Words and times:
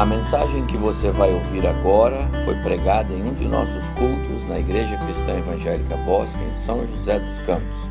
A 0.00 0.06
mensagem 0.06 0.64
que 0.64 0.78
você 0.78 1.10
vai 1.10 1.30
ouvir 1.30 1.66
agora 1.66 2.26
foi 2.46 2.54
pregada 2.62 3.12
em 3.12 3.22
um 3.22 3.34
de 3.34 3.46
nossos 3.46 3.86
cultos 3.90 4.46
na 4.48 4.58
Igreja 4.58 4.96
Cristã 4.96 5.36
Evangélica 5.36 5.94
Bosque, 5.94 6.42
em 6.42 6.54
São 6.54 6.86
José 6.86 7.18
dos 7.18 7.38
Campos. 7.40 7.86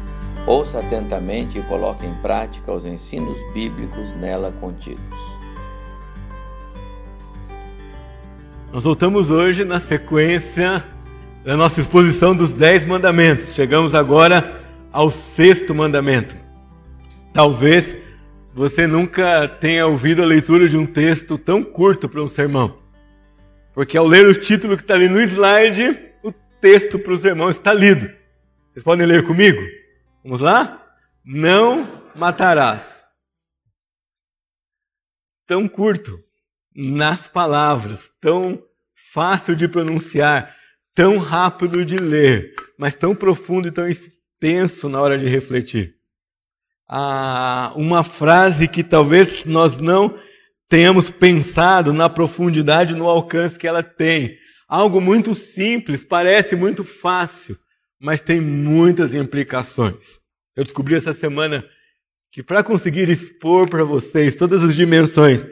Ouça 0.48 0.80
atentamente 0.80 1.60
e 1.60 1.62
coloque 1.62 2.08
em 2.08 2.14
prática 2.16 2.74
os 2.74 2.88
ensinos 2.88 3.38
bíblicos 3.54 4.16
nela 4.16 4.52
contidos. 4.60 5.00
Nós 8.74 8.86
voltamos 8.86 9.30
hoje 9.30 9.64
na 9.64 9.80
sequência 9.80 10.84
da 11.46 11.56
nossa 11.56 11.80
exposição 11.80 12.36
dos 12.36 12.54
Dez 12.54 12.88
Mandamentos. 12.88 13.54
Chegamos 13.54 13.94
agora 13.94 14.60
ao 14.92 15.12
sexto 15.12 15.76
mandamento. 15.76 16.36
Talvez 17.32 17.96
você 18.60 18.86
nunca 18.86 19.48
tenha 19.48 19.88
ouvido 19.88 20.22
a 20.22 20.26
leitura 20.26 20.68
de 20.68 20.76
um 20.76 20.86
texto 20.86 21.38
tão 21.38 21.64
curto 21.64 22.10
para 22.10 22.22
um 22.22 22.28
sermão. 22.28 22.78
Porque 23.74 23.98
ao 23.98 24.06
ler 24.06 24.28
o 24.28 24.38
título 24.38 24.76
que 24.76 24.84
está 24.84 24.96
ali 24.96 25.08
no 25.08 25.18
slide, 25.22 25.98
o 26.22 26.34
texto 26.60 27.00
para 27.00 27.14
o 27.14 27.18
sermão 27.18 27.50
está 27.50 27.74
lido. 27.74 28.14
Vocês 28.70 28.84
podem 28.84 29.08
ler 29.08 29.26
comigo? 29.26 29.62
Vamos 30.22 30.42
lá? 30.42 30.86
Não 31.24 32.04
matarás. 32.14 33.02
Tão 35.48 35.66
curto 35.66 36.22
nas 36.76 37.30
palavras, 37.30 38.12
tão 38.20 38.62
fácil 38.94 39.56
de 39.56 39.70
pronunciar, 39.70 40.54
tão 40.94 41.18
rápido 41.18 41.86
de 41.86 41.96
ler, 41.96 42.54
mas 42.78 42.94
tão 42.94 43.16
profundo 43.16 43.70
e 43.70 43.72
tão 43.72 43.88
extenso 43.88 44.90
na 44.90 45.00
hora 45.00 45.18
de 45.18 45.28
refletir 45.28 45.99
ah, 46.90 47.72
uma 47.76 48.04
frase 48.04 48.68
que 48.68 48.84
talvez 48.84 49.46
nós 49.46 49.78
não 49.78 50.18
tenhamos 50.68 51.10
pensado 51.10 51.94
na 51.94 52.10
profundidade, 52.10 52.96
no 52.96 53.08
alcance 53.08 53.60
que 53.60 53.68
ela 53.68 53.84
tem. 53.84 54.38
Algo 54.68 55.00
muito 55.00 55.36
simples, 55.36 56.04
parece 56.04 56.56
muito 56.56 56.84
fácil, 56.84 57.58
mas 58.00 58.22
tem 58.22 58.42
muitas 58.42 59.14
implicações. 59.14 60.20
Eu 60.56 60.64
descobri 60.64 60.96
essa 60.96 61.14
semana 61.14 61.64
que 62.32 62.42
para 62.42 62.64
conseguir 62.64 63.08
expor 63.10 63.70
para 63.70 63.84
vocês 63.84 64.36
todas 64.36 64.64
as 64.64 64.76
dimensões 64.76 65.46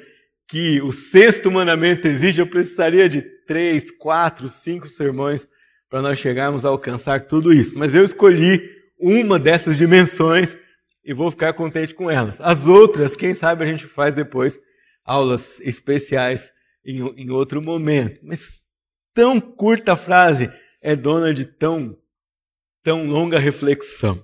que 0.48 0.81
o 0.81 0.92
sexto 0.94 1.52
mandamento 1.52 2.08
exige, 2.08 2.39
eu 2.39 2.48
precisaria 2.48 3.09
de 3.09 3.22
três, 3.45 3.92
quatro, 3.92 4.48
cinco 4.48 4.88
sermões 4.88 5.48
para 5.89 6.02
nós 6.02 6.20
chegarmos 6.20 6.66
a 6.66 6.70
alcançar 6.70 7.22
tudo 7.22 7.52
isso. 7.52 7.78
Mas 7.78 7.94
eu 7.94 8.04
escolhi 8.04 8.70
uma 9.00 9.38
dessas 9.38 9.78
dimensões 9.78 10.58
e 11.08 11.13
vou 11.13 11.31
ficar 11.31 11.53
contente 11.53 11.95
com 11.95 12.11
elas. 12.11 12.41
As 12.41 12.67
outras, 12.67 13.16
quem 13.16 13.33
sabe 13.33 13.63
a 13.63 13.66
gente 13.66 13.88
faz 13.88 14.13
depois 14.13 14.59
aulas 15.05 15.58
especiais 15.61 16.52
em, 16.86 16.99
em 17.16 17.30
outro 17.30 17.61
momento. 17.61 18.19
Mas 18.22 18.61
tão 19.14 19.39
curta 19.39 19.95
frase 19.95 20.52
é 20.81 20.97
dona 20.97 21.33
de 21.33 21.45
tão, 21.45 21.97
tão 22.83 23.08
longa 23.08 23.39
reflexão. 23.39 24.22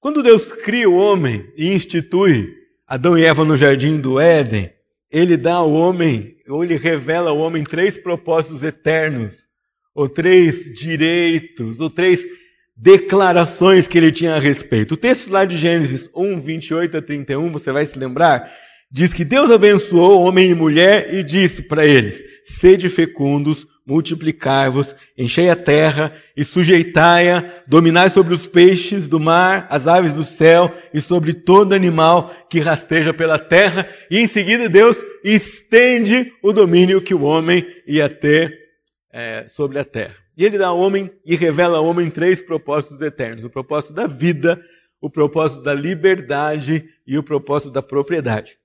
Quando 0.00 0.22
Deus 0.22 0.50
cria 0.52 0.88
o 0.88 0.96
homem 0.96 1.52
e 1.54 1.74
institui 1.74 2.50
Adão 2.86 3.18
e 3.18 3.22
Eva 3.22 3.44
no 3.44 3.56
jardim 3.56 4.00
do 4.00 4.18
Éden, 4.18 4.72
ele 5.10 5.36
dá 5.36 5.56
ao 5.56 5.70
homem, 5.70 6.38
ou 6.48 6.64
ele 6.64 6.76
revela 6.76 7.28
ao 7.28 7.38
homem 7.38 7.62
três 7.62 7.98
propósitos 7.98 8.62
eternos, 8.62 9.46
ou 9.94 10.08
três 10.08 10.72
direitos, 10.72 11.78
ou 11.78 11.90
três 11.90 12.24
declarações 12.76 13.88
que 13.88 13.96
ele 13.96 14.12
tinha 14.12 14.34
a 14.34 14.38
respeito. 14.38 14.94
O 14.94 14.96
texto 14.96 15.30
lá 15.30 15.44
de 15.44 15.56
Gênesis 15.56 16.10
1, 16.14 16.38
28 16.40 16.98
a 16.98 17.02
31, 17.02 17.50
você 17.50 17.72
vai 17.72 17.86
se 17.86 17.98
lembrar, 17.98 18.52
diz 18.90 19.12
que 19.12 19.24
Deus 19.24 19.50
abençoou 19.50 20.22
homem 20.22 20.50
e 20.50 20.54
mulher 20.54 21.12
e 21.14 21.24
disse 21.24 21.62
para 21.62 21.86
eles: 21.86 22.22
Sede 22.44 22.88
fecundos, 22.90 23.66
multiplicai-vos, 23.86 24.94
enchei 25.16 25.48
a 25.48 25.56
terra 25.56 26.12
e 26.36 26.44
sujeitai-a, 26.44 27.44
dominai 27.66 28.10
sobre 28.10 28.34
os 28.34 28.46
peixes 28.46 29.08
do 29.08 29.18
mar, 29.18 29.66
as 29.70 29.86
aves 29.86 30.12
do 30.12 30.24
céu 30.24 30.74
e 30.92 31.00
sobre 31.00 31.32
todo 31.32 31.74
animal 31.74 32.34
que 32.50 32.60
rasteja 32.60 33.14
pela 33.14 33.38
terra. 33.38 33.88
E 34.10 34.18
em 34.18 34.28
seguida 34.28 34.68
Deus 34.68 35.02
estende 35.24 36.32
o 36.42 36.52
domínio 36.52 37.00
que 37.00 37.14
o 37.14 37.22
homem 37.22 37.66
ia 37.86 38.08
ter 38.08 38.52
é, 39.10 39.46
sobre 39.48 39.78
a 39.78 39.84
terra. 39.84 40.25
E 40.36 40.44
ele 40.44 40.58
dá 40.58 40.68
ao 40.68 40.78
homem 40.78 41.10
e 41.24 41.34
revela 41.34 41.78
ao 41.78 41.86
homem 41.86 42.10
três 42.10 42.42
propósitos 42.42 43.00
eternos: 43.00 43.44
o 43.44 43.50
propósito 43.50 43.92
da 43.92 44.06
vida, 44.06 44.62
o 45.00 45.08
propósito 45.08 45.62
da 45.62 45.72
liberdade 45.72 46.88
e 47.06 47.16
o 47.16 47.22
propósito 47.22 47.70
da 47.70 47.82
propriedade. 47.82 48.58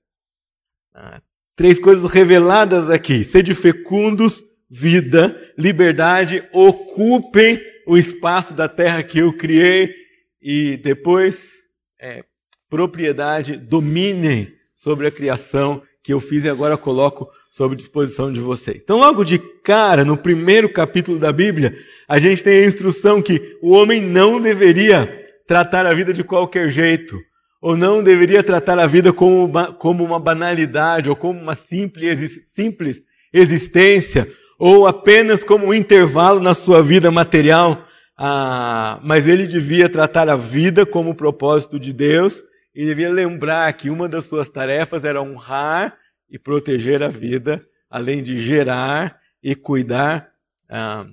Ah, 0.94 1.22
três 1.56 1.78
coisas 1.78 2.10
reveladas 2.10 2.90
aqui: 2.90 3.24
sede 3.24 3.54
fecundos, 3.54 4.44
vida, 4.68 5.36
liberdade, 5.56 6.46
ocupem 6.52 7.60
o 7.86 7.96
espaço 7.96 8.54
da 8.54 8.68
terra 8.68 9.02
que 9.02 9.18
eu 9.18 9.32
criei 9.32 9.94
e 10.40 10.76
depois 10.76 11.62
é, 12.00 12.24
propriedade, 12.68 13.56
dominem 13.56 14.52
sobre 14.74 15.06
a 15.06 15.10
criação 15.10 15.82
que 16.02 16.12
eu 16.12 16.18
fiz 16.20 16.44
e 16.44 16.50
agora 16.50 16.76
coloco 16.76 17.30
sob 17.52 17.76
disposição 17.76 18.32
de 18.32 18.40
vocês. 18.40 18.80
Então, 18.82 18.98
logo 18.98 19.22
de 19.22 19.38
cara, 19.38 20.06
no 20.06 20.16
primeiro 20.16 20.72
capítulo 20.72 21.18
da 21.18 21.30
Bíblia, 21.30 21.76
a 22.08 22.18
gente 22.18 22.42
tem 22.42 22.64
a 22.64 22.66
instrução 22.66 23.20
que 23.20 23.58
o 23.60 23.72
homem 23.72 24.00
não 24.00 24.40
deveria 24.40 25.22
tratar 25.46 25.84
a 25.84 25.92
vida 25.92 26.14
de 26.14 26.24
qualquer 26.24 26.70
jeito, 26.70 27.14
ou 27.60 27.76
não 27.76 28.02
deveria 28.02 28.42
tratar 28.42 28.78
a 28.78 28.86
vida 28.86 29.12
como 29.12 29.44
uma, 29.44 29.70
como 29.70 30.02
uma 30.02 30.18
banalidade, 30.18 31.10
ou 31.10 31.14
como 31.14 31.38
uma 31.38 31.54
simples, 31.54 32.40
simples 32.54 33.02
existência, 33.30 34.26
ou 34.58 34.86
apenas 34.86 35.44
como 35.44 35.66
um 35.66 35.74
intervalo 35.74 36.40
na 36.40 36.54
sua 36.54 36.82
vida 36.82 37.10
material, 37.10 37.86
ah, 38.16 38.98
mas 39.04 39.28
ele 39.28 39.46
devia 39.46 39.90
tratar 39.90 40.26
a 40.26 40.36
vida 40.36 40.86
como 40.86 41.10
o 41.10 41.14
propósito 41.14 41.78
de 41.78 41.92
Deus 41.92 42.42
e 42.74 42.86
devia 42.86 43.12
lembrar 43.12 43.70
que 43.74 43.90
uma 43.90 44.08
das 44.08 44.24
suas 44.24 44.48
tarefas 44.48 45.04
era 45.04 45.20
honrar 45.20 46.00
e 46.32 46.38
proteger 46.38 47.02
a 47.02 47.08
vida, 47.08 47.64
além 47.90 48.22
de 48.22 48.38
gerar 48.38 49.20
e 49.42 49.54
cuidar 49.54 50.32
ah, 50.68 51.06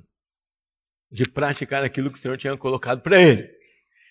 de 1.12 1.28
praticar 1.30 1.84
aquilo 1.84 2.10
que 2.10 2.18
o 2.18 2.22
Senhor 2.22 2.38
tinha 2.38 2.56
colocado 2.56 3.02
para 3.02 3.22
ele. 3.22 3.50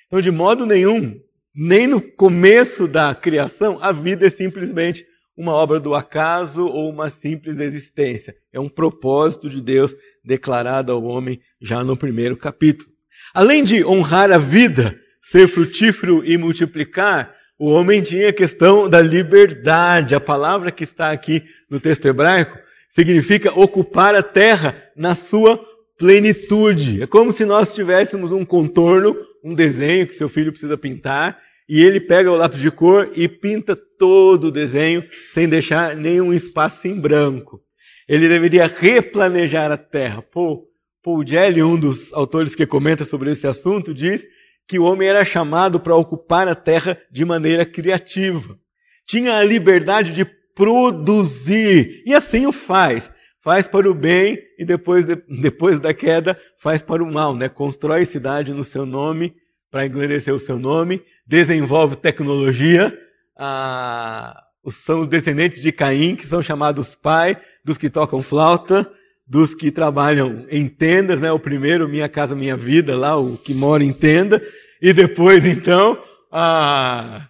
Então, 0.07 0.21
de 0.21 0.31
modo 0.31 0.67
nenhum, 0.67 1.19
nem 1.55 1.87
no 1.87 2.01
começo 2.01 2.87
da 2.87 3.15
criação, 3.15 3.79
a 3.81 3.91
vida 3.91 4.27
é 4.27 4.29
simplesmente 4.29 5.07
uma 5.35 5.53
obra 5.53 5.81
do 5.81 5.95
acaso 5.95 6.67
ou 6.67 6.91
uma 6.91 7.09
simples 7.09 7.59
existência. 7.59 8.37
É 8.53 8.61
um 8.61 8.69
propósito 8.69 9.49
de 9.49 9.63
Deus 9.63 9.95
declarado 10.23 10.93
ao 10.93 11.03
homem 11.05 11.41
já 11.61 11.83
no 11.83 11.97
primeiro 11.97 12.37
capítulo. 12.37 12.91
Além 13.33 13.65
de 13.65 13.85
honrar 13.85 14.31
a 14.31 14.39
vida, 14.39 14.99
ser 15.23 15.49
frutífero 15.49 16.25
e 16.25 16.37
multiplicar, 16.37 17.35
o 17.59 17.71
homem 17.71 18.01
tinha 18.01 18.29
a 18.29 18.33
questão 18.33 18.89
da 18.89 19.01
liberdade. 19.01 20.15
A 20.15 20.21
palavra 20.21 20.71
que 20.71 20.85
está 20.85 21.11
aqui 21.11 21.45
no 21.69 21.81
texto 21.81 22.07
hebraico 22.07 22.57
significa 22.89 23.53
ocupar 23.59 24.15
a 24.15 24.23
terra 24.23 24.75
na 24.97 25.15
sua 25.15 25.59
plenitude. 25.99 27.03
É 27.03 27.07
como 27.07 27.33
se 27.33 27.45
nós 27.45 27.75
tivéssemos 27.75 28.31
um 28.31 28.45
contorno, 28.45 29.17
um 29.43 29.55
desenho 29.55 30.07
que 30.07 30.15
seu 30.15 30.29
filho 30.29 30.53
precisa 30.53 30.79
pintar, 30.79 31.39
e 31.69 31.85
ele 31.85 32.01
pega 32.01 32.31
o 32.31 32.37
lápis 32.37 32.61
de 32.61 32.71
cor 32.71 33.11
e 33.15 33.29
pinta 33.29 33.77
todo 33.77 34.45
o 34.45 34.51
desenho 34.53 35.05
sem 35.35 35.49
deixar 35.49 35.97
nenhum 35.97 36.33
espaço 36.33 36.87
em 36.87 36.99
branco. 36.99 37.61
Ele 38.09 38.29
deveria 38.29 38.67
replanejar 38.67 39.71
a 39.71 39.77
terra. 39.77 40.23
Paul, 40.23 40.67
Paul 41.03 41.27
Gelli, 41.27 41.63
um 41.63 41.77
dos 41.79 42.13
autores 42.13 42.55
que 42.55 42.65
comenta 42.65 43.05
sobre 43.05 43.33
esse 43.33 43.47
assunto, 43.47 43.93
diz 43.93 44.25
que 44.69 44.79
o 44.79 44.85
homem 44.85 45.09
era 45.09 45.25
chamado 45.25 45.81
para 45.81 45.97
ocupar 45.97 46.47
a 46.47 46.55
terra 46.55 47.01
de 47.11 47.25
maneira 47.25 47.65
criativa. 47.65 48.59
Tinha 49.07 49.39
a 49.39 49.43
liberdade 49.43 50.13
de 50.13 50.27
produzir. 50.55 52.03
E 52.05 52.13
assim 52.13 52.47
o 52.47 52.53
faz. 52.53 53.11
Faz 53.41 53.67
para 53.67 53.91
o 53.91 53.95
bem 53.95 54.39
e 54.59 54.65
depois, 54.67 55.07
depois 55.41 55.79
da 55.79 55.95
queda 55.95 56.39
faz 56.59 56.83
para 56.83 57.03
o 57.03 57.11
mal. 57.11 57.35
Né? 57.35 57.49
Constrói 57.49 58.05
cidade 58.05 58.53
no 58.53 58.63
seu 58.63 58.85
nome, 58.85 59.35
para 59.71 59.87
engrandecer 59.87 60.35
o 60.35 60.39
seu 60.39 60.59
nome, 60.59 61.03
desenvolve 61.27 61.97
tecnologia. 61.97 62.97
Ah, 63.39 64.45
são 64.69 65.01
os 65.01 65.07
descendentes 65.07 65.61
de 65.61 65.73
Caim, 65.73 66.15
que 66.15 66.27
são 66.27 66.43
chamados 66.43 66.95
pai 66.95 67.41
dos 67.65 67.79
que 67.79 67.89
tocam 67.89 68.23
flauta, 68.23 68.91
dos 69.27 69.55
que 69.55 69.71
trabalham 69.71 70.47
em 70.49 70.67
tendas, 70.67 71.21
né? 71.21 71.31
O 71.31 71.39
primeiro, 71.39 71.89
Minha 71.89 72.09
Casa 72.09 72.35
Minha 72.35 72.57
Vida, 72.57 72.97
lá, 72.97 73.17
o 73.17 73.37
que 73.37 73.53
mora 73.53 73.85
em 73.85 73.93
tenda. 73.93 74.43
E 74.81 74.93
depois, 74.93 75.45
então, 75.45 76.03
a 76.31 77.29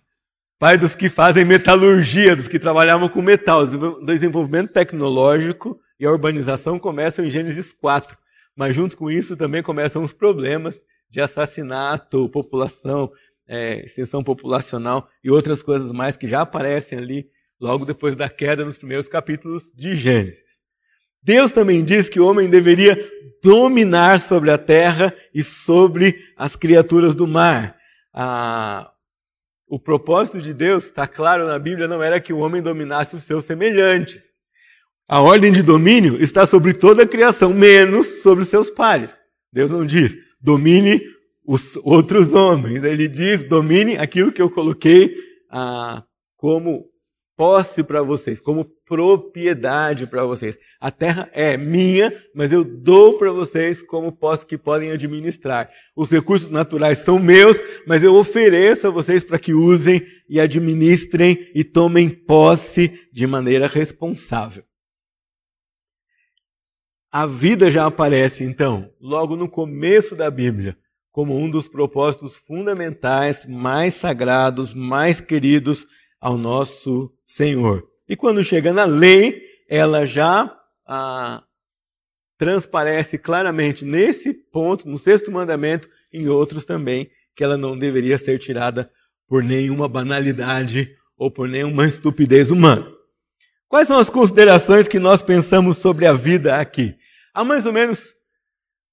pai 0.59 0.77
dos 0.77 0.97
que 0.97 1.09
fazem 1.09 1.45
metalurgia, 1.45 2.35
dos 2.35 2.49
que 2.49 2.59
trabalhavam 2.59 3.09
com 3.09 3.23
metal. 3.23 3.63
O 3.63 4.05
desenvolvimento 4.05 4.73
tecnológico 4.73 5.79
e 5.99 6.07
a 6.07 6.11
urbanização 6.11 6.79
começam 6.79 7.25
em 7.25 7.31
Gênesis 7.31 7.73
4. 7.73 8.17
Mas 8.57 8.75
junto 8.75 8.97
com 8.97 9.11
isso 9.11 9.37
também 9.37 9.63
começam 9.63 10.03
os 10.03 10.13
problemas 10.13 10.81
de 11.09 11.21
assassinato, 11.21 12.29
população, 12.29 13.11
é, 13.47 13.85
extensão 13.85 14.23
populacional 14.23 15.09
e 15.25 15.31
outras 15.31 15.63
coisas 15.63 15.93
mais 15.93 16.17
que 16.17 16.29
já 16.29 16.43
aparecem 16.43 16.99
ali 16.99 17.29
logo 17.61 17.85
depois 17.85 18.15
da 18.15 18.29
queda 18.29 18.65
nos 18.65 18.77
primeiros 18.77 19.09
capítulos 19.09 19.73
de 19.75 19.97
Gênesis. 19.97 20.43
Deus 21.23 21.51
também 21.51 21.85
diz 21.85 22.09
que 22.09 22.21
o 22.21 22.27
homem 22.27 22.49
deveria 22.49 22.97
dominar 23.43 24.21
sobre 24.21 24.51
a 24.51 24.59
terra 24.59 25.15
e 25.35 25.43
sobre 25.43 26.25
as 26.37 26.57
criaturas 26.57 27.15
do 27.15 27.27
mar. 27.27 27.77
Ah, 28.13 28.91
o 29.69 29.79
propósito 29.79 30.41
de 30.41 30.55
Deus, 30.55 30.85
está 30.85 31.07
claro 31.07 31.47
na 31.47 31.59
Bíblia, 31.59 31.87
não 31.87 32.03
era 32.03 32.21
que 32.21 32.33
o 32.33 32.39
homem 32.39 32.63
dominasse 32.63 33.15
os 33.15 33.23
seus 33.23 33.45
semelhantes. 33.45 34.35
A 35.07 35.21
ordem 35.21 35.53
de 35.53 35.63
domínio 35.63 36.23
está 36.23 36.47
sobre 36.47 36.73
toda 36.73 37.03
a 37.03 37.07
criação, 37.07 37.53
menos 37.53 38.23
sobre 38.23 38.43
os 38.43 38.49
seus 38.49 38.71
pares. 38.71 39.19
Deus 39.53 39.71
não 39.71 39.85
diz, 39.85 40.17
domine 40.41 41.01
os 41.47 41.77
outros 41.77 42.35
homens. 42.35 42.83
Ele 42.83 43.09
diz, 43.09 43.45
domine 43.45 43.97
aquilo 43.97 44.33
que 44.33 44.43
eu 44.43 44.51
coloquei 44.51 45.15
ah, 45.51 46.03
como 46.37 46.85
posse 47.39 47.85
para 47.85 48.03
vocês, 48.03 48.41
como 48.41 48.65
propriedade 48.85 50.09
para 50.09 50.25
vocês. 50.25 50.59
A 50.81 50.91
terra 50.91 51.31
é 51.33 51.57
minha, 51.57 52.13
mas 52.35 52.51
eu 52.51 52.65
dou 52.65 53.17
para 53.17 53.31
vocês 53.31 53.81
como 53.81 54.11
posse 54.11 54.45
que 54.45 54.59
podem 54.59 54.91
administrar. 54.91 55.71
Os 55.95 56.11
recursos 56.11 56.51
naturais 56.51 56.99
são 56.99 57.17
meus, 57.17 57.57
mas 57.87 58.03
eu 58.03 58.17
ofereço 58.17 58.89
a 58.89 58.91
vocês 58.91 59.23
para 59.23 59.39
que 59.39 59.55
usem 59.55 60.05
e 60.29 60.41
administrem 60.41 61.49
e 61.55 61.63
tomem 61.63 62.11
posse 62.11 63.09
de 63.13 63.25
maneira 63.25 63.69
responsável. 63.69 64.65
A 67.13 67.25
vida 67.25 67.71
já 67.71 67.87
aparece, 67.87 68.43
então, 68.43 68.91
logo 69.01 69.37
no 69.37 69.49
começo 69.49 70.17
da 70.17 70.29
Bíblia, 70.29 70.77
como 71.13 71.39
um 71.39 71.49
dos 71.49 71.69
propósitos 71.69 72.35
fundamentais, 72.35 73.47
mais 73.47 73.95
sagrados, 73.95 74.75
mais 74.75 75.21
queridos 75.21 75.87
ao 76.21 76.37
nosso 76.37 77.13
Senhor. 77.25 77.87
E 78.09 78.17
quando 78.17 78.43
chega 78.43 78.73
na 78.73 78.85
lei, 78.85 79.43
ela 79.69 80.07
já 80.07 80.57
ah, 80.87 81.43
transparece 82.39 83.19
claramente 83.19 83.85
nesse 83.85 84.33
ponto, 84.33 84.89
no 84.89 84.97
sexto 84.97 85.31
mandamento, 85.31 85.89
em 86.13 86.29
outros 86.29 86.65
também, 86.65 87.11
que 87.37 87.45
ela 87.45 87.57
não 87.57 87.77
deveria 87.77 88.19
ser 88.19 88.39
tirada 88.39 88.91
por 89.27 89.43
nenhuma 89.43 89.87
banalidade 89.89 90.97
ou 91.17 91.31
por 91.31 91.49
nenhuma 91.49 91.87
estupidez 91.87 92.51
humana. 92.51 92.91
Quais 93.69 93.87
são 93.87 93.99
as 93.99 94.09
considerações 94.09 94.89
que 94.89 94.99
nós 94.99 95.23
pensamos 95.23 95.77
sobre 95.77 96.07
a 96.07 96.15
vida 96.15 96.57
aqui? 96.57 96.97
Há 97.35 97.45
mais 97.45 97.67
ou 97.67 97.73
menos 97.73 98.17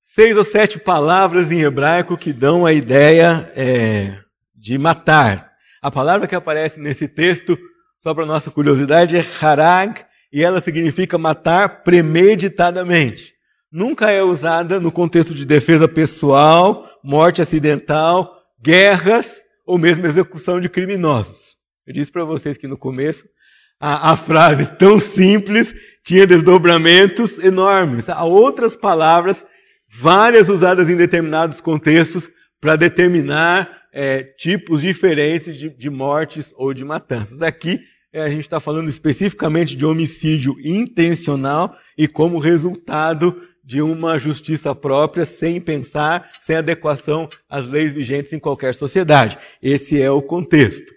seis 0.01 0.35
ou 0.35 0.43
sete 0.43 0.77
palavras 0.77 1.51
em 1.51 1.61
hebraico 1.61 2.17
que 2.17 2.33
dão 2.33 2.65
a 2.65 2.73
ideia 2.73 3.49
é, 3.55 4.17
de 4.53 4.77
matar. 4.77 5.54
A 5.85 5.91
palavra 5.91 6.25
que 6.25 6.33
aparece 6.33 6.79
nesse 6.79 7.07
texto, 7.07 7.55
só 7.99 8.11
para 8.11 8.25
nossa 8.25 8.49
curiosidade, 8.49 9.15
é 9.15 9.23
harag, 9.39 10.03
e 10.33 10.43
ela 10.43 10.59
significa 10.59 11.15
matar 11.15 11.83
premeditadamente. 11.83 13.35
Nunca 13.71 14.09
é 14.09 14.23
usada 14.23 14.79
no 14.79 14.91
contexto 14.91 15.31
de 15.35 15.45
defesa 15.45 15.87
pessoal, 15.87 16.89
morte 17.03 17.39
acidental, 17.39 18.35
guerras 18.59 19.35
ou 19.63 19.77
mesmo 19.77 20.07
execução 20.07 20.59
de 20.59 20.69
criminosos. 20.69 21.55
Eu 21.85 21.93
disse 21.93 22.11
para 22.11 22.25
vocês 22.25 22.57
que 22.57 22.67
no 22.67 22.79
começo 22.79 23.23
a, 23.79 24.13
a, 24.13 24.15
frase 24.15 24.65
tão 24.79 24.97
simples 24.97 25.71
tinha 26.03 26.25
desdobramentos 26.25 27.37
enormes. 27.37 28.09
Há 28.09 28.23
outras 28.23 28.75
palavras, 28.75 29.45
várias 29.87 30.49
usadas 30.49 30.89
em 30.89 30.95
determinados 30.95 31.61
contextos, 31.61 32.27
para 32.59 32.75
determinar 32.75 33.74
é, 33.95 34.21
tipos 34.21 34.81
diferentes 34.81 35.55
de, 35.55 35.69
de, 35.69 35.89
mortes 35.89 36.53
ou 36.57 36.73
de 36.73 36.83
matanças. 36.83 37.41
Aqui 37.41 37.79
é, 38.11 38.21
a 38.21 38.29
gente 38.29 38.41
está 38.41 38.59
falando 38.59 38.89
especificamente 38.89 39.77
de 39.77 39.85
homicídio 39.85 40.53
intencional 40.61 41.73
e 41.97 42.05
como 42.05 42.37
resultado 42.37 43.41
de 43.63 43.81
uma 43.81 44.19
justiça 44.19 44.75
própria, 44.75 45.25
sem 45.25 45.61
pensar, 45.61 46.29
sem 46.41 46.57
adequação 46.57 47.29
às 47.49 47.65
leis 47.65 47.93
vigentes 47.93 48.33
em 48.33 48.37
qualquer 48.37 48.75
sociedade. 48.75 49.37
Esse 49.61 49.99
é 49.99 50.11
o 50.11 50.21
contexto. 50.21 50.93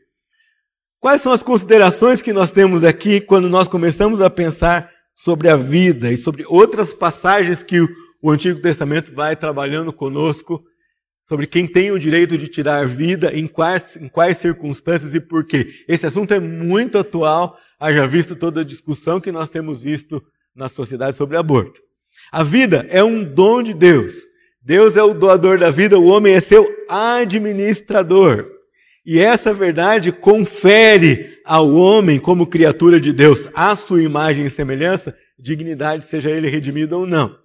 Quais 0.98 1.22
são 1.22 1.30
as 1.30 1.42
considerações 1.42 2.20
que 2.20 2.32
nós 2.32 2.50
temos 2.50 2.82
aqui 2.82 3.20
quando 3.20 3.48
nós 3.48 3.68
começamos 3.68 4.20
a 4.20 4.28
pensar 4.28 4.90
sobre 5.14 5.48
a 5.48 5.56
vida 5.56 6.10
e 6.10 6.16
sobre 6.16 6.44
outras 6.48 6.92
passagens 6.92 7.62
que 7.62 7.78
o 8.20 8.30
Antigo 8.30 8.60
Testamento 8.60 9.14
vai 9.14 9.36
trabalhando 9.36 9.92
conosco 9.92 10.64
sobre 11.28 11.46
quem 11.46 11.66
tem 11.66 11.90
o 11.90 11.98
direito 11.98 12.38
de 12.38 12.48
tirar 12.48 12.86
vida, 12.86 13.30
em 13.36 13.46
quais, 13.46 13.96
em 13.96 14.08
quais 14.08 14.38
circunstâncias 14.38 15.14
e 15.14 15.20
por 15.20 15.44
quê. 15.44 15.84
Esse 15.86 16.06
assunto 16.06 16.32
é 16.32 16.40
muito 16.40 16.96
atual, 16.96 17.58
haja 17.78 18.06
visto 18.06 18.34
toda 18.34 18.62
a 18.62 18.64
discussão 18.64 19.20
que 19.20 19.30
nós 19.30 19.50
temos 19.50 19.82
visto 19.82 20.24
na 20.56 20.70
sociedade 20.70 21.18
sobre 21.18 21.36
aborto. 21.36 21.82
A 22.32 22.42
vida 22.42 22.86
é 22.88 23.04
um 23.04 23.22
dom 23.22 23.62
de 23.62 23.74
Deus. 23.74 24.14
Deus 24.62 24.96
é 24.96 25.02
o 25.02 25.12
doador 25.12 25.58
da 25.58 25.70
vida, 25.70 25.98
o 25.98 26.06
homem 26.06 26.32
é 26.32 26.40
seu 26.40 26.66
administrador. 26.88 28.50
E 29.04 29.20
essa 29.20 29.52
verdade 29.52 30.10
confere 30.10 31.40
ao 31.44 31.70
homem, 31.74 32.18
como 32.18 32.46
criatura 32.46 32.98
de 32.98 33.12
Deus, 33.12 33.46
a 33.54 33.76
sua 33.76 34.02
imagem 34.02 34.46
e 34.46 34.50
semelhança, 34.50 35.14
dignidade, 35.38 36.04
seja 36.04 36.30
ele 36.30 36.48
redimido 36.48 36.98
ou 36.98 37.06
não. 37.06 37.38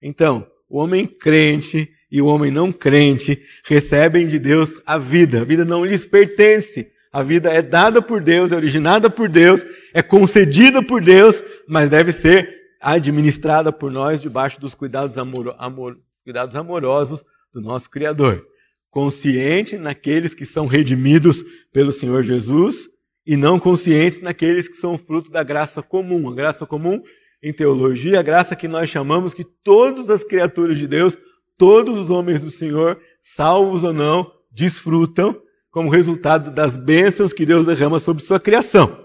Então, 0.00 0.46
o 0.66 0.78
homem 0.78 1.06
crente 1.06 1.90
e 2.10 2.22
o 2.22 2.26
homem 2.26 2.50
não 2.50 2.72
crente 2.72 3.42
recebem 3.64 4.26
de 4.26 4.38
Deus 4.38 4.80
a 4.86 4.96
vida. 4.98 5.42
A 5.42 5.44
vida 5.44 5.64
não 5.64 5.84
lhes 5.84 6.06
pertence. 6.06 6.90
A 7.12 7.22
vida 7.22 7.50
é 7.50 7.62
dada 7.62 8.02
por 8.02 8.22
Deus, 8.22 8.52
é 8.52 8.56
originada 8.56 9.08
por 9.08 9.28
Deus, 9.28 9.64
é 9.94 10.02
concedida 10.02 10.82
por 10.82 11.02
Deus, 11.02 11.42
mas 11.66 11.88
deve 11.88 12.12
ser 12.12 12.48
administrada 12.80 13.72
por 13.72 13.90
nós 13.90 14.20
debaixo 14.20 14.60
dos 14.60 14.74
cuidados, 14.74 15.16
amor, 15.18 15.54
amor, 15.58 15.98
cuidados 16.22 16.54
amorosos 16.54 17.24
do 17.52 17.60
nosso 17.60 17.90
Criador. 17.90 18.46
Consciente 18.90 19.76
naqueles 19.76 20.34
que 20.34 20.44
são 20.44 20.66
redimidos 20.66 21.44
pelo 21.72 21.92
Senhor 21.92 22.22
Jesus 22.22 22.88
e 23.26 23.36
não 23.36 23.58
conscientes 23.58 24.22
naqueles 24.22 24.68
que 24.68 24.76
são 24.76 24.96
fruto 24.96 25.30
da 25.30 25.42
graça 25.42 25.82
comum. 25.82 26.28
A 26.30 26.34
graça 26.34 26.66
comum, 26.66 27.02
em 27.42 27.52
teologia, 27.52 28.20
a 28.20 28.22
graça 28.22 28.56
que 28.56 28.68
nós 28.68 28.88
chamamos 28.88 29.34
que 29.34 29.44
todas 29.44 30.08
as 30.10 30.24
criaturas 30.24 30.78
de 30.78 30.86
Deus 30.86 31.16
todos 31.58 31.98
os 31.98 32.08
homens 32.08 32.40
do 32.40 32.50
Senhor, 32.50 32.98
salvos 33.20 33.82
ou 33.82 33.92
não, 33.92 34.32
desfrutam 34.50 35.38
como 35.70 35.90
resultado 35.90 36.50
das 36.50 36.76
bênçãos 36.76 37.32
que 37.32 37.44
Deus 37.44 37.66
derrama 37.66 37.98
sobre 37.98 38.22
sua 38.22 38.40
criação. 38.40 39.04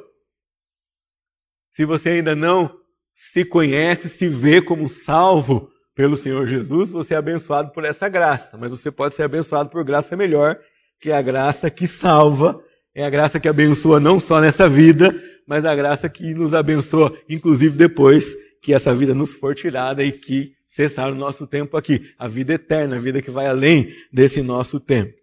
Se 1.70 1.84
você 1.84 2.10
ainda 2.10 2.36
não 2.36 2.80
se 3.13 3.44
conhece, 3.44 4.08
se 4.08 4.30
vê 4.30 4.62
como 4.62 4.88
salvo 4.88 5.70
pelo 5.96 6.16
Senhor 6.16 6.48
Jesus, 6.48 6.89
você 6.89 7.13
é 7.13 7.18
abençoado 7.18 7.72
por 7.72 7.84
essa 7.84 8.08
graça. 8.08 8.58
Mas 8.58 8.72
você 8.72 8.92
pode 8.92 9.16
ser 9.16 9.24
abençoado 9.24 9.70
por 9.70 9.84
graça 9.84 10.16
melhor, 10.16 10.60
que 11.00 11.12
é 11.12 11.16
a 11.16 11.22
graça 11.22 11.70
que 11.70 11.86
salva, 11.86 12.63
é 12.96 13.06
a 13.06 13.10
graça 13.10 13.39
que 13.39 13.48
abençoa 13.48 14.00
não 14.00 14.20
só 14.20 14.39
nessa 14.39 14.70
vida, 14.70 15.13
mas 15.48 15.66
a 15.66 15.75
graça 15.75 16.08
que 16.08 16.34
nos 16.34 16.54
abençoa, 16.54 17.16
inclusive 17.27 17.75
depois 17.75 18.36
que 18.62 18.74
essa 18.74 18.96
vida 18.96 19.13
nos 19.13 19.34
for 19.34 19.54
tirada 19.54 20.04
e 20.04 20.12
que 20.12 20.54
cessar 20.74 21.12
o 21.12 21.15
nosso 21.15 21.46
tempo 21.46 21.77
aqui. 21.77 22.12
A 22.18 22.27
vida 22.27 22.53
eterna, 22.53 22.96
a 22.96 23.00
vida 23.00 23.22
que 23.22 23.30
vai 23.30 23.46
além 23.46 23.94
desse 24.12 24.42
nosso 24.42 24.80
tempo. 24.80 25.13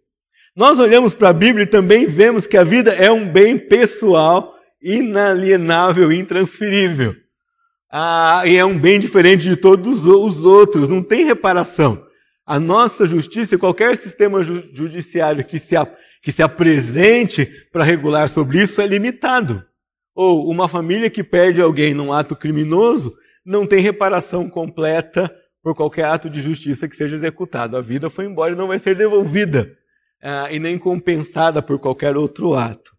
Nós 0.54 0.78
olhamos 0.78 1.12
para 1.14 1.30
a 1.30 1.32
Bíblia 1.32 1.64
e 1.64 1.68
também 1.68 2.06
vemos 2.06 2.46
que 2.46 2.56
a 2.56 2.62
vida 2.62 2.92
é 2.92 3.10
um 3.10 3.28
bem 3.28 3.58
pessoal, 3.58 4.54
inalienável, 4.80 6.12
intransferível. 6.12 7.16
Ah, 7.90 8.42
e 8.46 8.56
é 8.56 8.64
um 8.64 8.78
bem 8.78 9.00
diferente 9.00 9.48
de 9.48 9.56
todos 9.56 10.06
os 10.06 10.44
outros, 10.44 10.88
não 10.88 11.02
tem 11.02 11.24
reparação. 11.24 12.04
A 12.46 12.60
nossa 12.60 13.04
justiça, 13.04 13.58
qualquer 13.58 13.96
sistema 13.96 14.44
judiciário 14.44 15.44
que 15.44 15.58
se, 15.58 15.74
que 16.22 16.30
se 16.30 16.42
apresente 16.42 17.46
para 17.72 17.82
regular 17.82 18.28
sobre 18.28 18.62
isso 18.62 18.80
é 18.80 18.86
limitado. 18.86 19.64
Ou 20.14 20.48
uma 20.48 20.68
família 20.68 21.10
que 21.10 21.24
perde 21.24 21.60
alguém 21.60 21.92
num 21.92 22.12
ato 22.12 22.36
criminoso 22.36 23.16
não 23.44 23.66
tem 23.66 23.80
reparação 23.80 24.48
completa 24.48 25.34
por 25.62 25.74
qualquer 25.74 26.04
ato 26.04 26.30
de 26.30 26.40
justiça 26.40 26.88
que 26.88 26.96
seja 26.96 27.14
executado. 27.14 27.76
A 27.76 27.80
vida 27.80 28.08
foi 28.08 28.24
embora 28.24 28.52
e 28.52 28.56
não 28.56 28.68
vai 28.68 28.78
ser 28.78 28.96
devolvida 28.96 29.76
ah, 30.22 30.48
e 30.50 30.58
nem 30.58 30.78
compensada 30.78 31.62
por 31.62 31.78
qualquer 31.78 32.16
outro 32.16 32.54
ato. 32.54 32.92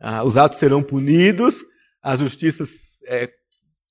Ah, 0.00 0.22
os 0.24 0.36
atos 0.36 0.58
serão 0.58 0.82
punidos, 0.82 1.64
as 2.02 2.20
justiças, 2.20 2.70
é, 3.06 3.30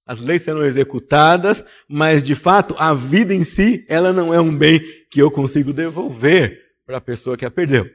as 0.05 0.19
leis 0.19 0.41
serão 0.41 0.63
executadas, 0.63 1.63
mas 1.88 2.24
de 2.24 2.36
fato 2.36 2.75
a 2.77 2.93
vida 2.93 3.34
em 3.34 3.43
si, 3.43 3.86
ela 3.89 4.13
não 4.13 4.34
é 4.34 4.39
um 4.39 4.55
bem 4.55 4.79
que 5.12 5.22
eu 5.22 5.29
consigo 5.29 5.74
devolver 5.74 6.60
para 6.86 6.98
a 6.98 7.01
pessoa 7.01 7.36
que 7.36 7.46
a 7.46 7.51
perdeu. 7.51 7.89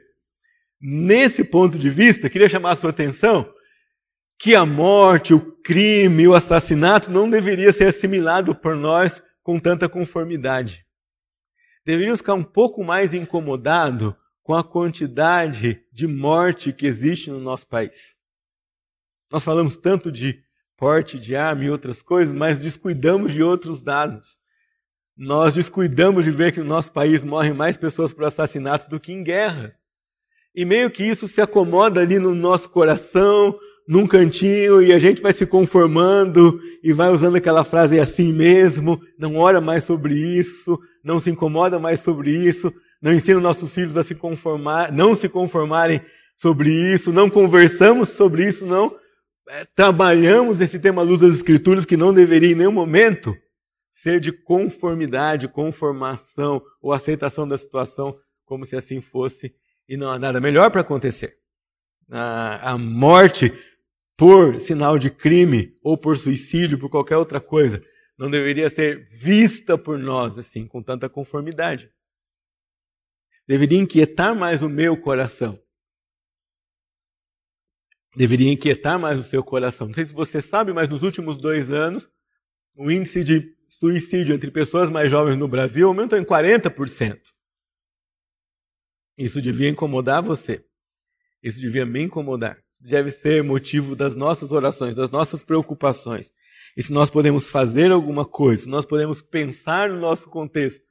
Nesse 0.79 1.43
ponto 1.43 1.79
de 1.79 1.89
vista, 1.89 2.29
queria 2.29 2.49
chamar 2.49 2.71
a 2.71 2.75
sua 2.75 2.89
atenção 2.89 3.51
que 4.37 4.55
a 4.55 4.65
morte, 4.65 5.33
o 5.33 5.39
crime, 5.63 6.27
o 6.27 6.33
assassinato 6.33 7.09
não 7.09 7.29
deveria 7.29 7.71
ser 7.71 7.87
assimilado 7.87 8.53
por 8.53 8.75
nós 8.75 9.21
com 9.43 9.59
tanta 9.59 9.89
conformidade. 9.89 10.85
Deveríamos 11.85 12.21
ficar 12.21 12.33
um 12.33 12.43
pouco 12.43 12.83
mais 12.83 13.13
incomodados 13.13 14.13
com 14.41 14.55
a 14.55 14.63
quantidade 14.63 15.85
de 15.91 16.07
morte 16.07 16.73
que 16.73 16.87
existe 16.87 17.29
no 17.29 17.39
nosso 17.39 17.67
país. 17.67 18.17
Nós 19.29 19.43
falamos 19.43 19.75
tanto 19.75 20.11
de 20.11 20.41
porte 20.77 21.19
de 21.19 21.35
arma 21.35 21.63
e 21.63 21.69
outras 21.69 22.01
coisas, 22.01 22.33
mas 22.33 22.59
descuidamos 22.59 23.33
de 23.33 23.43
outros 23.43 23.81
dados. 23.81 24.39
Nós 25.15 25.53
descuidamos 25.53 26.25
de 26.25 26.31
ver 26.31 26.51
que 26.51 26.59
no 26.59 26.65
nosso 26.65 26.91
país 26.91 27.23
morrem 27.23 27.53
mais 27.53 27.77
pessoas 27.77 28.13
por 28.13 28.23
assassinatos 28.25 28.87
do 28.87 28.99
que 28.99 29.11
em 29.11 29.23
guerras. 29.23 29.75
E 30.55 30.65
meio 30.65 30.89
que 30.89 31.03
isso 31.03 31.27
se 31.27 31.41
acomoda 31.41 32.01
ali 32.01 32.19
no 32.19 32.33
nosso 32.33 32.69
coração, 32.69 33.57
num 33.87 34.07
cantinho, 34.07 34.81
e 34.81 34.93
a 34.93 34.99
gente 34.99 35.21
vai 35.21 35.33
se 35.33 35.45
conformando 35.45 36.59
e 36.81 36.93
vai 36.93 37.09
usando 37.09 37.35
aquela 37.35 37.63
frase 37.63 37.99
assim 37.99 38.31
mesmo, 38.31 39.01
não 39.17 39.35
ora 39.35 39.59
mais 39.59 39.83
sobre 39.83 40.15
isso, 40.15 40.79
não 41.03 41.19
se 41.19 41.29
incomoda 41.29 41.79
mais 41.79 41.99
sobre 41.99 42.31
isso, 42.31 42.73
não 43.01 43.13
ensina 43.13 43.39
nossos 43.39 43.73
filhos 43.73 43.97
a 43.97 44.03
se 44.03 44.15
conformar, 44.15 44.91
não 44.91 45.15
se 45.15 45.27
conformarem 45.27 46.01
sobre 46.35 46.71
isso, 46.71 47.11
não 47.11 47.29
conversamos 47.29 48.09
sobre 48.09 48.47
isso, 48.47 48.65
não 48.65 48.95
é, 49.49 49.65
trabalhamos 49.75 50.61
esse 50.61 50.79
tema 50.79 51.01
à 51.01 51.05
luz 51.05 51.19
das 51.19 51.35
Escrituras 51.35 51.85
que 51.85 51.97
não 51.97 52.13
deveria 52.13 52.51
em 52.51 52.55
nenhum 52.55 52.71
momento 52.71 53.35
ser 53.91 54.19
de 54.19 54.31
conformidade, 54.31 55.47
conformação 55.47 56.61
ou 56.81 56.93
aceitação 56.93 57.47
da 57.47 57.57
situação 57.57 58.17
como 58.45 58.65
se 58.65 58.75
assim 58.75 59.01
fosse 59.01 59.53
e 59.87 59.97
não 59.97 60.09
há 60.09 60.17
nada 60.17 60.39
melhor 60.39 60.71
para 60.71 60.81
acontecer. 60.81 61.35
A, 62.09 62.71
a 62.71 62.77
morte 62.77 63.53
por 64.17 64.59
sinal 64.59 64.97
de 64.97 65.09
crime 65.09 65.75
ou 65.83 65.97
por 65.97 66.17
suicídio, 66.17 66.79
por 66.79 66.89
qualquer 66.89 67.17
outra 67.17 67.39
coisa, 67.39 67.83
não 68.17 68.29
deveria 68.29 68.69
ser 68.69 69.03
vista 69.09 69.77
por 69.77 69.97
nós 69.97 70.37
assim 70.37 70.67
com 70.67 70.81
tanta 70.81 71.09
conformidade. 71.09 71.89
Deveria 73.47 73.79
inquietar 73.79 74.35
mais 74.35 74.61
o 74.61 74.69
meu 74.69 74.95
coração 74.95 75.57
deveria 78.15 78.51
inquietar 78.51 78.99
mais 78.99 79.19
o 79.19 79.23
seu 79.23 79.43
coração. 79.43 79.87
Não 79.87 79.93
sei 79.93 80.05
se 80.05 80.13
você 80.13 80.41
sabe, 80.41 80.73
mas 80.73 80.89
nos 80.89 81.01
últimos 81.01 81.37
dois 81.37 81.71
anos, 81.71 82.09
o 82.75 82.91
índice 82.91 83.23
de 83.23 83.55
suicídio 83.69 84.33
entre 84.33 84.51
pessoas 84.51 84.89
mais 84.89 85.09
jovens 85.09 85.35
no 85.35 85.47
Brasil 85.47 85.87
aumentou 85.87 86.17
em 86.17 86.23
40%. 86.23 87.19
Isso 89.17 89.41
devia 89.41 89.69
incomodar 89.69 90.21
você. 90.21 90.65
Isso 91.41 91.59
devia 91.59 91.85
me 91.85 92.01
incomodar. 92.01 92.57
Deve 92.83 93.11
ser 93.11 93.43
motivo 93.43 93.95
das 93.95 94.15
nossas 94.15 94.51
orações, 94.51 94.93
das 94.93 95.09
nossas 95.09 95.41
preocupações. 95.41 96.33
E 96.75 96.83
se 96.83 96.91
nós 96.91 97.09
podemos 97.09 97.49
fazer 97.49 97.91
alguma 97.91 98.25
coisa, 98.25 98.63
se 98.63 98.69
nós 98.69 98.85
podemos 98.85 99.21
pensar 99.21 99.89
no 99.89 99.99
nosso 99.99 100.29
contexto, 100.29 100.83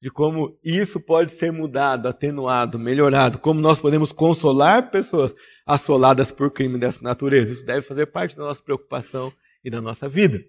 de 0.00 0.10
como 0.10 0.58
isso 0.64 1.00
pode 1.00 1.32
ser 1.32 1.52
mudado, 1.52 2.08
atenuado, 2.08 2.78
melhorado, 2.78 3.38
como 3.38 3.60
nós 3.60 3.80
podemos 3.80 4.12
consolar 4.12 4.90
pessoas 4.90 5.34
assoladas 5.66 6.32
por 6.32 6.50
crime 6.50 6.78
dessa 6.78 7.02
natureza. 7.02 7.52
Isso 7.52 7.66
deve 7.66 7.82
fazer 7.82 8.06
parte 8.06 8.36
da 8.36 8.44
nossa 8.44 8.62
preocupação 8.62 9.32
e 9.62 9.68
da 9.68 9.80
nossa 9.80 10.08
vida. 10.08 10.42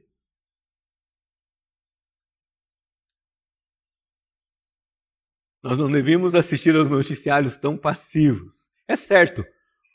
Nós 5.63 5.77
não 5.77 5.91
devíamos 5.91 6.33
assistir 6.33 6.75
aos 6.75 6.87
noticiários 6.87 7.57
tão 7.57 7.77
passivos. 7.77 8.71
É 8.87 8.95
certo, 8.95 9.45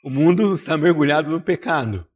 o 0.07 0.11
mundo 0.11 0.55
está 0.55 0.77
mergulhado 0.77 1.33
no 1.33 1.41
pecado. 1.41 2.07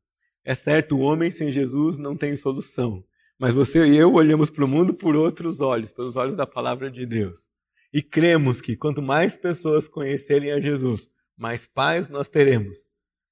É 0.44 0.54
certo, 0.54 0.96
o 0.96 1.00
homem 1.00 1.28
sem 1.28 1.50
Jesus 1.50 1.98
não 1.98 2.16
tem 2.16 2.36
solução. 2.36 3.04
Mas 3.36 3.56
você 3.56 3.84
e 3.84 3.96
eu 3.96 4.12
olhamos 4.12 4.48
para 4.48 4.64
o 4.64 4.68
mundo 4.68 4.94
por 4.94 5.16
outros 5.16 5.60
olhos, 5.60 5.90
pelos 5.90 6.14
olhos 6.14 6.36
da 6.36 6.46
palavra 6.46 6.88
de 6.88 7.04
Deus. 7.04 7.48
E 7.92 8.00
cremos 8.00 8.60
que 8.60 8.76
quanto 8.76 9.02
mais 9.02 9.36
pessoas 9.36 9.88
conhecerem 9.88 10.52
a 10.52 10.60
Jesus, 10.60 11.10
mais 11.36 11.66
paz 11.66 12.08
nós 12.08 12.28
teremos, 12.28 12.78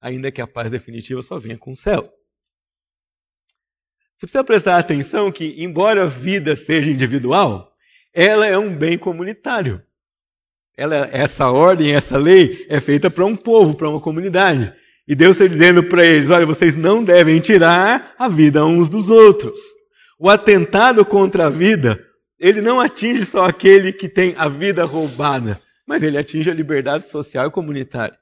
ainda 0.01 0.29
que 0.29 0.41
a 0.41 0.47
paz 0.47 0.69
definitiva 0.69 1.21
só 1.21 1.37
venha 1.39 1.57
com 1.57 1.71
o 1.71 1.77
céu. 1.77 2.03
Você 4.17 4.25
precisa 4.25 4.43
prestar 4.43 4.77
atenção 4.77 5.31
que, 5.31 5.63
embora 5.63 6.03
a 6.03 6.07
vida 6.07 6.53
seja 6.57 6.91
individual, 6.91 7.73
ela 8.13 8.45
é 8.45 8.57
um 8.57 8.75
bem 8.75 8.97
comunitário. 8.97 9.81
Ela, 10.79 11.09
essa 11.11 11.51
ordem, 11.51 11.93
essa 11.93 12.17
lei 12.17 12.65
é 12.69 12.79
feita 12.79 13.09
para 13.09 13.25
um 13.25 13.35
povo, 13.35 13.75
para 13.75 13.89
uma 13.89 13.99
comunidade. 13.99 14.73
E 15.05 15.13
Deus 15.13 15.31
está 15.31 15.45
dizendo 15.45 15.83
para 15.83 16.05
eles: 16.05 16.29
olha, 16.29 16.45
vocês 16.45 16.73
não 16.75 17.03
devem 17.03 17.39
tirar 17.41 18.15
a 18.17 18.29
vida 18.29 18.65
uns 18.65 18.87
dos 18.87 19.09
outros. 19.09 19.59
O 20.17 20.29
atentado 20.29 21.05
contra 21.05 21.47
a 21.47 21.49
vida, 21.49 22.01
ele 22.39 22.61
não 22.61 22.79
atinge 22.79 23.25
só 23.25 23.43
aquele 23.43 23.91
que 23.91 24.07
tem 24.07 24.33
a 24.37 24.47
vida 24.47 24.85
roubada, 24.85 25.59
mas 25.85 26.01
ele 26.01 26.17
atinge 26.17 26.49
a 26.49 26.53
liberdade 26.53 27.05
social 27.05 27.47
e 27.47 27.51
comunitária. 27.51 28.17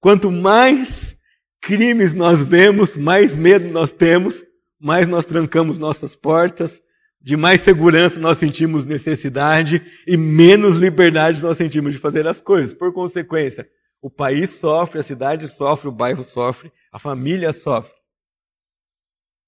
Quanto 0.00 0.30
mais 0.30 1.16
crimes 1.60 2.14
nós 2.14 2.44
vemos, 2.44 2.96
mais 2.96 3.34
medo 3.34 3.68
nós 3.72 3.90
temos, 3.90 4.44
mais 4.80 5.08
nós 5.08 5.24
trancamos 5.24 5.78
nossas 5.78 6.14
portas, 6.14 6.80
de 7.26 7.36
mais 7.36 7.60
segurança 7.60 8.20
nós 8.20 8.38
sentimos 8.38 8.84
necessidade 8.84 9.84
e 10.06 10.16
menos 10.16 10.76
liberdade 10.76 11.42
nós 11.42 11.56
sentimos 11.56 11.92
de 11.92 11.98
fazer 11.98 12.24
as 12.24 12.40
coisas. 12.40 12.72
Por 12.72 12.92
consequência, 12.92 13.68
o 14.00 14.08
país 14.08 14.50
sofre, 14.50 15.00
a 15.00 15.02
cidade 15.02 15.48
sofre, 15.48 15.88
o 15.88 15.92
bairro 15.92 16.22
sofre, 16.22 16.72
a 16.92 17.00
família 17.00 17.52
sofre. 17.52 17.98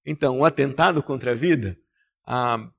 Então, 0.05 0.39
o 0.39 0.43
atentado 0.43 1.01
contra 1.01 1.31
a 1.31 1.33
vida, 1.33 1.77
a... 2.27 2.69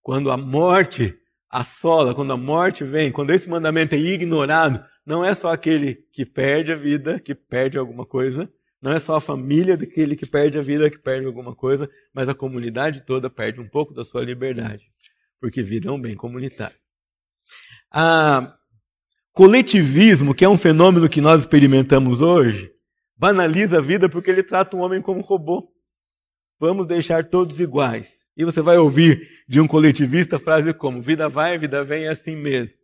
quando 0.00 0.30
a 0.30 0.36
morte 0.38 1.14
assola, 1.50 2.14
quando 2.14 2.32
a 2.32 2.38
morte 2.38 2.82
vem, 2.82 3.12
quando 3.12 3.32
esse 3.32 3.46
mandamento 3.46 3.94
é 3.94 3.98
ignorado, 3.98 4.82
não 5.04 5.22
é 5.22 5.34
só 5.34 5.52
aquele 5.52 5.96
que 6.14 6.24
perde 6.24 6.72
a 6.72 6.76
vida, 6.76 7.20
que 7.20 7.34
perde 7.34 7.76
alguma 7.76 8.06
coisa, 8.06 8.50
não 8.82 8.92
é 8.92 8.98
só 8.98 9.14
a 9.14 9.20
família 9.20 9.76
daquele 9.76 10.16
que 10.16 10.26
perde 10.26 10.58
a 10.58 10.62
vida, 10.62 10.90
que 10.90 10.98
perde 10.98 11.24
alguma 11.24 11.54
coisa, 11.54 11.88
mas 12.12 12.28
a 12.28 12.34
comunidade 12.34 13.06
toda 13.06 13.30
perde 13.30 13.60
um 13.60 13.66
pouco 13.68 13.94
da 13.94 14.02
sua 14.02 14.24
liberdade, 14.24 14.90
porque 15.40 15.62
vida 15.62 15.88
é 15.88 15.92
um 15.92 16.00
bem 16.00 16.16
comunitário. 16.16 16.76
A 17.88 18.56
coletivismo, 19.32 20.34
que 20.34 20.44
é 20.44 20.48
um 20.48 20.58
fenômeno 20.58 21.08
que 21.08 21.20
nós 21.20 21.40
experimentamos 21.40 22.20
hoje, 22.20 22.72
banaliza 23.16 23.78
a 23.78 23.80
vida 23.80 24.08
porque 24.08 24.28
ele 24.28 24.42
trata 24.42 24.76
o 24.76 24.80
homem 24.80 25.00
como 25.00 25.20
robô. 25.20 25.72
Vamos 26.58 26.86
deixar 26.86 27.28
todos 27.28 27.60
iguais. 27.60 28.22
E 28.36 28.44
você 28.44 28.60
vai 28.60 28.78
ouvir 28.78 29.28
de 29.48 29.60
um 29.60 29.68
coletivista 29.68 30.38
frase 30.38 30.74
como: 30.74 31.00
vida 31.00 31.28
vai, 31.28 31.56
vida 31.56 31.84
vem, 31.84 32.06
é 32.06 32.08
assim 32.08 32.34
mesmo. 32.34 32.76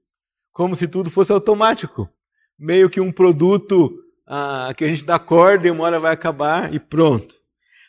Como 0.52 0.76
se 0.76 0.86
tudo 0.86 1.10
fosse 1.10 1.32
automático. 1.32 2.08
Meio 2.58 2.90
que 2.90 3.00
um 3.00 3.12
produto 3.12 3.92
ah, 4.28 4.72
que 4.76 4.84
a 4.84 4.88
gente 4.88 5.04
dá 5.04 5.18
corda 5.18 5.66
e 5.66 5.70
uma 5.70 5.84
hora 5.84 5.98
vai 5.98 6.12
acabar 6.12 6.72
e 6.72 6.78
pronto. 6.78 7.34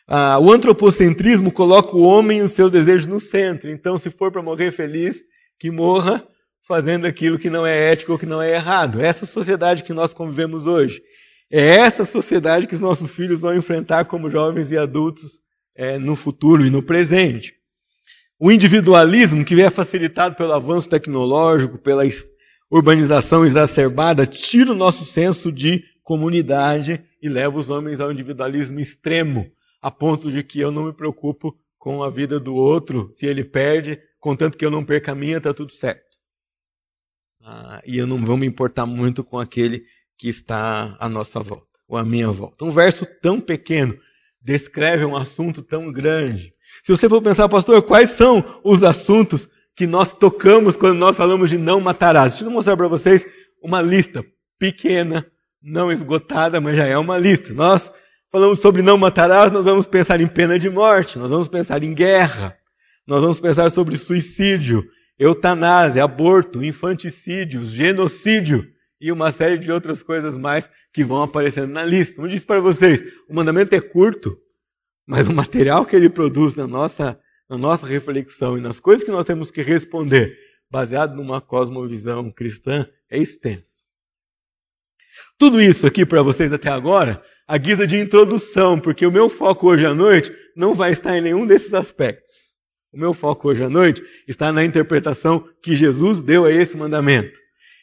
Ah, 0.08 0.38
o 0.40 0.50
antropocentrismo 0.50 1.52
coloca 1.52 1.94
o 1.94 2.02
homem 2.02 2.38
e 2.38 2.42
os 2.42 2.52
seus 2.52 2.72
desejos 2.72 3.06
no 3.06 3.20
centro. 3.20 3.70
Então, 3.70 3.98
se 3.98 4.10
for 4.10 4.32
para 4.32 4.42
morrer 4.42 4.72
feliz, 4.72 5.22
que 5.58 5.70
morra 5.70 6.26
fazendo 6.66 7.06
aquilo 7.06 7.38
que 7.38 7.50
não 7.50 7.66
é 7.66 7.92
ético 7.92 8.12
ou 8.12 8.18
que 8.18 8.26
não 8.26 8.40
é 8.40 8.54
errado. 8.54 9.00
Essa 9.00 9.26
sociedade 9.26 9.82
que 9.82 9.92
nós 9.92 10.14
convivemos 10.14 10.66
hoje. 10.66 11.02
É 11.50 11.76
essa 11.76 12.04
sociedade 12.04 12.66
que 12.66 12.74
os 12.74 12.80
nossos 12.80 13.14
filhos 13.14 13.40
vão 13.40 13.54
enfrentar 13.54 14.04
como 14.04 14.30
jovens 14.30 14.70
e 14.70 14.78
adultos 14.78 15.40
é, 15.74 15.98
no 15.98 16.14
futuro 16.14 16.64
e 16.64 16.70
no 16.70 16.82
presente. 16.82 17.54
O 18.38 18.50
individualismo, 18.50 19.44
que 19.44 19.60
é 19.60 19.68
facilitado 19.68 20.36
pelo 20.36 20.52
avanço 20.52 20.88
tecnológico, 20.88 21.76
pela 21.76 22.04
urbanização 22.70 23.44
exacerbada, 23.44 24.26
tira 24.26 24.72
o 24.72 24.76
nosso 24.76 25.04
senso 25.04 25.50
de 25.50 25.84
comunidade 26.10 27.04
e 27.22 27.28
leva 27.28 27.56
os 27.56 27.70
homens 27.70 28.00
ao 28.00 28.10
individualismo 28.10 28.80
extremo, 28.80 29.48
a 29.80 29.92
ponto 29.92 30.28
de 30.28 30.42
que 30.42 30.58
eu 30.58 30.72
não 30.72 30.86
me 30.86 30.92
preocupo 30.92 31.56
com 31.78 32.02
a 32.02 32.10
vida 32.10 32.40
do 32.40 32.52
outro, 32.52 33.08
se 33.12 33.26
ele 33.26 33.44
perde, 33.44 33.96
contanto 34.18 34.58
que 34.58 34.66
eu 34.66 34.72
não 34.72 34.84
perca 34.84 35.12
a 35.12 35.14
minha, 35.14 35.36
está 35.36 35.54
tudo 35.54 35.70
certo. 35.70 36.18
Ah, 37.40 37.80
e 37.86 37.96
eu 37.96 38.08
não 38.08 38.20
vou 38.24 38.36
me 38.36 38.44
importar 38.44 38.86
muito 38.86 39.22
com 39.22 39.38
aquele 39.38 39.84
que 40.18 40.28
está 40.28 40.96
à 40.98 41.08
nossa 41.08 41.38
volta, 41.38 41.78
ou 41.86 41.96
à 41.96 42.04
minha 42.04 42.28
volta. 42.32 42.64
Um 42.64 42.72
verso 42.72 43.06
tão 43.22 43.40
pequeno 43.40 43.96
descreve 44.42 45.04
um 45.04 45.14
assunto 45.14 45.62
tão 45.62 45.92
grande. 45.92 46.52
Se 46.82 46.90
você 46.90 47.08
for 47.08 47.22
pensar, 47.22 47.48
pastor, 47.48 47.80
quais 47.82 48.10
são 48.10 48.60
os 48.64 48.82
assuntos 48.82 49.48
que 49.76 49.86
nós 49.86 50.12
tocamos 50.12 50.76
quando 50.76 50.98
nós 50.98 51.16
falamos 51.16 51.50
de 51.50 51.56
não 51.56 51.80
matarás? 51.80 52.32
Deixa 52.32 52.44
eu 52.44 52.50
mostrar 52.50 52.76
para 52.76 52.88
vocês 52.88 53.24
uma 53.62 53.80
lista 53.80 54.26
pequena, 54.58 55.24
não 55.62 55.90
esgotada, 55.92 56.60
mas 56.60 56.76
já 56.76 56.86
é 56.86 56.96
uma 56.96 57.18
lista. 57.18 57.52
Nós 57.52 57.92
falamos 58.30 58.60
sobre 58.60 58.82
não 58.82 58.96
matarás, 58.96 59.52
nós 59.52 59.64
vamos 59.64 59.86
pensar 59.86 60.20
em 60.20 60.26
pena 60.26 60.58
de 60.58 60.70
morte, 60.70 61.18
nós 61.18 61.30
vamos 61.30 61.48
pensar 61.48 61.82
em 61.82 61.92
guerra, 61.92 62.56
nós 63.06 63.22
vamos 63.22 63.40
pensar 63.40 63.70
sobre 63.70 63.96
suicídio, 63.96 64.88
eutanásia, 65.18 66.04
aborto, 66.04 66.62
infanticídio, 66.64 67.66
genocídio 67.66 68.66
e 69.00 69.10
uma 69.10 69.30
série 69.30 69.58
de 69.58 69.72
outras 69.72 70.02
coisas 70.02 70.36
mais 70.36 70.70
que 70.92 71.04
vão 71.04 71.22
aparecendo 71.22 71.72
na 71.72 71.84
lista. 71.84 72.14
Como 72.14 72.26
eu 72.26 72.30
disse 72.30 72.46
para 72.46 72.60
vocês, 72.60 73.02
o 73.28 73.34
mandamento 73.34 73.74
é 73.74 73.80
curto, 73.80 74.36
mas 75.06 75.28
o 75.28 75.32
material 75.32 75.84
que 75.84 75.96
ele 75.96 76.08
produz 76.08 76.54
na 76.54 76.66
nossa, 76.66 77.18
na 77.48 77.58
nossa 77.58 77.86
reflexão 77.86 78.56
e 78.56 78.60
nas 78.60 78.78
coisas 78.78 79.04
que 79.04 79.10
nós 79.10 79.24
temos 79.24 79.50
que 79.50 79.62
responder, 79.62 80.38
baseado 80.70 81.14
numa 81.14 81.40
cosmovisão 81.40 82.30
cristã, 82.30 82.86
é 83.10 83.18
extenso. 83.18 83.79
Tudo 85.40 85.58
isso 85.58 85.86
aqui 85.86 86.04
para 86.04 86.20
vocês 86.20 86.52
até 86.52 86.68
agora, 86.68 87.22
a 87.48 87.56
guisa 87.56 87.86
de 87.86 87.96
introdução, 87.96 88.78
porque 88.78 89.06
o 89.06 89.10
meu 89.10 89.30
foco 89.30 89.70
hoje 89.70 89.86
à 89.86 89.94
noite 89.94 90.30
não 90.54 90.74
vai 90.74 90.92
estar 90.92 91.16
em 91.16 91.22
nenhum 91.22 91.46
desses 91.46 91.72
aspectos. 91.72 92.58
O 92.92 92.98
meu 92.98 93.14
foco 93.14 93.48
hoje 93.48 93.64
à 93.64 93.70
noite 93.70 94.04
está 94.28 94.52
na 94.52 94.62
interpretação 94.62 95.42
que 95.62 95.74
Jesus 95.74 96.20
deu 96.20 96.44
a 96.44 96.52
esse 96.52 96.76
mandamento. 96.76 97.38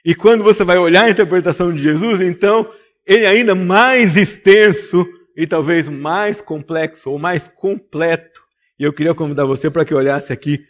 E 0.05 0.13
quando 0.13 0.43
você 0.43 0.63
vai 0.63 0.77
olhar 0.77 1.05
a 1.05 1.09
interpretação 1.09 1.73
de 1.73 1.81
Jesus, 1.81 2.21
então, 2.21 2.71
ele 3.03 3.25
é 3.25 3.29
ainda 3.29 3.55
mais 3.55 4.15
extenso 4.15 5.03
e 5.35 5.47
talvez 5.47 5.89
mais 5.89 6.43
complexo 6.43 7.09
ou 7.09 7.17
mais 7.17 7.47
completo. 7.47 8.39
E 8.77 8.83
eu 8.83 8.93
queria 8.93 9.15
convidar 9.15 9.45
você 9.45 9.67
para 9.67 9.83
que 9.83 9.95
olhasse 9.95 10.31
aqui 10.31 10.63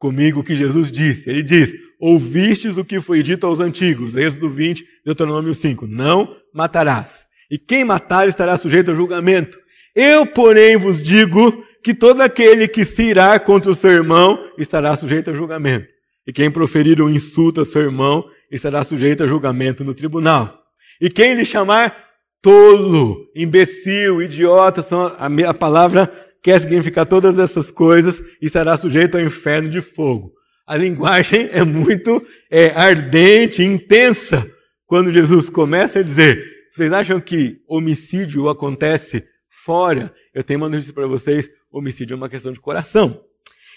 comigo 0.00 0.40
o 0.40 0.44
que 0.44 0.56
Jesus 0.56 0.90
disse. 0.90 1.30
Ele 1.30 1.44
diz: 1.44 1.72
Ouvistes 2.00 2.76
o 2.76 2.84
que 2.84 3.00
foi 3.00 3.22
dito 3.22 3.46
aos 3.46 3.58
antigos, 3.58 4.14
Êxodo 4.14 4.48
20, 4.48 4.84
Deuteronômio 5.04 5.54
5: 5.54 5.86
Não 5.86 6.36
matarás. 6.54 7.26
E 7.50 7.58
quem 7.58 7.84
matar 7.84 8.28
estará 8.28 8.56
sujeito 8.56 8.90
a 8.90 8.94
julgamento. 8.94 9.58
Eu, 9.94 10.26
porém, 10.26 10.76
vos 10.76 11.02
digo 11.02 11.64
que 11.82 11.94
todo 11.94 12.20
aquele 12.20 12.68
que 12.68 12.84
se 12.84 13.02
irá 13.02 13.38
contra 13.40 13.70
o 13.70 13.74
seu 13.74 13.90
irmão 13.90 14.38
estará 14.58 14.94
sujeito 14.96 15.30
a 15.30 15.34
julgamento. 15.34 15.88
E 16.26 16.32
quem 16.32 16.50
proferir 16.50 17.00
um 17.00 17.08
insulto 17.08 17.62
a 17.62 17.64
seu 17.64 17.82
irmão 17.82 18.24
estará 18.50 18.84
sujeito 18.84 19.24
a 19.24 19.26
julgamento 19.26 19.82
no 19.82 19.94
tribunal. 19.94 20.62
E 21.00 21.08
quem 21.08 21.34
lhe 21.34 21.44
chamar 21.44 21.96
tolo, 22.42 23.26
imbecil, 23.34 24.22
idiota, 24.22 24.82
são 24.82 25.06
a, 25.46 25.54
palavra 25.54 26.10
quer 26.42 26.60
significar 26.60 27.06
todas 27.06 27.38
essas 27.38 27.70
coisas 27.70 28.22
e 28.40 28.46
estará 28.46 28.76
sujeito 28.76 29.16
ao 29.16 29.22
inferno 29.22 29.68
de 29.68 29.80
fogo. 29.80 30.37
A 30.68 30.76
linguagem 30.76 31.48
é 31.50 31.64
muito 31.64 32.22
é, 32.50 32.66
ardente, 32.78 33.62
intensa, 33.62 34.46
quando 34.86 35.10
Jesus 35.10 35.48
começa 35.48 36.00
a 36.00 36.02
dizer: 36.02 36.44
vocês 36.70 36.92
acham 36.92 37.18
que 37.18 37.62
homicídio 37.66 38.50
acontece 38.50 39.24
fora? 39.48 40.12
Eu 40.34 40.44
tenho 40.44 40.60
uma 40.60 40.68
notícia 40.68 40.92
para 40.92 41.06
vocês: 41.06 41.48
homicídio 41.72 42.12
é 42.12 42.16
uma 42.18 42.28
questão 42.28 42.52
de 42.52 42.60
coração. 42.60 43.18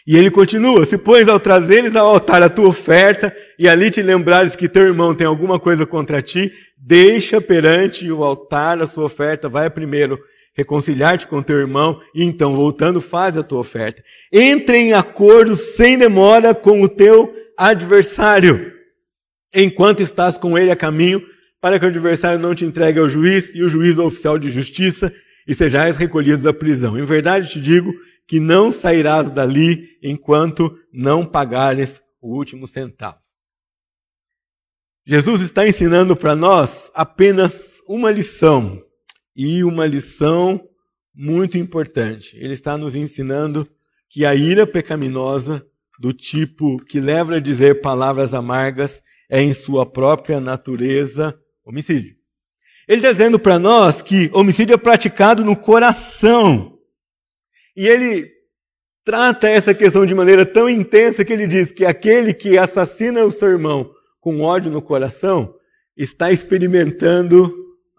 E 0.05 0.17
ele 0.17 0.29
continua: 0.29 0.83
se 0.83 0.98
pois 0.98 1.29
ao 1.29 1.39
trazeres 1.39 1.95
ao 1.95 2.07
altar 2.07 2.43
a 2.43 2.50
tua 2.50 2.67
oferta 2.67 3.33
e 3.57 3.69
ali 3.69 3.89
te 3.89 4.01
lembrares 4.01 4.53
que 4.53 4.67
teu 4.67 4.83
irmão 4.83 5.15
tem 5.15 5.25
alguma 5.25 5.57
coisa 5.57 5.86
contra 5.86 6.21
ti, 6.21 6.51
deixa 6.77 7.39
perante 7.39 8.12
o 8.12 8.21
altar 8.21 8.81
a 8.81 8.88
sua 8.88 9.05
oferta, 9.05 9.48
vai 9.48 9.69
primeiro 9.69 10.19
reconciliar-te 10.53 11.27
com 11.27 11.41
teu 11.41 11.60
irmão 11.60 12.01
e 12.13 12.24
então, 12.24 12.55
voltando, 12.55 13.01
faz 13.01 13.38
a 13.38 13.43
tua 13.43 13.60
oferta. 13.60 14.03
Entre 14.31 14.77
em 14.77 14.93
acordo 14.93 15.55
sem 15.55 15.98
demora 15.98 16.53
com 16.53 16.81
o 16.81 16.89
teu 16.89 17.34
adversário, 17.58 18.72
enquanto 19.53 20.01
estás 20.01 20.38
com 20.38 20.58
ele 20.58 20.72
a 20.72 20.75
caminho, 20.75 21.22
para 21.60 21.77
que 21.77 21.86
o 21.86 21.89
adversário 21.89 22.39
não 22.39 22.55
te 22.55 22.65
entregue 22.65 23.00
ao 23.00 23.08
juiz 23.08 23.53
e 23.53 23.63
o 23.63 23.70
juiz 23.70 23.98
ao 23.98 24.08
oficial 24.08 24.39
de 24.39 24.50
justiça 24.50 25.13
e 25.48 25.53
sejais 25.53 25.96
recolhidos 25.96 26.46
à 26.46 26.53
prisão. 26.53 26.98
Em 26.98 27.03
verdade 27.03 27.50
te 27.50 27.62
digo 27.62 27.93
que 28.27 28.39
não 28.39 28.72
sairás 28.72 29.29
dali 29.29 29.89
enquanto 30.01 30.75
não 30.91 31.25
pagares 31.25 32.01
o 32.22 32.36
último 32.36 32.67
centavo. 32.67 33.20
Jesus 35.05 35.41
está 35.41 35.67
ensinando 35.67 36.15
para 36.15 36.36
nós 36.36 36.91
apenas 36.93 37.81
uma 37.88 38.12
lição, 38.12 38.81
e 39.35 39.63
uma 39.63 39.85
lição 39.85 40.61
muito 41.13 41.57
importante. 41.57 42.35
Ele 42.38 42.53
está 42.53 42.77
nos 42.77 42.95
ensinando 42.95 43.67
que 44.09 44.25
a 44.25 44.35
ira 44.35 44.67
pecaminosa, 44.67 45.65
do 46.00 46.11
tipo 46.11 46.83
que 46.85 47.00
leva 47.00 47.35
a 47.35 47.39
dizer 47.39 47.81
palavras 47.81 48.33
amargas, 48.33 49.01
é 49.29 49.41
em 49.41 49.53
sua 49.53 49.85
própria 49.85 50.39
natureza 50.39 51.38
homicídio. 51.63 52.15
Ele 52.88 52.97
está 52.97 53.11
dizendo 53.11 53.39
para 53.39 53.59
nós 53.59 54.01
que 54.01 54.29
homicídio 54.33 54.74
é 54.74 54.77
praticado 54.77 55.46
no 55.46 55.55
coração. 55.55 56.77
E 57.77 57.87
ele 57.87 58.29
trata 59.05 59.48
essa 59.48 59.74
questão 59.74 60.05
de 60.05 60.13
maneira 60.13 60.46
tão 60.46 60.70
intensa 60.70 61.24
que 61.24 61.31
ele 61.31 61.48
diz 61.48 61.72
que 61.72 61.85
aquele 61.85 62.33
que 62.33 62.57
assassina 62.57 63.24
o 63.24 63.31
seu 63.31 63.50
irmão 63.50 63.91
com 64.20 64.41
ódio 64.41 64.72
no 64.72 64.81
coração 64.81 65.53
está 65.96 66.31
experimentando 66.31 67.53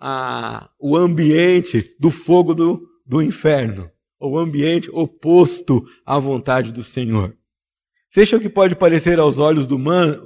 a, 0.05 0.69
o 0.81 0.97
ambiente 0.97 1.95
do 2.01 2.11
fogo 2.11 2.55
do, 2.55 2.83
do 3.07 3.23
inferno, 3.23 3.89
o 4.21 4.37
ambiente 4.37 4.91
oposto 4.93 5.87
à 6.05 6.19
vontade 6.19 6.73
do 6.73 6.83
Senhor. 6.83 7.37
Seja 8.09 8.37
o 8.37 8.41
que 8.41 8.49
pode 8.49 8.75
parecer 8.75 9.21
aos 9.21 9.39
olhos, 9.39 9.65
do 9.65 9.79
man, 9.79 10.21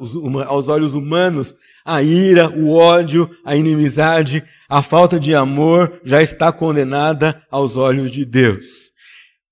aos 0.47 0.69
olhos 0.69 0.95
humanos, 0.95 1.55
a 1.85 2.03
ira, 2.03 2.49
o 2.49 2.73
ódio, 2.73 3.31
a 3.45 3.55
inimizade, 3.55 4.43
a 4.67 4.83
falta 4.83 5.21
de 5.21 5.35
amor 5.35 6.01
já 6.03 6.23
está 6.23 6.51
condenada 6.51 7.45
aos 7.51 7.77
olhos 7.77 8.11
de 8.11 8.25
Deus. 8.25 8.65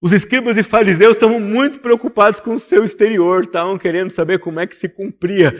Os 0.00 0.10
escribas 0.10 0.56
e 0.56 0.62
fariseus 0.62 1.12
estavam 1.12 1.38
muito 1.38 1.80
preocupados 1.80 2.40
com 2.40 2.54
o 2.54 2.58
seu 2.58 2.82
exterior, 2.82 3.44
estavam 3.44 3.76
querendo 3.76 4.10
saber 4.10 4.38
como 4.38 4.58
é 4.58 4.66
que 4.66 4.74
se 4.74 4.88
cumpria 4.88 5.54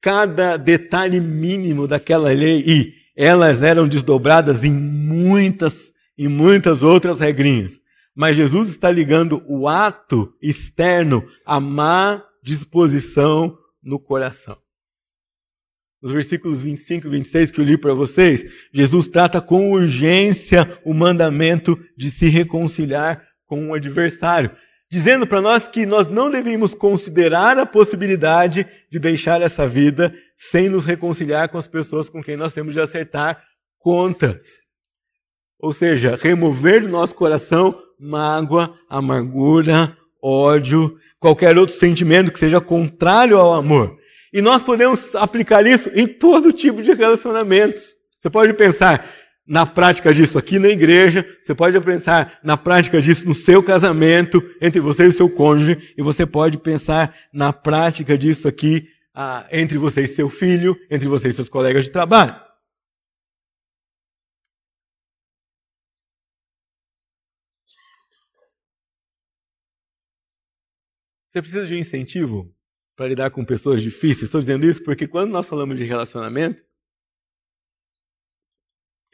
cada 0.00 0.56
detalhe 0.56 1.20
mínimo 1.20 1.86
daquela 1.86 2.32
lei 2.32 2.64
e 2.66 3.05
elas 3.16 3.62
eram 3.62 3.88
desdobradas 3.88 4.62
em 4.62 4.72
muitas 4.72 5.92
e 6.18 6.28
muitas 6.28 6.82
outras 6.82 7.18
regrinhas. 7.18 7.80
Mas 8.14 8.36
Jesus 8.36 8.68
está 8.68 8.90
ligando 8.90 9.42
o 9.46 9.66
ato 9.66 10.32
externo 10.40 11.26
à 11.44 11.58
má 11.58 12.22
disposição 12.42 13.56
no 13.82 13.98
coração. 13.98 14.56
Nos 16.00 16.12
versículos 16.12 16.62
25 16.62 17.06
e 17.06 17.10
26 17.10 17.50
que 17.50 17.60
eu 17.60 17.64
li 17.64 17.78
para 17.78 17.94
vocês, 17.94 18.44
Jesus 18.72 19.08
trata 19.08 19.40
com 19.40 19.72
urgência 19.72 20.78
o 20.84 20.94
mandamento 20.94 21.78
de 21.96 22.10
se 22.10 22.26
reconciliar 22.26 23.26
com 23.46 23.70
o 23.70 23.74
adversário, 23.74 24.50
dizendo 24.90 25.26
para 25.26 25.40
nós 25.40 25.66
que 25.66 25.84
nós 25.84 26.08
não 26.08 26.30
devemos 26.30 26.74
considerar 26.74 27.58
a 27.58 27.66
possibilidade 27.66 28.66
de 28.90 28.98
deixar 28.98 29.42
essa 29.42 29.66
vida 29.66 30.14
sem 30.36 30.68
nos 30.68 30.84
reconciliar 30.84 31.48
com 31.48 31.58
as 31.58 31.66
pessoas 31.66 32.08
com 32.08 32.22
quem 32.22 32.36
nós 32.36 32.52
temos 32.52 32.74
de 32.74 32.80
acertar 32.80 33.42
contas. 33.78 34.44
Ou 35.58 35.72
seja, 35.72 36.16
remover 36.20 36.82
do 36.82 36.88
nosso 36.88 37.14
coração 37.14 37.82
mágoa, 37.98 38.74
amargura, 38.88 39.96
ódio, 40.22 40.98
qualquer 41.18 41.56
outro 41.58 41.74
sentimento 41.74 42.32
que 42.32 42.38
seja 42.38 42.60
contrário 42.60 43.38
ao 43.38 43.54
amor. 43.54 43.96
E 44.32 44.42
nós 44.42 44.62
podemos 44.62 45.14
aplicar 45.14 45.66
isso 45.66 45.90
em 45.94 46.06
todo 46.06 46.52
tipo 46.52 46.82
de 46.82 46.92
relacionamentos. 46.92 47.94
Você 48.18 48.28
pode 48.28 48.52
pensar, 48.54 49.08
na 49.46 49.64
prática 49.64 50.12
disso 50.12 50.36
aqui 50.36 50.58
na 50.58 50.68
igreja, 50.68 51.24
você 51.40 51.54
pode 51.54 51.80
pensar 51.80 52.40
na 52.42 52.56
prática 52.56 53.00
disso 53.00 53.26
no 53.26 53.34
seu 53.34 53.62
casamento, 53.62 54.42
entre 54.60 54.80
você 54.80 55.06
e 55.06 55.12
seu 55.12 55.30
cônjuge, 55.30 55.94
e 55.96 56.02
você 56.02 56.26
pode 56.26 56.58
pensar 56.58 57.14
na 57.32 57.52
prática 57.52 58.18
disso 58.18 58.48
aqui 58.48 58.88
ah, 59.14 59.46
entre 59.52 59.78
você 59.78 60.02
e 60.02 60.08
seu 60.08 60.28
filho, 60.28 60.76
entre 60.90 61.06
você 61.06 61.28
e 61.28 61.32
seus 61.32 61.48
colegas 61.48 61.84
de 61.84 61.90
trabalho. 61.90 62.44
Você 71.28 71.42
precisa 71.42 71.66
de 71.66 71.74
um 71.74 71.78
incentivo 71.78 72.50
para 72.96 73.08
lidar 73.08 73.30
com 73.30 73.44
pessoas 73.44 73.82
difíceis. 73.82 74.22
Estou 74.22 74.40
dizendo 74.40 74.66
isso 74.66 74.82
porque 74.82 75.06
quando 75.06 75.30
nós 75.30 75.46
falamos 75.46 75.78
de 75.78 75.84
relacionamento, 75.84 76.62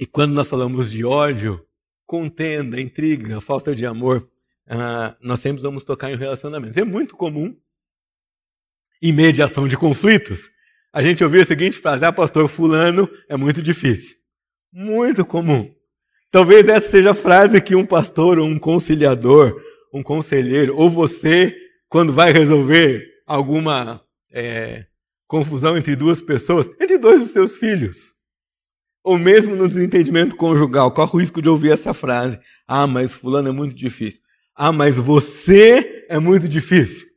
e 0.02 0.06
quando 0.06 0.32
nós 0.32 0.48
falamos 0.48 0.90
de 0.90 1.04
ódio, 1.04 1.64
contenda, 2.04 2.80
intriga, 2.80 3.40
falta 3.40 3.72
de 3.72 3.86
amor, 3.86 4.28
uh, 4.66 5.14
nós 5.20 5.38
sempre 5.38 5.62
vamos 5.62 5.84
tocar 5.84 6.10
em 6.10 6.16
relacionamentos. 6.16 6.76
É 6.76 6.82
muito 6.82 7.14
comum, 7.14 7.56
em 9.00 9.12
mediação 9.12 9.68
de 9.68 9.76
conflitos, 9.76 10.50
a 10.92 11.04
gente 11.04 11.22
ouvir 11.22 11.42
a 11.42 11.44
seguinte 11.44 11.78
frase: 11.78 12.04
Ah, 12.04 12.12
pastor, 12.12 12.48
Fulano 12.48 13.08
é 13.28 13.36
muito 13.36 13.62
difícil. 13.62 14.16
Muito 14.72 15.24
comum. 15.24 15.72
Talvez 16.32 16.66
essa 16.66 16.90
seja 16.90 17.12
a 17.12 17.14
frase 17.14 17.62
que 17.62 17.76
um 17.76 17.86
pastor, 17.86 18.40
um 18.40 18.58
conciliador, 18.58 19.62
um 19.94 20.02
conselheiro, 20.02 20.76
ou 20.76 20.90
você, 20.90 21.54
quando 21.88 22.12
vai 22.12 22.32
resolver 22.32 23.06
alguma 23.24 24.02
é, 24.32 24.84
confusão 25.28 25.76
entre 25.76 25.94
duas 25.94 26.20
pessoas, 26.20 26.68
entre 26.80 26.98
dois 26.98 27.20
dos 27.20 27.30
seus 27.30 27.54
filhos, 27.54 28.11
ou 29.02 29.18
mesmo 29.18 29.56
no 29.56 29.66
desentendimento 29.66 30.36
conjugal, 30.36 30.92
qual 30.92 31.08
o 31.12 31.18
risco 31.18 31.42
de 31.42 31.48
ouvir 31.48 31.72
essa 31.72 31.92
frase? 31.92 32.38
Ah, 32.66 32.86
mas 32.86 33.12
fulano 33.12 33.48
é 33.48 33.52
muito 33.52 33.74
difícil. 33.74 34.20
Ah, 34.54 34.72
mas 34.72 34.96
você 34.96 36.06
é 36.08 36.18
muito 36.18 36.48
difícil. 36.48 37.08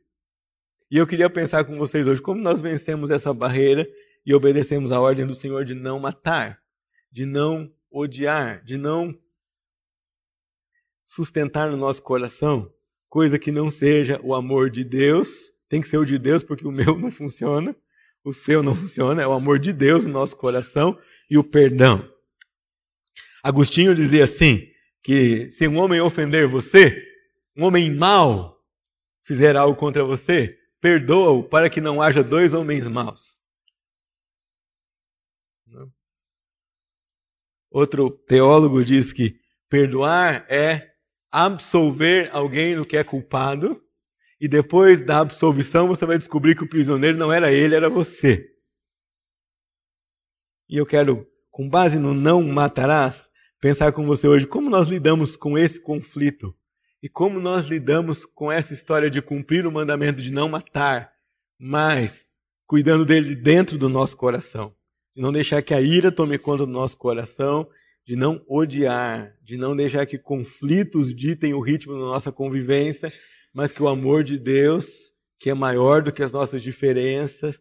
E 0.90 0.96
eu 0.96 1.06
queria 1.06 1.30
pensar 1.30 1.64
com 1.64 1.76
vocês 1.78 2.06
hoje 2.06 2.20
como 2.22 2.40
nós 2.40 2.60
vencemos 2.60 3.10
essa 3.10 3.32
barreira 3.32 3.86
e 4.24 4.34
obedecemos 4.34 4.90
a 4.90 5.00
ordem 5.00 5.26
do 5.26 5.34
Senhor 5.34 5.64
de 5.64 5.74
não 5.74 5.98
matar, 5.98 6.60
de 7.10 7.24
não 7.24 7.72
odiar, 7.90 8.64
de 8.64 8.76
não 8.76 9.16
sustentar 11.02 11.70
no 11.70 11.76
nosso 11.76 12.02
coração 12.02 12.72
coisa 13.08 13.38
que 13.38 13.52
não 13.52 13.70
seja 13.70 14.20
o 14.22 14.34
amor 14.34 14.70
de 14.70 14.84
Deus. 14.84 15.52
Tem 15.68 15.80
que 15.80 15.88
ser 15.88 15.98
o 15.98 16.04
de 16.04 16.18
Deus 16.18 16.42
porque 16.42 16.66
o 16.66 16.72
meu 16.72 16.98
não 16.98 17.10
funciona, 17.10 17.74
o 18.24 18.32
seu 18.32 18.62
não 18.62 18.74
funciona, 18.74 19.22
é 19.22 19.26
o 19.26 19.32
amor 19.32 19.58
de 19.58 19.72
Deus 19.72 20.04
no 20.04 20.12
nosso 20.12 20.36
coração 20.36 20.98
e 21.28 21.38
o 21.38 21.44
perdão. 21.44 22.08
Agostinho 23.42 23.94
dizia 23.94 24.24
assim: 24.24 24.66
que 25.06 25.48
se 25.50 25.68
um 25.68 25.78
homem 25.78 26.00
ofender 26.00 26.48
você, 26.48 27.00
um 27.56 27.64
homem 27.64 27.94
mau 27.94 28.60
fizer 29.22 29.54
algo 29.54 29.78
contra 29.78 30.04
você, 30.04 30.58
perdoa-o 30.80 31.44
para 31.44 31.70
que 31.70 31.80
não 31.80 32.02
haja 32.02 32.24
dois 32.24 32.52
homens 32.52 32.88
maus. 32.88 33.38
Outro 37.70 38.10
teólogo 38.10 38.84
diz 38.84 39.12
que 39.12 39.38
perdoar 39.68 40.44
é 40.50 40.92
absolver 41.30 42.28
alguém 42.32 42.74
do 42.74 42.84
que 42.84 42.96
é 42.96 43.04
culpado, 43.04 43.80
e 44.40 44.48
depois 44.48 45.02
da 45.02 45.20
absolvição 45.20 45.86
você 45.86 46.04
vai 46.04 46.18
descobrir 46.18 46.56
que 46.56 46.64
o 46.64 46.68
prisioneiro 46.68 47.16
não 47.16 47.32
era 47.32 47.52
ele, 47.52 47.76
era 47.76 47.88
você. 47.88 48.55
E 50.68 50.76
eu 50.76 50.84
quero, 50.84 51.26
com 51.50 51.68
base 51.68 51.98
no 51.98 52.12
não 52.12 52.42
matarás, 52.42 53.30
pensar 53.60 53.92
com 53.92 54.04
você 54.04 54.26
hoje 54.26 54.46
como 54.46 54.68
nós 54.68 54.88
lidamos 54.88 55.36
com 55.36 55.56
esse 55.56 55.80
conflito 55.80 56.54
e 57.00 57.08
como 57.08 57.38
nós 57.38 57.66
lidamos 57.66 58.24
com 58.24 58.50
essa 58.50 58.72
história 58.72 59.08
de 59.08 59.22
cumprir 59.22 59.64
o 59.64 59.70
mandamento 59.70 60.20
de 60.20 60.32
não 60.32 60.48
matar, 60.48 61.12
mas 61.56 62.24
cuidando 62.66 63.04
dele 63.04 63.36
dentro 63.36 63.78
do 63.78 63.88
nosso 63.88 64.16
coração. 64.16 64.74
De 65.14 65.22
não 65.22 65.30
deixar 65.30 65.62
que 65.62 65.72
a 65.72 65.80
ira 65.80 66.10
tome 66.10 66.36
conta 66.36 66.66
do 66.66 66.72
nosso 66.72 66.96
coração, 66.96 67.68
de 68.04 68.16
não 68.16 68.42
odiar, 68.48 69.36
de 69.40 69.56
não 69.56 69.76
deixar 69.76 70.04
que 70.04 70.18
conflitos 70.18 71.14
ditem 71.14 71.54
o 71.54 71.60
ritmo 71.60 71.92
da 71.92 72.00
nossa 72.00 72.32
convivência, 72.32 73.12
mas 73.54 73.72
que 73.72 73.82
o 73.82 73.88
amor 73.88 74.24
de 74.24 74.36
Deus, 74.36 75.12
que 75.38 75.48
é 75.48 75.54
maior 75.54 76.02
do 76.02 76.12
que 76.12 76.24
as 76.24 76.32
nossas 76.32 76.60
diferenças, 76.60 77.60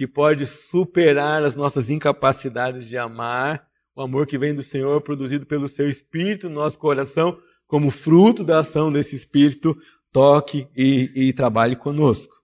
que 0.00 0.06
pode 0.06 0.46
superar 0.46 1.44
as 1.44 1.54
nossas 1.54 1.90
incapacidades 1.90 2.88
de 2.88 2.96
amar, 2.96 3.64
o 3.94 4.00
amor 4.00 4.26
que 4.26 4.38
vem 4.38 4.54
do 4.54 4.62
Senhor, 4.62 4.98
produzido 5.02 5.44
pelo 5.44 5.68
seu 5.68 5.90
Espírito 5.90 6.48
no 6.48 6.54
nosso 6.54 6.78
coração, 6.78 7.36
como 7.66 7.90
fruto 7.90 8.42
da 8.42 8.60
ação 8.60 8.90
desse 8.90 9.14
Espírito, 9.14 9.76
toque 10.10 10.66
e, 10.74 11.12
e 11.14 11.32
trabalhe 11.34 11.76
conosco. 11.76 12.34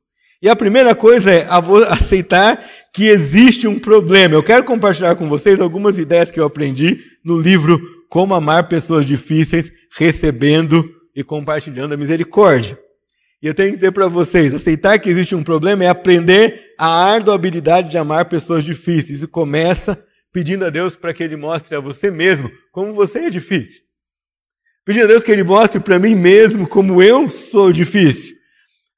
E 0.43 0.51
a 0.51 0.55
primeira 0.55 0.95
coisa 0.95 1.33
é 1.33 1.49
aceitar 1.89 2.63
que 2.93 3.09
existe 3.09 3.67
um 3.67 3.79
problema. 3.79 4.35
Eu 4.35 4.43
quero 4.43 4.63
compartilhar 4.63 5.17
com 5.17 5.27
vocês 5.27 5.59
algumas 5.59 5.97
ideias 5.97 6.31
que 6.31 6.39
eu 6.39 6.45
aprendi 6.45 7.01
no 7.25 7.41
livro 7.41 7.81
Como 8.11 8.35
Amar 8.35 8.69
Pessoas 8.69 9.07
Difíceis, 9.07 9.73
recebendo 9.97 10.85
e 11.15 11.25
compartilhando 11.25 11.95
a 11.95 11.97
misericórdia. 11.97 12.79
E 13.47 13.49
eu 13.49 13.55
tenho 13.55 13.71
que 13.71 13.77
dizer 13.77 13.93
para 13.93 14.09
vocês, 14.09 14.53
aceitar 14.53 14.99
que 14.99 15.09
existe 15.09 15.33
um 15.33 15.45
problema 15.45 15.85
é 15.85 15.87
aprender 15.87 16.75
a 16.77 16.89
árdua 16.89 17.33
habilidade 17.33 17.89
de 17.89 17.97
amar 17.97 18.25
pessoas 18.25 18.65
difíceis. 18.65 19.23
E 19.23 19.27
começa 19.29 20.05
pedindo 20.33 20.65
a 20.65 20.69
Deus 20.69 20.97
para 20.97 21.15
que 21.15 21.23
Ele 21.23 21.37
mostre 21.37 21.77
a 21.77 21.79
você 21.79 22.11
mesmo 22.11 22.51
como 22.73 22.93
você 22.93 23.21
é 23.21 23.31
difícil. 23.31 23.83
Pedindo 24.85 25.05
a 25.05 25.07
Deus 25.07 25.23
que 25.23 25.31
Ele 25.31 25.45
mostre 25.45 25.79
para 25.79 25.97
mim 25.97 26.17
mesmo 26.17 26.69
como 26.69 27.01
eu 27.01 27.29
sou 27.29 27.71
difícil. 27.71 28.35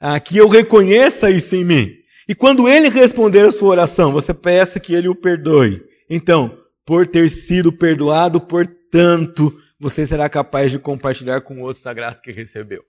Ah, 0.00 0.18
que 0.18 0.38
eu 0.38 0.48
reconheça 0.48 1.28
isso 1.30 1.54
em 1.54 1.62
mim. 1.62 1.94
E 2.26 2.34
quando 2.34 2.66
Ele 2.66 2.88
responder 2.88 3.44
a 3.44 3.52
sua 3.52 3.68
oração, 3.68 4.12
você 4.12 4.32
peça 4.32 4.80
que 4.80 4.94
Ele 4.94 5.08
o 5.08 5.14
perdoe. 5.14 5.82
Então, 6.08 6.58
por 6.86 7.06
ter 7.06 7.28
sido 7.28 7.70
perdoado, 7.70 8.40
portanto, 8.40 9.54
você 9.78 10.06
será 10.06 10.26
capaz 10.26 10.70
de 10.70 10.78
compartilhar 10.78 11.42
com 11.42 11.60
outros 11.60 11.86
a 11.86 11.92
graça 11.92 12.22
que 12.22 12.32
recebeu. 12.32 12.82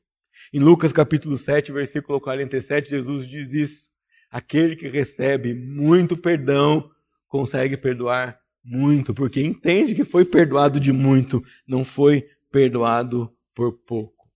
Em 0.54 0.60
Lucas 0.60 0.92
capítulo 0.92 1.38
7, 1.38 1.72
versículo 1.72 2.20
47, 2.20 2.90
Jesus 2.90 3.28
diz 3.28 3.54
isso. 3.54 3.90
Aquele 4.32 4.76
que 4.76 4.88
recebe 4.88 5.54
muito 5.54 6.16
perdão 6.16 6.90
consegue 7.28 7.78
perdoar 7.78 8.40
muito, 8.64 9.14
porque 9.14 9.42
entende 9.42 9.96
que 9.96 10.04
foi 10.04 10.26
perdoado 10.26 10.80
de 10.80 10.92
muito, 10.92 11.44
não 11.68 11.84
foi 11.84 12.26
perdoado 12.52 13.32
por 13.56 13.74
pouco. 13.74 14.28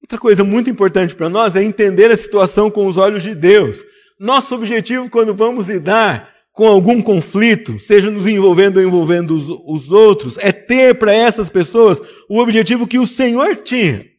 Outra 0.00 0.18
coisa 0.18 0.42
muito 0.42 0.68
importante 0.68 1.14
para 1.14 1.28
nós 1.28 1.54
é 1.54 1.62
entender 1.62 2.10
a 2.10 2.16
situação 2.16 2.70
com 2.70 2.86
os 2.86 2.96
olhos 2.96 3.22
de 3.22 3.34
Deus. 3.34 3.84
Nosso 4.18 4.54
objetivo 4.54 5.08
quando 5.08 5.34
vamos 5.34 5.66
lidar 5.68 6.32
com 6.52 6.66
algum 6.66 7.00
conflito, 7.00 7.78
seja 7.78 8.10
nos 8.10 8.26
envolvendo 8.26 8.78
ou 8.78 8.82
envolvendo 8.82 9.34
os, 9.34 9.46
os 9.48 9.90
outros, 9.90 10.36
é 10.38 10.52
ter 10.52 10.94
para 10.98 11.14
essas 11.14 11.48
pessoas 11.48 12.00
o 12.28 12.38
objetivo 12.38 12.86
que 12.86 12.98
o 12.98 13.06
Senhor 13.06 13.56
tinha. 13.56 14.11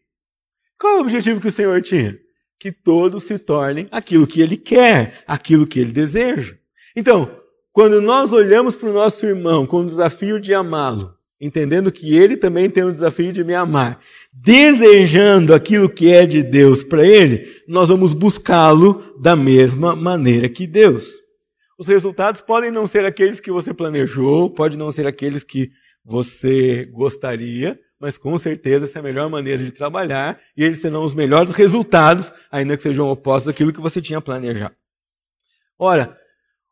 Qual 0.83 0.95
é 0.95 0.97
o 0.97 0.99
objetivo 0.99 1.39
que 1.39 1.47
o 1.47 1.51
Senhor 1.51 1.81
tinha? 1.81 2.19
Que 2.59 2.69
todos 2.69 3.23
se 3.23 3.39
tornem 3.39 3.87
aquilo 3.89 4.27
que 4.27 4.41
Ele 4.41 4.57
quer, 4.57 5.23
aquilo 5.25 5.65
que 5.65 5.79
Ele 5.79 5.93
deseja. 5.93 6.55
Então, 6.93 7.39
quando 7.71 8.01
nós 8.01 8.33
olhamos 8.33 8.75
para 8.75 8.89
o 8.89 8.93
nosso 8.93 9.25
irmão 9.25 9.65
com 9.65 9.77
o 9.77 9.85
desafio 9.85 10.41
de 10.41 10.53
amá-lo, 10.53 11.13
entendendo 11.39 11.89
que 11.89 12.13
ele 12.13 12.35
também 12.35 12.69
tem 12.69 12.83
o 12.83 12.91
desafio 12.91 13.31
de 13.31 13.45
me 13.45 13.53
amar, 13.53 13.97
desejando 14.33 15.53
aquilo 15.53 15.89
que 15.89 16.11
é 16.11 16.25
de 16.25 16.43
Deus 16.43 16.83
para 16.83 17.07
ele, 17.07 17.47
nós 17.65 17.87
vamos 17.87 18.13
buscá-lo 18.13 19.15
da 19.21 19.37
mesma 19.37 19.95
maneira 19.95 20.49
que 20.49 20.67
Deus. 20.67 21.13
Os 21.79 21.87
resultados 21.87 22.41
podem 22.41 22.71
não 22.71 22.85
ser 22.85 23.05
aqueles 23.05 23.39
que 23.39 23.53
você 23.53 23.73
planejou, 23.73 24.49
pode 24.49 24.77
não 24.77 24.91
ser 24.91 25.07
aqueles 25.07 25.45
que 25.45 25.71
você 26.03 26.83
gostaria, 26.91 27.79
mas 28.03 28.17
com 28.17 28.37
certeza 28.37 28.83
essa 28.83 28.99
é 28.99 29.01
a 29.01 29.03
melhor 29.03 29.29
maneira 29.29 29.63
de 29.63 29.71
trabalhar 29.71 30.37
e 30.57 30.63
eles 30.65 30.79
serão 30.79 31.05
os 31.05 31.15
melhores 31.15 31.53
resultados, 31.53 32.33
ainda 32.51 32.75
que 32.75 32.83
sejam 32.83 33.07
opostos 33.07 33.47
àquilo 33.47 33.71
que 33.71 33.79
você 33.79 34.01
tinha 34.01 34.19
planejado. 34.19 34.75
Ora, 35.79 36.13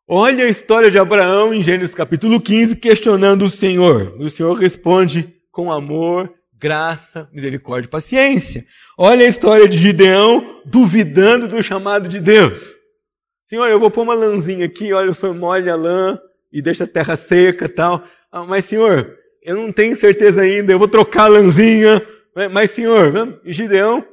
olha 0.05 0.43
a 0.43 0.49
história 0.49 0.91
de 0.91 0.99
Abraão 0.99 1.53
em 1.53 1.61
Gênesis 1.61 1.95
capítulo 1.95 2.41
15, 2.41 2.75
questionando 2.75 3.45
o 3.45 3.49
Senhor. 3.49 4.13
O 4.19 4.29
Senhor 4.29 4.53
responde 4.55 5.33
com 5.49 5.71
amor, 5.71 6.33
graça, 6.53 7.29
misericórdia 7.31 7.87
e 7.87 7.91
paciência. 7.91 8.65
Olha 8.97 9.25
a 9.25 9.29
história 9.29 9.69
de 9.69 9.77
Gideão 9.77 10.61
duvidando 10.65 11.47
do 11.47 11.63
chamado 11.63 12.09
de 12.09 12.19
Deus. 12.19 12.75
Senhor, 13.41 13.69
eu 13.69 13.79
vou 13.79 13.89
pôr 13.89 14.01
uma 14.01 14.15
lãzinha 14.15 14.65
aqui, 14.65 14.91
olha, 14.91 15.11
o 15.11 15.13
Senhor 15.13 15.33
molha 15.33 15.71
a 15.71 15.77
lã 15.77 16.19
e 16.51 16.61
deixa 16.61 16.83
a 16.83 16.87
terra 16.87 17.15
seca 17.15 17.69
tal. 17.69 18.03
Ah, 18.29 18.43
mas, 18.43 18.65
Senhor, 18.65 19.20
eu 19.41 19.55
não 19.55 19.71
tenho 19.71 19.95
certeza 19.95 20.41
ainda, 20.41 20.71
eu 20.71 20.79
vou 20.79 20.87
trocar 20.87 21.23
a 21.23 21.27
lãzinha. 21.29 22.01
Mas, 22.51 22.71
Senhor, 22.71 23.39
Gideão, 23.45 24.05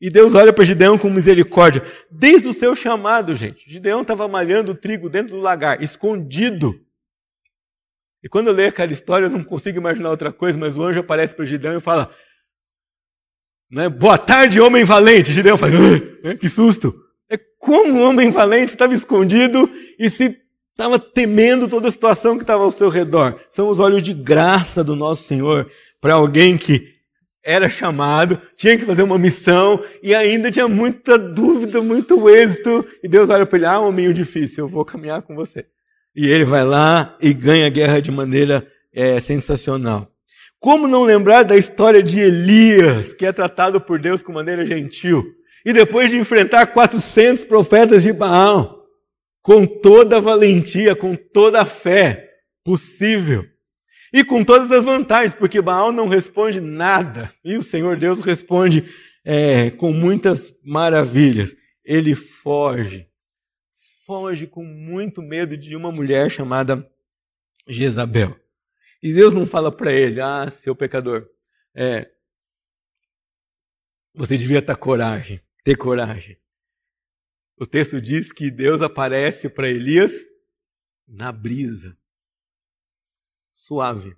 e 0.00 0.10
Deus 0.10 0.34
olha 0.34 0.52
para 0.52 0.64
Gideão 0.64 0.98
com 0.98 1.08
misericórdia. 1.08 1.82
Desde 2.10 2.46
o 2.46 2.52
seu 2.52 2.76
chamado, 2.76 3.34
gente, 3.34 3.68
Gideão 3.68 4.02
estava 4.02 4.28
malhando 4.28 4.72
o 4.72 4.74
trigo 4.74 5.08
dentro 5.08 5.34
do 5.34 5.40
lagar, 5.40 5.82
escondido. 5.82 6.78
E 8.22 8.28
quando 8.28 8.48
eu 8.48 8.54
leio 8.54 8.68
aquela 8.68 8.92
história, 8.92 9.26
eu 9.26 9.30
não 9.30 9.42
consigo 9.42 9.78
imaginar 9.78 10.10
outra 10.10 10.32
coisa, 10.32 10.58
mas 10.58 10.76
o 10.76 10.82
anjo 10.82 11.00
aparece 11.00 11.34
para 11.34 11.44
Gideão 11.44 11.76
e 11.76 11.80
fala: 11.80 12.14
né, 13.70 13.88
Boa 13.88 14.18
tarde, 14.18 14.60
homem 14.60 14.84
valente. 14.84 15.32
Gideão 15.32 15.58
faz: 15.58 15.72
ah, 15.74 16.34
Que 16.36 16.48
susto! 16.48 16.94
É 17.30 17.38
como 17.58 17.94
um 17.94 18.02
homem 18.02 18.30
valente 18.30 18.72
estava 18.72 18.94
escondido 18.94 19.70
e 19.98 20.10
se 20.10 20.43
estava 20.74 20.98
temendo 20.98 21.68
toda 21.68 21.88
a 21.88 21.92
situação 21.92 22.36
que 22.36 22.42
estava 22.42 22.64
ao 22.64 22.70
seu 22.70 22.88
redor. 22.88 23.38
São 23.48 23.68
os 23.68 23.78
olhos 23.78 24.02
de 24.02 24.12
graça 24.12 24.82
do 24.82 24.96
nosso 24.96 25.22
Senhor 25.22 25.70
para 26.00 26.14
alguém 26.14 26.58
que 26.58 26.92
era 27.44 27.68
chamado, 27.68 28.40
tinha 28.56 28.76
que 28.76 28.86
fazer 28.86 29.02
uma 29.02 29.18
missão 29.18 29.82
e 30.02 30.14
ainda 30.14 30.50
tinha 30.50 30.66
muita 30.66 31.18
dúvida, 31.18 31.80
muito 31.80 32.28
êxito. 32.28 32.84
E 33.02 33.08
Deus 33.08 33.30
olha 33.30 33.46
para 33.46 33.58
ele: 33.58 33.66
ah, 33.66 33.92
meio 33.92 34.12
difícil, 34.12 34.64
eu 34.64 34.68
vou 34.68 34.84
caminhar 34.84 35.22
com 35.22 35.34
você. 35.34 35.66
E 36.16 36.26
ele 36.26 36.44
vai 36.44 36.64
lá 36.64 37.16
e 37.20 37.32
ganha 37.32 37.66
a 37.66 37.70
guerra 37.70 38.00
de 38.00 38.10
maneira 38.10 38.66
é, 38.92 39.20
sensacional. 39.20 40.10
Como 40.58 40.88
não 40.88 41.02
lembrar 41.02 41.42
da 41.42 41.56
história 41.56 42.02
de 42.02 42.18
Elias, 42.18 43.12
que 43.12 43.26
é 43.26 43.32
tratado 43.32 43.80
por 43.80 43.98
Deus 44.00 44.22
com 44.22 44.32
maneira 44.32 44.64
gentil, 44.64 45.22
e 45.64 45.72
depois 45.72 46.10
de 46.10 46.16
enfrentar 46.16 46.66
400 46.68 47.44
profetas 47.44 48.02
de 48.02 48.12
Baal, 48.12 48.73
com 49.44 49.66
toda 49.66 50.16
a 50.16 50.20
valentia, 50.20 50.96
com 50.96 51.14
toda 51.14 51.60
a 51.60 51.66
fé 51.66 52.30
possível. 52.64 53.46
E 54.10 54.24
com 54.24 54.42
todas 54.42 54.72
as 54.72 54.84
vantagens, 54.84 55.34
porque 55.34 55.60
Baal 55.60 55.92
não 55.92 56.08
responde 56.08 56.62
nada. 56.62 57.30
E 57.44 57.54
o 57.54 57.62
Senhor 57.62 57.98
Deus 57.98 58.24
responde 58.24 58.88
é, 59.22 59.70
com 59.72 59.92
muitas 59.92 60.54
maravilhas. 60.64 61.54
Ele 61.84 62.14
foge. 62.14 63.06
Foge 64.06 64.46
com 64.46 64.64
muito 64.64 65.20
medo 65.20 65.58
de 65.58 65.76
uma 65.76 65.92
mulher 65.92 66.30
chamada 66.30 66.90
Jezabel. 67.68 68.34
E 69.02 69.12
Deus 69.12 69.34
não 69.34 69.44
fala 69.44 69.70
para 69.70 69.92
ele, 69.92 70.22
ah, 70.22 70.50
seu 70.50 70.74
pecador, 70.74 71.28
é, 71.74 72.10
você 74.14 74.38
devia 74.38 74.62
ter 74.62 74.76
coragem, 74.76 75.38
ter 75.62 75.76
coragem. 75.76 76.38
O 77.56 77.66
texto 77.66 78.00
diz 78.00 78.32
que 78.32 78.50
Deus 78.50 78.82
aparece 78.82 79.48
para 79.48 79.68
Elias 79.68 80.12
na 81.06 81.30
brisa, 81.30 81.96
suave, 83.52 84.16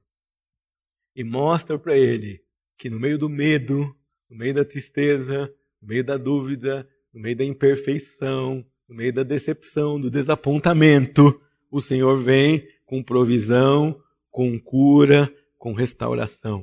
e 1.15 1.23
mostra 1.23 1.79
para 1.79 1.97
ele 1.97 2.43
que 2.79 2.89
no 2.89 2.99
meio 2.99 3.19
do 3.19 3.29
medo, 3.29 3.95
no 4.31 4.37
meio 4.37 4.55
da 4.55 4.65
tristeza, 4.65 5.53
no 5.83 5.89
meio 5.89 6.03
da 6.03 6.17
dúvida, 6.17 6.89
no 7.13 7.21
meio 7.21 7.37
da 7.37 7.45
imperfeição, 7.45 8.65
no 8.89 8.95
meio 8.95 9.13
da 9.13 9.23
decepção, 9.23 10.01
do 10.01 10.11
desapontamento, 10.11 11.41
o 11.71 11.81
Senhor 11.81 12.17
vem 12.17 12.67
com 12.87 13.03
provisão, 13.03 14.01
com 14.31 14.59
cura, 14.59 15.31
com 15.59 15.75
restauração. 15.75 16.61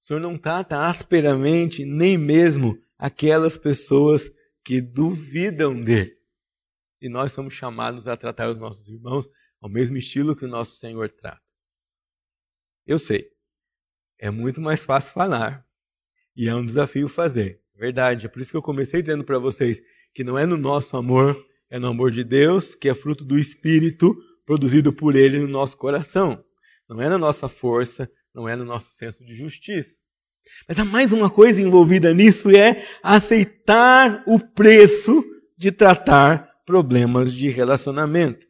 O 0.00 0.06
Senhor 0.06 0.20
não 0.20 0.36
trata 0.36 0.78
asperamente 0.78 1.84
nem 1.84 2.18
mesmo 2.18 2.76
aquelas 2.98 3.56
pessoas 3.56 4.32
que 4.64 4.80
duvidam 4.80 5.80
dele. 5.80 6.16
E 7.00 7.08
nós 7.08 7.32
somos 7.32 7.54
chamados 7.54 8.06
a 8.06 8.16
tratar 8.16 8.48
os 8.48 8.56
nossos 8.56 8.88
irmãos 8.88 9.28
ao 9.60 9.68
mesmo 9.68 9.96
estilo 9.96 10.36
que 10.36 10.44
o 10.44 10.48
nosso 10.48 10.76
Senhor 10.76 11.10
trata. 11.10 11.42
Eu 12.86 12.98
sei, 12.98 13.30
é 14.18 14.30
muito 14.30 14.60
mais 14.60 14.84
fácil 14.84 15.12
falar 15.12 15.66
e 16.34 16.48
é 16.48 16.54
um 16.54 16.64
desafio 16.64 17.08
fazer. 17.08 17.60
Verdade, 17.74 18.26
é 18.26 18.28
por 18.28 18.40
isso 18.40 18.50
que 18.50 18.56
eu 18.56 18.62
comecei 18.62 19.02
dizendo 19.02 19.24
para 19.24 19.38
vocês 19.38 19.82
que 20.14 20.22
não 20.22 20.38
é 20.38 20.46
no 20.46 20.56
nosso 20.56 20.96
amor, 20.96 21.44
é 21.70 21.78
no 21.78 21.88
amor 21.88 22.10
de 22.10 22.22
Deus, 22.22 22.74
que 22.74 22.88
é 22.88 22.94
fruto 22.94 23.24
do 23.24 23.38
Espírito 23.38 24.16
produzido 24.44 24.92
por 24.92 25.16
Ele 25.16 25.38
no 25.38 25.48
nosso 25.48 25.76
coração. 25.76 26.44
Não 26.88 27.00
é 27.00 27.08
na 27.08 27.18
nossa 27.18 27.48
força, 27.48 28.10
não 28.34 28.48
é 28.48 28.54
no 28.54 28.64
nosso 28.64 28.94
senso 28.96 29.24
de 29.24 29.34
justiça. 29.34 30.01
Mas 30.68 30.78
há 30.78 30.84
mais 30.84 31.12
uma 31.12 31.28
coisa 31.28 31.60
envolvida 31.60 32.12
nisso 32.14 32.50
e 32.50 32.56
é 32.56 32.86
aceitar 33.02 34.22
o 34.26 34.38
preço 34.38 35.24
de 35.56 35.72
tratar 35.72 36.48
problemas 36.64 37.32
de 37.32 37.48
relacionamento. 37.48 38.46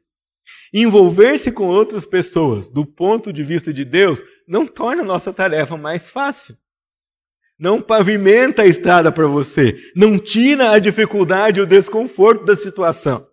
Envolver-se 0.72 1.50
com 1.52 1.66
outras 1.66 2.06
pessoas, 2.06 2.68
do 2.68 2.86
ponto 2.86 3.32
de 3.32 3.42
vista 3.42 3.72
de 3.72 3.84
Deus, 3.84 4.22
não 4.48 4.66
torna 4.66 5.02
a 5.02 5.06
nossa 5.06 5.32
tarefa 5.32 5.76
mais 5.76 6.10
fácil. 6.10 6.56
Não 7.58 7.80
pavimenta 7.80 8.62
a 8.62 8.66
estrada 8.66 9.12
para 9.12 9.26
você. 9.26 9.78
Não 9.94 10.18
tira 10.18 10.72
a 10.72 10.78
dificuldade 10.78 11.60
e 11.60 11.62
o 11.62 11.66
desconforto 11.66 12.44
da 12.44 12.56
situação. 12.56 13.26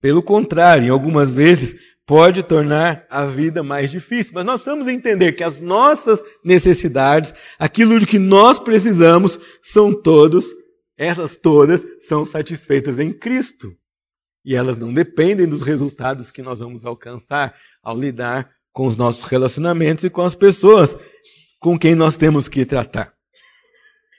Pelo 0.00 0.22
contrário, 0.22 0.86
em 0.86 0.90
algumas 0.90 1.32
vezes 1.32 1.76
pode 2.06 2.42
tornar 2.42 3.06
a 3.08 3.24
vida 3.24 3.62
mais 3.62 3.90
difícil. 3.90 4.32
Mas 4.34 4.44
nós 4.44 4.60
precisamos 4.60 4.88
entender 4.88 5.32
que 5.32 5.44
as 5.44 5.60
nossas 5.60 6.22
necessidades, 6.44 7.32
aquilo 7.58 7.98
de 7.98 8.06
que 8.06 8.18
nós 8.18 8.58
precisamos, 8.58 9.38
são 9.62 9.92
todos, 9.92 10.46
elas 10.96 11.36
todas 11.36 11.84
são 12.00 12.24
satisfeitas 12.24 12.98
em 12.98 13.12
Cristo. 13.12 13.74
E 14.44 14.54
elas 14.54 14.76
não 14.76 14.92
dependem 14.92 15.48
dos 15.48 15.62
resultados 15.62 16.30
que 16.30 16.42
nós 16.42 16.58
vamos 16.58 16.84
alcançar 16.84 17.54
ao 17.82 17.98
lidar 17.98 18.50
com 18.72 18.86
os 18.86 18.96
nossos 18.96 19.24
relacionamentos 19.24 20.04
e 20.04 20.10
com 20.10 20.22
as 20.22 20.34
pessoas 20.34 20.96
com 21.58 21.78
quem 21.78 21.94
nós 21.94 22.16
temos 22.16 22.46
que 22.48 22.66
tratar. 22.66 23.14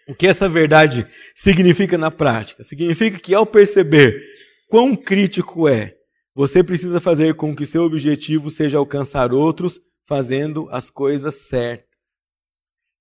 O 0.08 0.16
que 0.16 0.28
essa 0.28 0.48
verdade 0.48 1.06
significa 1.36 1.98
na 1.98 2.10
prática? 2.10 2.64
Significa 2.64 3.20
que 3.20 3.36
ao 3.36 3.46
perceber 3.46 4.20
quão 4.68 4.96
crítico 4.96 5.68
é 5.68 5.96
você 6.36 6.62
precisa 6.62 7.00
fazer 7.00 7.36
com 7.36 7.56
que 7.56 7.66
seu 7.66 7.84
objetivo 7.84 8.52
seja 8.52 8.78
alcançar 8.78 9.34
outros 9.34 9.80
fazendo 10.04 10.68
as 10.70 10.90
coisas 10.90 11.34
certas. 11.34 11.96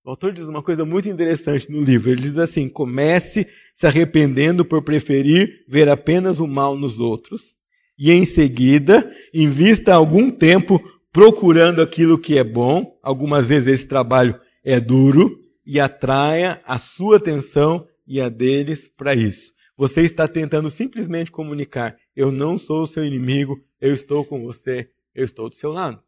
O 0.04 0.10
autor 0.10 0.32
diz 0.32 0.44
uma 0.44 0.62
coisa 0.62 0.84
muito 0.84 1.08
interessante 1.08 1.70
no 1.70 1.82
livro. 1.82 2.10
Ele 2.10 2.20
diz 2.20 2.38
assim: 2.38 2.68
comece 2.68 3.48
se 3.74 3.86
arrependendo 3.86 4.64
por 4.64 4.82
preferir 4.82 5.64
ver 5.66 5.88
apenas 5.88 6.38
o 6.38 6.46
mal 6.46 6.76
nos 6.76 7.00
outros, 7.00 7.56
e 7.98 8.12
em 8.12 8.24
seguida 8.24 9.10
invista 9.32 9.94
algum 9.94 10.30
tempo 10.30 10.78
procurando 11.10 11.82
aquilo 11.82 12.18
que 12.18 12.38
é 12.38 12.44
bom. 12.44 12.98
Algumas 13.02 13.48
vezes 13.48 13.66
esse 13.66 13.86
trabalho 13.86 14.38
é 14.62 14.78
duro 14.78 15.40
e 15.66 15.80
atraia 15.80 16.60
a 16.64 16.78
sua 16.78 17.16
atenção 17.16 17.86
e 18.06 18.20
a 18.20 18.28
deles 18.28 18.88
para 18.88 19.14
isso. 19.14 19.52
Você 19.76 20.02
está 20.02 20.28
tentando 20.28 20.70
simplesmente 20.70 21.32
comunicar: 21.32 21.96
eu 22.14 22.30
não 22.30 22.56
sou 22.56 22.82
o 22.82 22.86
seu 22.86 23.04
inimigo, 23.04 23.64
eu 23.80 23.92
estou 23.92 24.24
com 24.24 24.42
você, 24.42 24.90
eu 25.14 25.24
estou 25.24 25.48
do 25.48 25.54
seu 25.54 25.70
lado. 25.70 26.02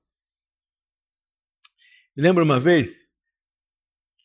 Lembra 2.16 2.42
uma 2.42 2.58
vez 2.58 3.06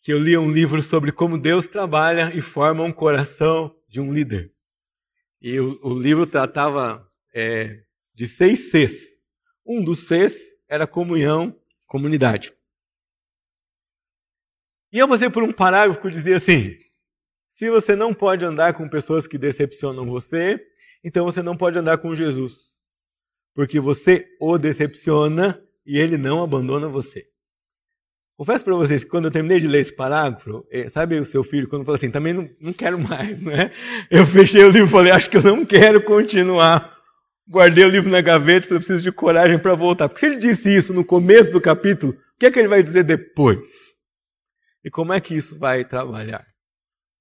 que 0.01 0.11
eu 0.13 0.17
li 0.17 0.37
um 0.37 0.51
livro 0.51 0.81
sobre 0.81 1.11
como 1.11 1.37
Deus 1.37 1.67
trabalha 1.67 2.35
e 2.35 2.41
forma 2.41 2.83
um 2.83 2.91
coração 2.91 3.75
de 3.87 3.99
um 3.99 4.13
líder. 4.13 4.53
E 5.41 5.59
o, 5.59 5.79
o 5.83 5.99
livro 5.99 6.25
tratava 6.25 7.09
é, 7.33 7.83
de 8.13 8.27
seis 8.27 8.71
Cs. 8.71 9.17
Um 9.65 9.83
dos 9.83 10.07
Cs 10.07 10.35
era 10.67 10.87
comunhão, 10.87 11.59
comunidade. 11.85 12.53
E 14.91 14.99
eu 14.99 15.07
passei 15.07 15.29
por 15.29 15.43
um 15.43 15.51
parágrafo 15.51 15.99
que 16.01 16.09
dizia 16.09 16.35
assim: 16.35 16.77
se 17.47 17.69
você 17.69 17.95
não 17.95 18.13
pode 18.13 18.43
andar 18.43 18.73
com 18.73 18.89
pessoas 18.89 19.27
que 19.27 19.37
decepcionam 19.37 20.05
você, 20.05 20.70
então 21.03 21.25
você 21.25 21.41
não 21.41 21.57
pode 21.57 21.77
andar 21.77 21.97
com 21.97 22.15
Jesus. 22.15 22.71
Porque 23.53 23.79
você 23.79 24.27
o 24.39 24.57
decepciona 24.57 25.61
e 25.85 25.97
ele 25.97 26.17
não 26.17 26.43
abandona 26.43 26.87
você. 26.87 27.25
Confesso 28.37 28.63
para 28.63 28.75
vocês 28.75 29.03
que 29.03 29.09
quando 29.09 29.25
eu 29.25 29.31
terminei 29.31 29.59
de 29.59 29.67
ler 29.67 29.81
esse 29.81 29.95
parágrafo, 29.95 30.65
eh, 30.71 30.89
sabe 30.89 31.19
o 31.19 31.25
seu 31.25 31.43
filho, 31.43 31.67
quando 31.67 31.85
fala 31.85 31.97
assim, 31.97 32.09
também 32.09 32.33
não, 32.33 32.49
não 32.59 32.73
quero 32.73 32.97
mais, 32.97 33.39
né? 33.43 33.71
Eu 34.09 34.25
fechei 34.25 34.63
o 34.63 34.69
livro 34.69 34.87
e 34.87 34.91
falei, 34.91 35.11
acho 35.11 35.29
que 35.29 35.37
eu 35.37 35.43
não 35.43 35.63
quero 35.65 36.01
continuar. 36.01 36.97
Guardei 37.47 37.83
o 37.83 37.89
livro 37.89 38.09
na 38.09 38.21
gaveta 38.21 38.67
falei, 38.67 38.79
preciso 38.79 39.01
de 39.01 39.11
coragem 39.11 39.59
para 39.59 39.75
voltar. 39.75 40.07
Porque 40.07 40.21
se 40.21 40.25
ele 40.25 40.37
disse 40.37 40.75
isso 40.75 40.93
no 40.93 41.05
começo 41.05 41.51
do 41.51 41.61
capítulo, 41.61 42.13
o 42.13 42.39
que 42.39 42.45
é 42.45 42.51
que 42.51 42.57
ele 42.57 42.67
vai 42.67 42.81
dizer 42.81 43.03
depois? 43.03 43.69
E 44.83 44.89
como 44.89 45.13
é 45.13 45.19
que 45.19 45.35
isso 45.35 45.59
vai 45.59 45.85
trabalhar? 45.85 46.45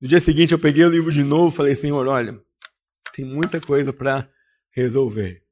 No 0.01 0.09
dia 0.09 0.21
seguinte 0.21 0.53
eu 0.53 0.59
peguei 0.59 0.85
o 0.85 0.91
livro 0.91 1.13
de 1.13 1.23
novo 1.23 1.53
e 1.53 1.57
falei, 1.57 1.75
Senhor, 1.75 2.07
olha, 2.07 2.41
tem 3.13 3.25
muita 3.25 3.61
coisa 3.61 3.93
para 3.93 4.29
resolver, 4.71 5.43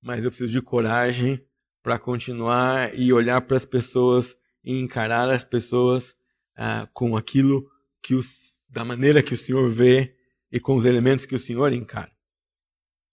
mas 0.00 0.24
eu 0.24 0.30
preciso 0.30 0.52
de 0.52 0.62
coragem 0.62 1.44
para 1.82 1.98
continuar 1.98 2.96
e 2.98 3.12
olhar 3.12 3.40
para 3.42 3.56
as 3.56 3.64
pessoas 3.64 4.36
e 4.64 4.78
encarar 4.78 5.28
as 5.28 5.44
pessoas 5.44 6.16
ah, 6.56 6.88
com 6.92 7.16
aquilo 7.16 7.68
que 8.02 8.14
os, 8.14 8.56
da 8.68 8.84
maneira 8.84 9.22
que 9.22 9.34
o 9.34 9.36
Senhor 9.36 9.68
vê 9.68 10.16
e 10.50 10.60
com 10.60 10.76
os 10.76 10.84
elementos 10.84 11.26
que 11.26 11.34
o 11.34 11.38
Senhor 11.38 11.72
encara. 11.72 12.10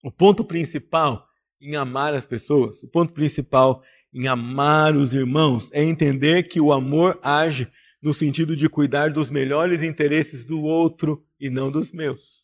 O 0.03 0.11
ponto 0.11 0.43
principal 0.45 1.27
em 1.61 1.75
amar 1.75 2.13
as 2.13 2.25
pessoas, 2.25 2.83
o 2.83 2.87
ponto 2.87 3.13
principal 3.13 3.83
em 4.13 4.27
amar 4.27 4.95
os 4.95 5.13
irmãos 5.13 5.69
é 5.71 5.83
entender 5.83 6.43
que 6.43 6.59
o 6.59 6.71
amor 6.71 7.19
age 7.21 7.69
no 8.01 8.13
sentido 8.13 8.55
de 8.55 8.69
cuidar 8.69 9.11
dos 9.11 9.29
melhores 9.29 9.83
interesses 9.83 10.45
do 10.45 10.61
outro 10.61 11.25
e 11.39 11.49
não 11.49 11.69
dos 11.69 11.91
meus. 11.91 12.38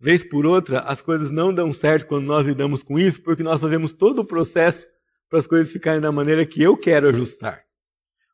Vez 0.00 0.22
por 0.22 0.46
outra, 0.46 0.80
as 0.80 1.02
coisas 1.02 1.30
não 1.30 1.52
dão 1.52 1.72
certo 1.72 2.06
quando 2.06 2.26
nós 2.26 2.46
lidamos 2.46 2.82
com 2.82 2.98
isso, 2.98 3.20
porque 3.20 3.42
nós 3.42 3.60
fazemos 3.60 3.92
todo 3.92 4.20
o 4.20 4.24
processo 4.24 4.86
para 5.28 5.38
as 5.38 5.46
coisas 5.46 5.72
ficarem 5.72 6.00
da 6.00 6.12
maneira 6.12 6.46
que 6.46 6.62
eu 6.62 6.76
quero 6.76 7.08
ajustar, 7.08 7.62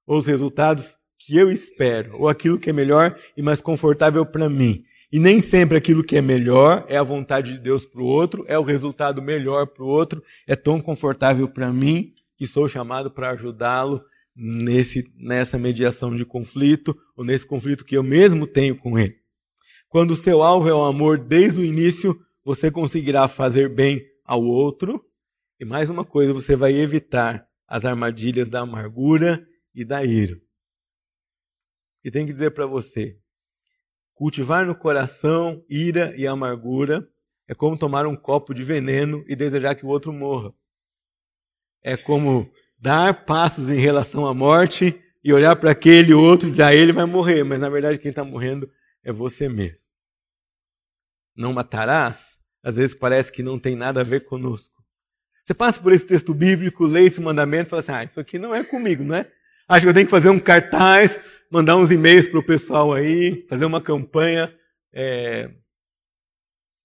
ou 0.07 0.19
os 0.19 0.27
resultados 0.27 0.97
que 1.19 1.37
eu 1.37 1.51
espero, 1.51 2.19
ou 2.19 2.29
aquilo 2.29 2.59
que 2.59 2.69
é 2.69 2.73
melhor 2.73 3.19
e 3.35 3.43
mais 3.43 3.61
confortável 3.61 4.27
para 4.27 4.49
mim. 4.49 4.85
E 5.11 5.19
nem 5.19 5.41
sempre 5.41 5.79
aquilo 5.79 6.05
que 6.05 6.17
é 6.17 6.21
melhor 6.21 6.85
é 6.87 6.97
a 6.97 7.03
vontade 7.03 7.53
de 7.53 7.59
Deus 7.59 7.87
para 7.87 8.03
o 8.03 8.07
outro, 8.07 8.45
é 8.47 8.59
o 8.59 8.63
resultado 8.63 9.23
melhor 9.23 9.67
para 9.67 9.85
o 9.85 9.89
outro, 9.89 10.23
é 10.47 10.55
tão 10.55 10.81
confortável 10.81 11.49
para 11.49 11.73
mim 11.73 12.13
que 12.37 12.47
sou 12.47 12.69
chamado 12.69 13.11
para 13.11 13.31
ajudá-lo 13.31 14.05
nesse, 14.37 15.05
nessa 15.17 15.59
mediação 15.59 16.15
de 16.15 16.25
conflito, 16.25 16.95
ou 17.17 17.25
nesse 17.25 17.47
conflito 17.47 17.85
que 17.85 17.97
eu 17.97 18.03
mesmo 18.03 18.47
tenho 18.47 18.77
com 18.77 18.99
ele. 18.99 19.24
Quando 19.95 20.11
o 20.11 20.17
seu 20.17 20.43
alvo 20.43 20.69
é 20.69 20.75
o 20.75 20.83
amor 20.83 21.17
desde 21.17 21.61
o 21.61 21.65
início, 21.65 22.21
você 22.45 22.69
conseguirá 22.69 23.29
fazer 23.29 23.73
bem 23.73 24.05
ao 24.25 24.43
outro. 24.43 25.09
E 25.61 25.65
mais 25.65 25.89
uma 25.89 26.05
coisa, 26.05 26.33
você 26.33 26.57
vai 26.57 26.75
evitar 26.75 27.47
as 27.65 27.85
armadilhas 27.85 28.49
da 28.49 28.63
amargura 28.63 29.47
e 29.73 29.85
da 29.85 30.03
ira. 30.05 30.37
E 32.03 32.11
tem 32.11 32.27
que 32.27 32.33
dizer 32.33 32.51
para 32.51 32.67
você: 32.67 33.17
cultivar 34.15 34.67
no 34.67 34.75
coração 34.75 35.65
ira 35.71 36.13
e 36.17 36.27
amargura 36.27 37.09
é 37.47 37.55
como 37.55 37.79
tomar 37.79 38.05
um 38.05 38.17
copo 38.17 38.53
de 38.53 38.65
veneno 38.65 39.25
e 39.29 39.37
desejar 39.37 39.77
que 39.77 39.87
o 39.87 39.91
outro 39.91 40.13
morra. 40.13 40.53
É 41.85 41.97
como 41.97 42.51
dar 42.77 43.25
passos 43.25 43.71
em 43.71 43.79
relação 43.79 44.27
à 44.27 44.35
morte 44.35 45.01
e 45.23 45.33
olhar 45.33 45.55
para 45.55 45.71
aquele 45.71 46.13
outro 46.13 46.49
e 46.49 46.51
dizer, 46.51 46.65
ah, 46.65 46.75
ele 46.75 46.91
vai 46.91 47.07
morrer, 47.07 47.45
mas 47.45 47.61
na 47.61 47.69
verdade 47.69 47.97
quem 47.97 48.09
está 48.09 48.25
morrendo 48.25 48.69
é 49.05 49.13
você 49.13 49.49
mesmo. 49.49 49.84
Não 51.37 51.53
matarás, 51.53 52.39
às 52.63 52.77
vezes 52.77 52.95
parece 52.95 53.31
que 53.31 53.43
não 53.43 53.59
tem 53.59 53.77
nada 53.77 54.01
a 54.01 54.05
ver 54.05 54.25
conosco. 54.25 54.75
Você 55.43 55.53
passa 55.53 55.81
por 55.83 55.93
esse 55.93 56.07
texto 56.07 56.33
bíblico, 56.33 56.87
lê 56.87 57.05
esse 57.05 57.21
mandamento 57.21 57.69
e 57.69 57.71
fala 57.71 57.83
assim, 57.83 57.93
ah, 57.93 58.05
isso 58.05 58.19
aqui 58.19 58.39
não 58.39 58.55
é 58.55 58.65
comigo, 58.65 59.05
não 59.05 59.17
é? 59.17 59.31
Acho 59.69 59.85
que 59.85 59.91
eu 59.91 59.95
tenho 59.95 60.07
que 60.07 60.11
fazer 60.11 60.31
um 60.31 60.41
cartaz, 60.41 61.19
mandar 61.51 61.77
uns 61.77 61.91
e-mails 61.91 62.29
para 62.29 62.39
o 62.39 62.47
pessoal 62.47 62.93
aí, 62.93 63.47
fazer 63.49 63.65
uma 63.65 63.81
campanha 63.81 64.55
é, 64.93 65.51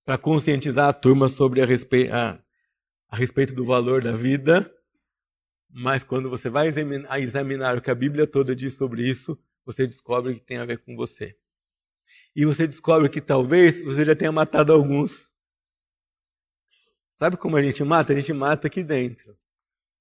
para 0.03 0.17
conscientizar 0.17 0.89
a 0.89 0.93
turma 0.93 1.29
sobre 1.29 1.61
a, 1.61 1.65
respe 1.65 2.09
a, 2.09 2.37
a 3.09 3.15
respeito 3.15 3.53
do 3.53 3.63
valor 3.63 4.01
da 4.03 4.11
vida. 4.11 4.69
Mas 5.69 6.03
quando 6.03 6.29
você 6.29 6.49
vai 6.49 6.67
examinar, 6.67 7.19
examinar 7.21 7.77
o 7.77 7.81
que 7.81 7.91
a 7.91 7.95
Bíblia 7.95 8.25
toda 8.25 8.55
diz 8.55 8.73
sobre 8.73 9.07
isso, 9.07 9.39
você 9.63 9.85
descobre 9.85 10.33
que 10.33 10.41
tem 10.41 10.57
a 10.57 10.65
ver 10.65 10.79
com 10.79 10.95
você. 10.95 11.37
E 12.35 12.45
você 12.45 12.67
descobre 12.67 13.09
que 13.09 13.21
talvez 13.21 13.83
você 13.83 14.05
já 14.05 14.15
tenha 14.15 14.31
matado 14.31 14.71
alguns. 14.71 15.33
Sabe 17.17 17.37
como 17.37 17.57
a 17.57 17.61
gente 17.61 17.83
mata? 17.83 18.13
A 18.13 18.15
gente 18.15 18.31
mata 18.31 18.67
aqui 18.67 18.83
dentro. 18.83 19.37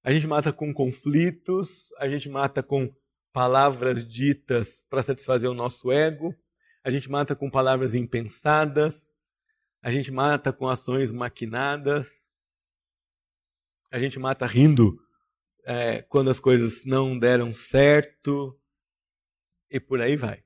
A 0.02 0.12
gente 0.12 0.26
mata 0.26 0.52
com 0.52 0.72
conflitos, 0.72 1.92
a 1.98 2.08
gente 2.08 2.28
mata 2.28 2.62
com 2.62 2.94
palavras 3.32 4.06
ditas 4.06 4.84
para 4.88 5.02
satisfazer 5.02 5.50
o 5.50 5.54
nosso 5.54 5.92
ego, 5.92 6.34
a 6.82 6.90
gente 6.90 7.10
mata 7.10 7.36
com 7.36 7.50
palavras 7.50 7.94
impensadas, 7.94 9.12
a 9.82 9.92
gente 9.92 10.10
mata 10.10 10.52
com 10.52 10.68
ações 10.68 11.12
maquinadas, 11.12 12.32
a 13.90 13.98
gente 13.98 14.18
mata 14.18 14.46
rindo 14.46 14.98
é, 15.64 16.02
quando 16.02 16.30
as 16.30 16.40
coisas 16.40 16.84
não 16.84 17.18
deram 17.18 17.52
certo, 17.52 18.58
e 19.70 19.78
por 19.78 20.00
aí 20.00 20.16
vai. 20.16 20.42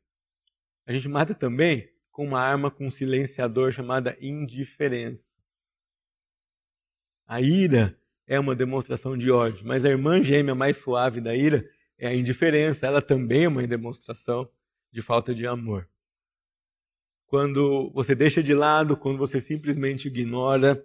A 0.86 0.92
gente 0.92 1.08
mata 1.08 1.34
também 1.34 1.88
com 2.10 2.24
uma 2.24 2.40
arma 2.40 2.70
com 2.70 2.86
um 2.86 2.90
silenciador 2.90 3.72
chamada 3.72 4.16
indiferença. 4.20 5.32
A 7.26 7.40
ira 7.40 7.98
é 8.26 8.38
uma 8.38 8.54
demonstração 8.54 9.16
de 9.16 9.30
ódio, 9.30 9.66
mas 9.66 9.84
a 9.84 9.88
irmã 9.88 10.22
gêmea 10.22 10.54
mais 10.54 10.76
suave 10.76 11.20
da 11.20 11.34
ira 11.34 11.68
é 11.98 12.08
a 12.08 12.14
indiferença. 12.14 12.86
Ela 12.86 13.00
também 13.00 13.44
é 13.44 13.48
uma 13.48 13.66
demonstração 13.66 14.48
de 14.90 15.00
falta 15.00 15.34
de 15.34 15.46
amor. 15.46 15.88
Quando 17.26 17.90
você 17.94 18.14
deixa 18.14 18.42
de 18.42 18.52
lado, 18.52 18.96
quando 18.96 19.16
você 19.16 19.40
simplesmente 19.40 20.08
ignora, 20.08 20.84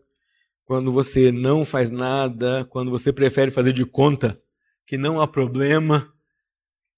quando 0.63 0.91
você 0.91 1.31
não 1.31 1.65
faz 1.65 1.91
nada, 1.91 2.63
quando 2.65 2.89
você 2.89 3.12
prefere 3.12 3.51
fazer 3.51 3.73
de 3.73 3.86
conta 3.86 4.41
que 4.86 4.97
não 4.97 5.19
há 5.19 5.27
problema, 5.27 6.13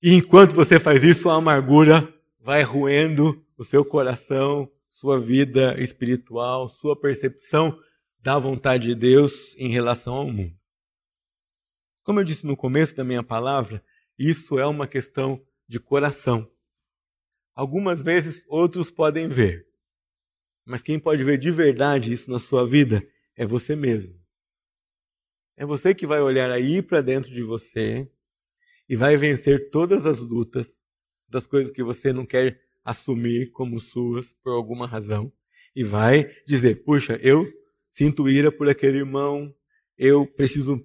e 0.02 0.14
enquanto 0.14 0.54
você 0.54 0.80
faz 0.80 1.04
isso, 1.04 1.30
a 1.30 1.36
amargura 1.36 2.14
vai 2.40 2.64
roendo 2.64 3.46
o 3.58 3.64
seu 3.64 3.84
coração, 3.84 4.72
sua 4.88 5.20
vida 5.20 5.80
espiritual, 5.80 6.70
sua 6.70 7.00
percepção 7.00 7.78
da 8.20 8.40
vontade 8.40 8.88
de 8.88 8.96
Deus 8.96 9.56
em 9.58 9.70
relação 9.70 10.16
ao 10.16 10.32
mundo. 10.32 10.58
Como 12.04 12.20
eu 12.20 12.24
disse 12.24 12.46
no 12.46 12.58
começo 12.58 12.96
da 12.96 13.04
minha 13.04 13.22
palavra, 13.22 13.84
isso 14.18 14.58
é 14.58 14.66
uma 14.66 14.88
questão 14.88 15.46
de 15.68 15.80
coração. 15.80 16.50
Algumas 17.54 18.02
vezes 18.02 18.46
outros 18.48 18.90
podem 18.90 19.28
ver, 19.28 19.68
mas 20.66 20.82
quem 20.82 21.00
pode 21.00 21.24
ver 21.24 21.38
de 21.38 21.52
verdade 21.52 22.12
isso 22.12 22.32
na 22.32 22.40
sua 22.40 22.68
vida 22.68 23.06
é 23.36 23.46
você 23.46 23.76
mesmo. 23.76 24.20
É 25.58 25.66
você 25.66 25.94
que 25.94 26.08
vai 26.08 26.22
olhar 26.22 26.50
aí 26.52 26.82
para 26.82 27.02
dentro 27.02 27.32
de 27.32 27.44
você 27.44 28.10
e 28.88 28.96
vai 28.96 29.18
vencer 29.18 29.70
todas 29.70 30.06
as 30.06 30.20
lutas 30.20 30.79
das 31.30 31.46
coisas 31.46 31.72
que 31.72 31.84
você 31.84 32.12
não 32.12 32.26
quer 32.26 32.60
assumir 32.84 33.52
como 33.52 33.80
suas 33.80 34.34
por 34.34 34.52
alguma 34.52 34.88
razão 34.88 35.32
e 35.76 35.84
vai 35.84 36.30
dizer: 36.46 36.84
puxa, 36.84 37.20
eu 37.22 37.48
sinto 37.90 38.30
ira 38.30 38.52
por 38.52 38.68
aquele 38.68 38.98
irmão, 38.98 39.54
eu 39.98 40.26
preciso 40.26 40.84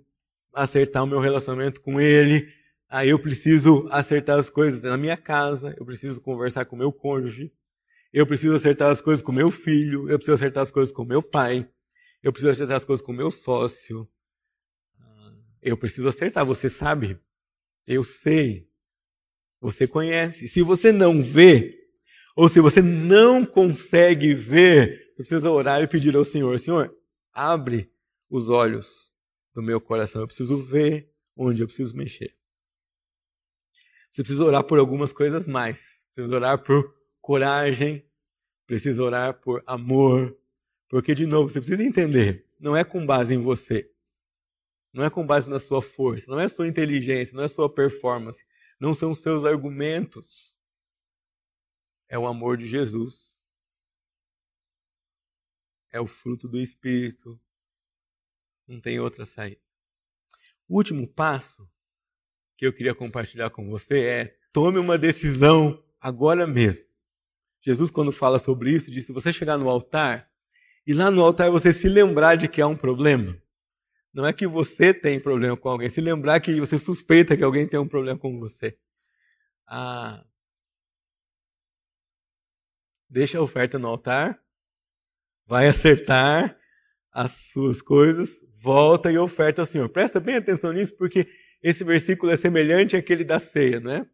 acertar 0.53 1.05
o 1.05 1.07
meu 1.07 1.21
relacionamento 1.21 1.81
com 1.81 2.01
ele, 2.01 2.49
aí 2.89 3.09
eu 3.11 3.19
preciso 3.19 3.89
acertar 3.91 4.39
as 4.39 4.49
coisas 4.49 4.83
na 4.83 4.97
minha 4.97 5.17
casa, 5.17 5.75
eu 5.79 5.85
preciso 5.85 6.21
conversar 6.21 6.65
com 6.65 6.77
meu 6.77 6.93
cônjuge, 6.93 7.53
eu 8.13 8.27
preciso 8.27 8.55
acertar 8.55 8.91
as 8.91 9.01
coisas 9.01 9.23
com 9.23 9.33
meu 9.33 9.51
filho, 9.51 10.09
eu 10.09 10.19
preciso 10.19 10.35
acertar 10.35 10.63
as 10.63 10.71
coisas 10.71 10.93
com 10.93 11.05
meu 11.05 11.23
pai, 11.23 11.69
eu 12.23 12.33
preciso 12.33 12.51
acertar 12.51 12.77
as 12.77 12.85
coisas 12.85 13.05
com 13.05 13.13
meu 13.13 13.31
sócio. 13.31 14.09
Eu 15.61 15.79
preciso 15.79 16.09
acertar, 16.09 16.45
você 16.45 16.69
sabe? 16.69 17.19
Eu 17.87 18.05
sei. 18.05 18.69
Você 19.65 19.89
conhece. 19.89 20.47
Se 20.47 20.61
você 20.61 20.93
não 20.93 21.23
vê, 21.23 21.89
ou 22.37 22.51
se 22.51 22.61
você 22.61 22.83
não 22.83 23.47
consegue 23.47 24.35
ver, 24.35 25.09
você 25.09 25.23
precisa 25.23 25.51
orar 25.51 25.81
e 25.81 25.87
pedir 25.87 26.15
ao 26.15 26.23
Senhor: 26.23 26.59
Senhor, 26.59 26.95
abre 27.33 27.91
os 28.29 28.51
olhos 28.51 29.11
do 29.55 29.63
meu 29.63 29.81
coração. 29.81 30.21
Eu 30.21 30.27
preciso 30.27 30.59
ver 30.59 31.11
onde 31.35 31.63
eu 31.63 31.67
preciso 31.67 31.97
mexer. 31.97 32.37
Você 34.11 34.23
precisa 34.23 34.45
orar 34.45 34.63
por 34.65 34.79
algumas 34.79 35.15
coisas 35.15 35.49
mais. 35.49 35.81
Você 36.11 36.17
precisa 36.17 36.37
orar 36.37 36.59
por 36.63 36.95
coragem, 37.23 38.05
precisa 38.67 39.03
orar 39.03 39.41
por 39.41 39.63
amor. 39.67 40.37
Porque, 40.91 41.15
de 41.15 41.25
novo, 41.25 41.49
você 41.49 41.59
precisa 41.59 41.83
entender: 41.83 42.45
não 42.61 42.77
é 42.77 42.85
com 42.85 43.07
base 43.07 43.33
em 43.33 43.39
você, 43.39 43.91
não 44.93 45.03
é 45.03 45.09
com 45.09 45.27
base 45.27 45.49
na 45.49 45.59
sua 45.59 45.81
força, 45.81 46.31
não 46.31 46.39
é 46.39 46.49
sua 46.49 46.69
inteligência, 46.69 47.35
não 47.35 47.45
é 47.45 47.49
sua 47.49 47.73
performance, 47.73 48.45
não 48.81 48.95
são 48.95 49.11
os 49.11 49.19
seus 49.19 49.45
argumentos 49.45 50.55
é 52.09 52.19
o 52.19 52.27
amor 52.27 52.57
de 52.57 52.67
Jesus. 52.67 53.41
É 55.91 56.01
o 56.01 56.07
fruto 56.07 56.49
do 56.49 56.59
Espírito. 56.59 57.41
Não 58.67 58.81
tem 58.81 59.01
outra 59.01 59.25
saída. 59.25 59.61
O 60.69 60.77
último 60.77 61.07
passo 61.07 61.69
que 62.57 62.67
eu 62.67 62.73
queria 62.73 62.95
compartilhar 62.95 63.51
com 63.51 63.69
você 63.69 64.05
é: 64.05 64.39
tome 64.53 64.79
uma 64.79 64.97
decisão 64.97 65.83
agora 66.01 66.47
mesmo. 66.47 66.89
Jesus, 67.61 67.91
quando 67.91 68.13
fala 68.13 68.39
sobre 68.39 68.71
isso, 68.71 68.91
diz: 68.91 69.05
se 69.07 69.13
você 69.13 69.33
chegar 69.33 69.59
no 69.59 69.69
altar 69.69 70.31
e 70.87 70.95
lá 70.95 71.11
no 71.11 71.23
altar 71.23 71.51
você 71.51 71.73
se 71.73 71.89
lembrar 71.89 72.37
de 72.37 72.49
que 72.49 72.61
há 72.63 72.67
um 72.67 72.77
problema, 72.77 73.37
não 74.15 74.25
é 74.25 74.33
que 74.33 74.47
você 74.47 74.95
tem 74.95 75.19
problema 75.19 75.57
com 75.57 75.69
alguém, 75.69 75.91
se 75.91 76.01
lembrar 76.01 76.39
que 76.39 76.61
você 76.61 76.79
suspeita 76.79 77.37
que 77.37 77.43
alguém 77.43 77.67
tem 77.67 77.81
um 77.81 77.89
problema 77.89 78.17
com 78.19 78.39
você. 78.39 78.79
Ah, 79.67 80.25
deixa 83.11 83.39
a 83.39 83.43
oferta 83.43 83.77
no 83.77 83.89
altar, 83.89 84.41
vai 85.47 85.67
acertar 85.67 86.57
as 87.13 87.33
suas 87.53 87.83
coisas, 87.83 88.41
volta 88.53 89.11
e 89.11 89.19
oferta 89.19 89.63
ao 89.63 89.67
Senhor. 89.67 89.89
Presta 89.89 90.21
bem 90.21 90.37
atenção 90.37 90.73
nisso, 90.73 90.97
porque 90.97 91.29
esse 91.61 91.83
versículo 91.83 92.31
é 92.31 92.37
semelhante 92.37 92.97
àquele 92.97 93.25
da 93.25 93.41
ceia, 93.41 93.81
não 93.81 93.91
é? 93.91 94.07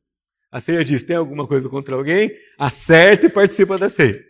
A 0.50 0.60
ceia 0.60 0.84
diz: 0.84 1.02
tem 1.02 1.16
alguma 1.16 1.46
coisa 1.46 1.68
contra 1.68 1.94
alguém? 1.94 2.36
Acerta 2.58 3.26
e 3.26 3.30
participa 3.30 3.76
da 3.76 3.88
ceia. 3.88 4.24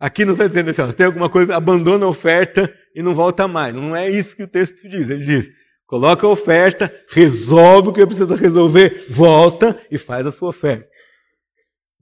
Aqui 0.00 0.24
não 0.24 0.32
está 0.32 0.46
dizendo 0.46 0.70
assim, 0.70 0.82
ó, 0.82 0.90
se 0.90 0.96
tem 0.96 1.06
alguma 1.06 1.28
coisa, 1.28 1.56
abandona 1.56 2.06
a 2.06 2.08
oferta 2.08 2.72
e 2.94 3.02
não 3.02 3.14
volta 3.14 3.48
mais. 3.48 3.74
Não 3.74 3.96
é 3.96 4.08
isso 4.08 4.36
que 4.36 4.44
o 4.44 4.48
texto 4.48 4.88
diz. 4.88 5.10
Ele 5.10 5.24
diz: 5.24 5.50
coloca 5.86 6.26
a 6.26 6.30
oferta, 6.30 6.92
resolve 7.10 7.88
o 7.88 7.92
que 7.92 8.06
precisa 8.06 8.36
resolver, 8.36 9.06
volta 9.08 9.80
e 9.90 9.98
faz 9.98 10.26
a 10.26 10.30
sua 10.30 10.50
oferta. 10.50 10.88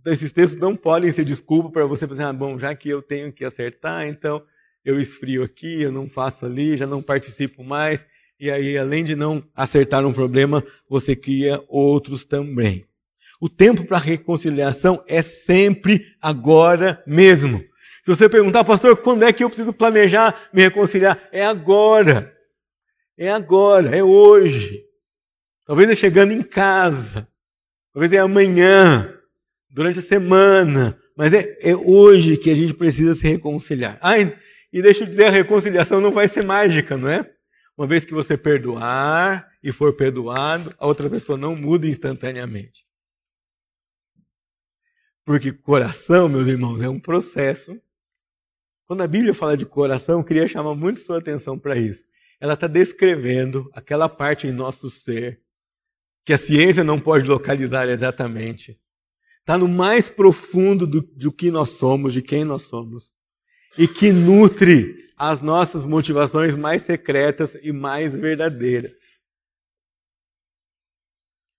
Então, 0.00 0.12
esses 0.12 0.30
textos 0.30 0.60
não 0.60 0.76
podem 0.76 1.10
ser 1.10 1.24
desculpa 1.24 1.70
para 1.70 1.86
você 1.86 2.06
pensar, 2.06 2.28
ah, 2.28 2.32
bom, 2.32 2.58
já 2.58 2.74
que 2.74 2.88
eu 2.88 3.02
tenho 3.02 3.32
que 3.32 3.44
acertar, 3.44 4.06
então 4.06 4.40
eu 4.84 5.00
esfrio 5.00 5.42
aqui, 5.42 5.82
eu 5.82 5.90
não 5.90 6.08
faço 6.08 6.46
ali, 6.46 6.76
já 6.76 6.86
não 6.86 7.02
participo 7.02 7.64
mais. 7.64 8.06
E 8.38 8.50
aí, 8.50 8.76
além 8.76 9.02
de 9.02 9.16
não 9.16 9.42
acertar 9.54 10.06
um 10.06 10.12
problema, 10.12 10.62
você 10.88 11.16
cria 11.16 11.60
outros 11.66 12.24
também. 12.24 12.84
O 13.40 13.48
tempo 13.48 13.84
para 13.84 13.98
reconciliação 13.98 15.02
é 15.08 15.22
sempre 15.22 16.06
agora 16.20 17.02
mesmo. 17.06 17.64
Se 18.06 18.14
você 18.14 18.28
perguntar, 18.28 18.62
pastor, 18.62 18.96
quando 18.96 19.24
é 19.24 19.32
que 19.32 19.42
eu 19.42 19.48
preciso 19.48 19.72
planejar 19.72 20.48
me 20.52 20.62
reconciliar? 20.62 21.20
É 21.32 21.44
agora. 21.44 22.32
É 23.18 23.32
agora, 23.32 23.96
é 23.96 24.00
hoje. 24.00 24.84
Talvez 25.64 25.90
é 25.90 25.96
chegando 25.96 26.30
em 26.30 26.40
casa. 26.40 27.26
Talvez 27.92 28.12
é 28.12 28.18
amanhã 28.18 29.12
durante 29.68 29.98
a 29.98 30.02
semana, 30.02 30.96
mas 31.16 31.32
é, 31.32 31.58
é 31.60 31.74
hoje 31.74 32.36
que 32.36 32.48
a 32.48 32.54
gente 32.54 32.74
precisa 32.74 33.16
se 33.16 33.26
reconciliar. 33.26 33.98
Ah, 34.00 34.16
e 34.20 34.80
deixa 34.80 35.02
eu 35.02 35.08
dizer, 35.08 35.24
a 35.24 35.30
reconciliação 35.30 36.00
não 36.00 36.12
vai 36.12 36.28
ser 36.28 36.46
mágica, 36.46 36.96
não 36.96 37.08
é? 37.08 37.28
Uma 37.76 37.88
vez 37.88 38.04
que 38.04 38.14
você 38.14 38.36
perdoar 38.36 39.50
e 39.60 39.72
for 39.72 39.92
perdoado, 39.96 40.72
a 40.78 40.86
outra 40.86 41.10
pessoa 41.10 41.36
não 41.36 41.56
muda 41.56 41.88
instantaneamente. 41.88 42.86
Porque 45.24 45.50
coração, 45.50 46.28
meus 46.28 46.46
irmãos, 46.46 46.80
é 46.82 46.88
um 46.88 47.00
processo. 47.00 47.76
Quando 48.86 49.02
a 49.02 49.06
Bíblia 49.06 49.34
fala 49.34 49.56
de 49.56 49.66
coração, 49.66 50.20
eu 50.20 50.24
queria 50.24 50.46
chamar 50.46 50.74
muito 50.74 51.00
sua 51.00 51.18
atenção 51.18 51.58
para 51.58 51.76
isso. 51.76 52.04
Ela 52.40 52.54
está 52.54 52.66
descrevendo 52.66 53.68
aquela 53.74 54.08
parte 54.08 54.46
em 54.46 54.52
nosso 54.52 54.88
ser 54.88 55.42
que 56.24 56.32
a 56.32 56.38
ciência 56.38 56.82
não 56.82 57.00
pode 57.00 57.26
localizar 57.26 57.88
exatamente, 57.88 58.80
está 59.38 59.56
no 59.56 59.68
mais 59.68 60.10
profundo 60.10 60.84
do, 60.86 61.00
do 61.00 61.30
que 61.30 61.52
nós 61.52 61.70
somos, 61.70 62.12
de 62.12 62.20
quem 62.20 62.44
nós 62.44 62.62
somos, 62.62 63.14
e 63.78 63.86
que 63.86 64.10
nutre 64.10 64.96
as 65.16 65.40
nossas 65.40 65.86
motivações 65.86 66.56
mais 66.56 66.82
secretas 66.82 67.56
e 67.62 67.72
mais 67.72 68.14
verdadeiras. 68.14 69.24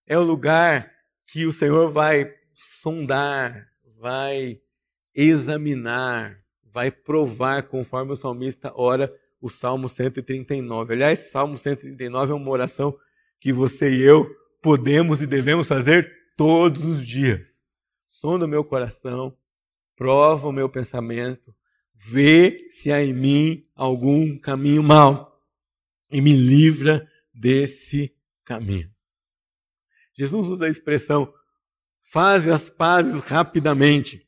É 0.05 0.17
o 0.17 0.23
lugar 0.23 0.93
que 1.25 1.45
o 1.45 1.53
Senhor 1.53 1.91
vai 1.91 2.33
sondar, 2.53 3.67
vai 3.97 4.61
examinar, 5.15 6.37
vai 6.77 6.91
provar, 6.91 7.63
conforme 7.63 8.11
o 8.11 8.15
salmista 8.15 8.71
ora 8.75 9.11
o 9.41 9.49
Salmo 9.49 9.89
139. 9.89 10.93
Aliás, 10.93 11.31
Salmo 11.31 11.57
139 11.57 12.33
é 12.33 12.35
uma 12.35 12.51
oração 12.51 12.95
que 13.39 13.51
você 13.51 13.89
e 13.89 14.03
eu 14.03 14.29
podemos 14.61 15.19
e 15.19 15.25
devemos 15.25 15.67
fazer 15.67 16.07
todos 16.37 16.85
os 16.85 17.03
dias 17.03 17.63
sonda 18.05 18.45
meu 18.45 18.63
coração, 18.63 19.35
prova 19.95 20.47
o 20.47 20.51
meu 20.51 20.69
pensamento, 20.69 21.51
vê 21.95 22.67
se 22.69 22.91
há 22.91 23.03
em 23.03 23.11
mim 23.11 23.67
algum 23.75 24.37
caminho 24.37 24.83
mau 24.83 25.41
e 26.11 26.21
me 26.21 26.33
livra 26.33 27.07
desse 27.33 28.15
caminho. 28.45 28.91
Jesus 30.13 30.47
usa 30.47 30.65
a 30.65 30.69
expressão 30.69 31.33
faz 32.01 32.47
as 32.47 32.69
pazes 32.69 33.23
rapidamente. 33.25 34.26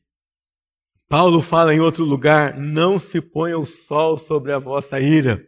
Paulo 1.10 1.42
fala 1.42 1.74
em 1.74 1.80
outro 1.80 2.04
lugar: 2.04 2.56
não 2.56 2.96
se 2.96 3.20
ponha 3.20 3.58
o 3.58 3.64
sol 3.64 4.16
sobre 4.16 4.52
a 4.52 4.60
vossa 4.60 5.00
ira. 5.00 5.44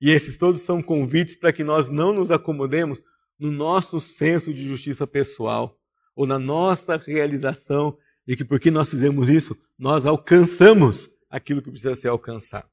E 0.00 0.10
esses 0.10 0.36
todos 0.36 0.60
são 0.60 0.80
convites 0.80 1.34
para 1.34 1.52
que 1.52 1.64
nós 1.64 1.88
não 1.88 2.12
nos 2.12 2.30
acomodemos 2.30 3.02
no 3.36 3.50
nosso 3.50 3.98
senso 3.98 4.54
de 4.54 4.64
justiça 4.64 5.04
pessoal 5.04 5.76
ou 6.14 6.24
na 6.24 6.38
nossa 6.38 6.96
realização 6.96 7.98
de 8.24 8.36
que 8.36 8.44
porque 8.44 8.70
nós 8.70 8.90
fizemos 8.90 9.28
isso, 9.28 9.60
nós 9.76 10.06
alcançamos 10.06 11.10
aquilo 11.28 11.60
que 11.60 11.70
precisa 11.70 11.96
ser 11.96 12.06
alcançado. 12.06 12.70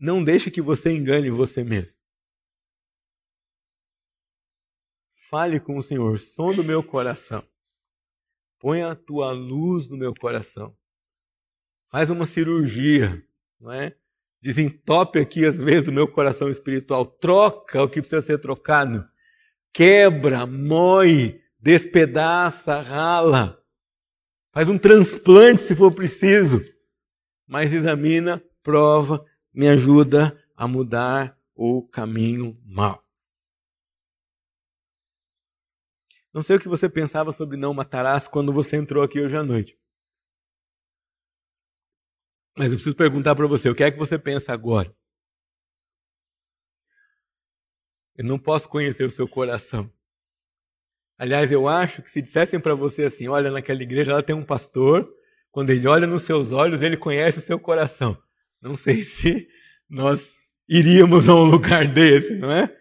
Não 0.00 0.24
deixe 0.24 0.50
que 0.50 0.62
você 0.62 0.92
engane 0.92 1.28
você 1.28 1.62
mesmo. 1.62 2.00
Fale 5.28 5.60
com 5.60 5.76
o 5.76 5.82
Senhor, 5.82 6.18
som 6.18 6.54
do 6.54 6.64
meu 6.64 6.82
coração. 6.82 7.46
Põe 8.58 8.82
a 8.82 8.94
tua 8.94 9.32
luz 9.32 9.88
no 9.88 9.98
meu 9.98 10.14
coração. 10.14 10.74
Faz 11.92 12.08
uma 12.08 12.24
cirurgia, 12.24 13.22
não 13.60 13.70
é? 13.70 13.94
Desentope 14.40 15.18
aqui 15.18 15.44
as 15.44 15.60
vezes 15.60 15.82
do 15.82 15.92
meu 15.92 16.08
coração 16.08 16.48
espiritual. 16.48 17.04
Troca 17.04 17.82
o 17.82 17.88
que 17.88 18.00
precisa 18.00 18.22
ser 18.22 18.38
trocado. 18.38 19.06
Quebra, 19.74 20.46
moe, 20.46 21.38
despedaça, 21.60 22.80
rala. 22.80 23.62
Faz 24.52 24.70
um 24.70 24.78
transplante 24.78 25.60
se 25.60 25.76
for 25.76 25.92
preciso. 25.92 26.64
Mas 27.46 27.74
examina, 27.74 28.42
prova, 28.62 29.22
me 29.52 29.68
ajuda 29.68 30.34
a 30.56 30.66
mudar 30.66 31.38
o 31.54 31.86
caminho 31.86 32.58
mal. 32.64 33.04
Não 36.32 36.42
sei 36.42 36.56
o 36.56 36.60
que 36.60 36.68
você 36.68 36.88
pensava 36.88 37.32
sobre 37.32 37.58
não 37.58 37.74
matarás 37.74 38.26
quando 38.26 38.50
você 38.50 38.76
entrou 38.76 39.04
aqui 39.04 39.20
hoje 39.20 39.36
à 39.36 39.42
noite. 39.42 39.81
Mas 42.56 42.66
eu 42.66 42.74
preciso 42.76 42.96
perguntar 42.96 43.34
para 43.34 43.46
você, 43.46 43.68
o 43.68 43.74
que 43.74 43.82
é 43.82 43.90
que 43.90 43.98
você 43.98 44.18
pensa 44.18 44.52
agora? 44.52 44.94
Eu 48.16 48.24
não 48.24 48.38
posso 48.38 48.68
conhecer 48.68 49.04
o 49.04 49.10
seu 49.10 49.26
coração. 49.26 49.88
Aliás, 51.18 51.50
eu 51.50 51.66
acho 51.66 52.02
que 52.02 52.10
se 52.10 52.20
dissessem 52.20 52.60
para 52.60 52.74
você 52.74 53.04
assim, 53.04 53.28
olha, 53.28 53.50
naquela 53.50 53.82
igreja 53.82 54.14
lá 54.14 54.22
tem 54.22 54.36
um 54.36 54.44
pastor, 54.44 55.08
quando 55.50 55.70
ele 55.70 55.86
olha 55.86 56.06
nos 56.06 56.22
seus 56.22 56.52
olhos, 56.52 56.82
ele 56.82 56.96
conhece 56.96 57.38
o 57.38 57.42
seu 57.42 57.58
coração. 57.58 58.20
Não 58.60 58.76
sei 58.76 59.02
se 59.04 59.48
nós 59.88 60.30
iríamos 60.68 61.28
a 61.28 61.34
um 61.34 61.44
lugar 61.44 61.86
desse, 61.86 62.34
não 62.34 62.50
é? 62.50 62.74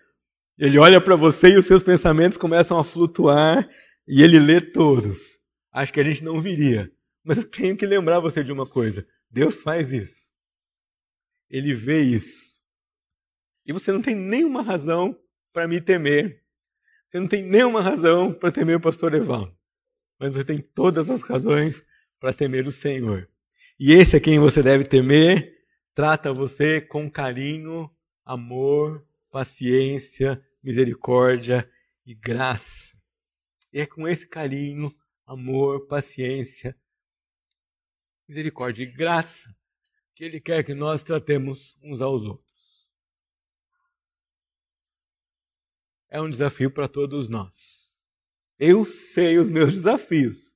Ele 0.57 0.78
olha 0.78 1.01
para 1.01 1.15
você 1.15 1.49
e 1.49 1.57
os 1.57 1.65
seus 1.65 1.82
pensamentos 1.82 2.38
começam 2.38 2.78
a 2.78 2.84
flutuar 2.84 3.67
e 4.07 4.22
ele 4.22 4.39
lê 4.39 4.61
todos. 4.61 5.39
Acho 5.72 5.91
que 5.93 5.99
a 5.99 6.03
gente 6.03 6.24
não 6.24 6.41
viria. 6.41 6.91
Mas 7.24 7.38
eu 7.38 7.43
tenho 7.43 7.76
que 7.78 7.86
lembrar 7.86 8.19
você 8.19 8.43
de 8.43 8.51
uma 8.51 8.65
coisa: 8.65 9.05
Deus 9.32 9.61
faz 9.61 9.91
isso. 9.91 10.29
Ele 11.49 11.73
vê 11.73 12.01
isso. 12.01 12.61
E 13.65 13.71
você 13.71 13.91
não 13.91 14.01
tem 14.01 14.15
nenhuma 14.15 14.61
razão 14.61 15.17
para 15.53 15.67
me 15.67 15.79
temer. 15.79 16.43
Você 17.07 17.19
não 17.19 17.27
tem 17.27 17.43
nenhuma 17.43 17.82
razão 17.82 18.34
para 18.34 18.51
temer 18.51 18.77
o 18.77 18.82
pastor 18.82 19.13
Evaldo. 19.13 19.55
Mas 20.19 20.34
você 20.34 20.43
tem 20.43 20.57
todas 20.57 21.09
as 21.09 21.21
razões 21.21 21.84
para 22.19 22.34
temer 22.34 22.67
o 22.67 22.71
Senhor. 22.71 23.29
E 23.79 23.91
esse 23.93 24.15
é 24.15 24.19
quem 24.19 24.39
você 24.39 24.61
deve 24.61 24.84
temer, 24.84 25.57
trata 25.95 26.34
você 26.34 26.79
com 26.79 27.09
carinho, 27.09 27.89
amor, 28.23 29.05
paciência, 29.32 30.43
misericórdia 30.61 31.69
e 32.05 32.13
graça. 32.13 32.95
E 33.73 33.79
é 33.79 33.86
com 33.86 34.07
esse 34.07 34.27
carinho, 34.27 34.93
amor, 35.25 35.88
paciência, 35.88 36.75
misericórdia 38.32 38.84
e 38.84 38.86
graça 38.86 39.53
que 40.15 40.23
Ele 40.23 40.39
quer 40.39 40.63
que 40.63 40.73
nós 40.73 41.03
tratemos 41.03 41.77
uns 41.84 41.99
aos 41.99 42.23
outros. 42.23 42.89
É 46.09 46.21
um 46.21 46.29
desafio 46.29 46.71
para 46.71 46.88
todos 46.88 47.27
nós. 47.27 48.05
Eu 48.57 48.86
sei 48.86 49.38
os 49.38 49.49
meus 49.49 49.73
desafios. 49.73 50.55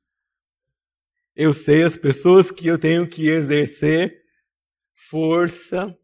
Eu 1.36 1.52
sei 1.52 1.84
as 1.84 1.98
pessoas 1.98 2.50
que 2.50 2.66
eu 2.66 2.80
tenho 2.80 3.10
que 3.10 3.28
exercer 3.28 4.24
força, 4.94 5.98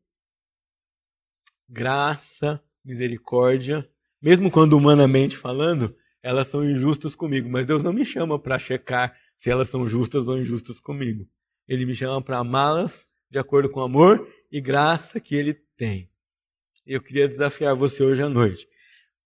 graça, 1.69 2.61
misericórdia, 2.84 3.89
mesmo 4.22 4.51
quando 4.51 4.74
humanamente 4.74 5.38
falando, 5.38 5.95
elas 6.22 6.47
são 6.47 6.65
injustas 6.65 7.15
comigo, 7.15 7.49
mas 7.49 7.65
Deus 7.65 7.82
não 7.82 7.93
me 7.93 8.03
chama 8.03 8.38
para 8.38 8.59
checar 8.59 9.17
se 9.34 9.49
elas 9.49 9.69
são 9.69 9.88
justas 9.88 10.28
ou 10.28 10.38
injustas 10.38 10.82
comigo. 10.82 11.30
Ele 11.72 11.86
me 11.86 11.95
chama 11.95 12.22
para 12.22 12.39
amá-las 12.39 13.07
de 13.30 13.39
acordo 13.39 13.69
com 13.69 13.80
o 13.80 13.84
amor 13.84 14.28
e 14.51 14.59
graça 14.59 15.22
que 15.22 15.34
ele 15.34 15.53
tem. 15.53 16.11
Eu 16.86 17.01
queria 17.01 17.30
desafiar 17.30 17.74
você 17.74 18.03
hoje 18.03 18.22
à 18.22 18.28
noite, 18.28 18.67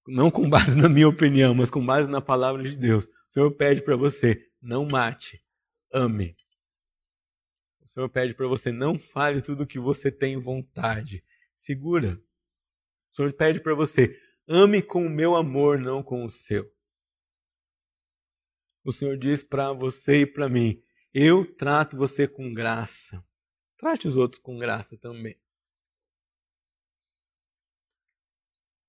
não 0.08 0.30
com 0.30 0.48
base 0.48 0.78
na 0.78 0.88
minha 0.88 1.08
opinião, 1.08 1.56
mas 1.56 1.72
com 1.72 1.84
base 1.84 2.08
na 2.08 2.22
palavra 2.22 2.62
de 2.62 2.78
Deus. 2.78 3.06
O 3.06 3.10
Senhor 3.30 3.52
pede 3.56 3.82
para 3.82 3.96
você: 3.96 4.48
não 4.62 4.86
mate, 4.86 5.44
ame. 5.92 6.38
O 7.82 7.88
Senhor 7.88 8.08
pede 8.10 8.36
para 8.36 8.46
você: 8.46 8.72
não 8.72 9.00
fale 9.00 9.42
tudo 9.42 9.64
o 9.64 9.68
que 9.68 9.80
você 9.80 10.12
tem 10.12 10.38
vontade. 10.38 11.24
Segura. 11.56 12.22
O 13.10 13.16
Senhor 13.16 13.34
pede 13.34 13.60
para 13.60 13.74
você: 13.74 14.16
ame 14.48 14.84
com 14.84 15.04
o 15.04 15.10
meu 15.10 15.36
amor, 15.36 15.80
não 15.80 16.04
com 16.04 16.24
o 16.24 16.30
seu. 16.30 16.72
O 18.84 18.92
Senhor 18.92 19.18
diz 19.18 19.44
para 19.44 19.74
você 19.74 20.22
e 20.22 20.26
para 20.28 20.48
mim: 20.48 20.85
eu 21.16 21.46
trato 21.46 21.96
você 21.96 22.28
com 22.28 22.54
graça. 22.54 23.24
Trate 23.78 24.08
os 24.08 24.18
outros 24.18 24.42
com 24.42 24.58
graça 24.58 24.98
também. 24.98 25.38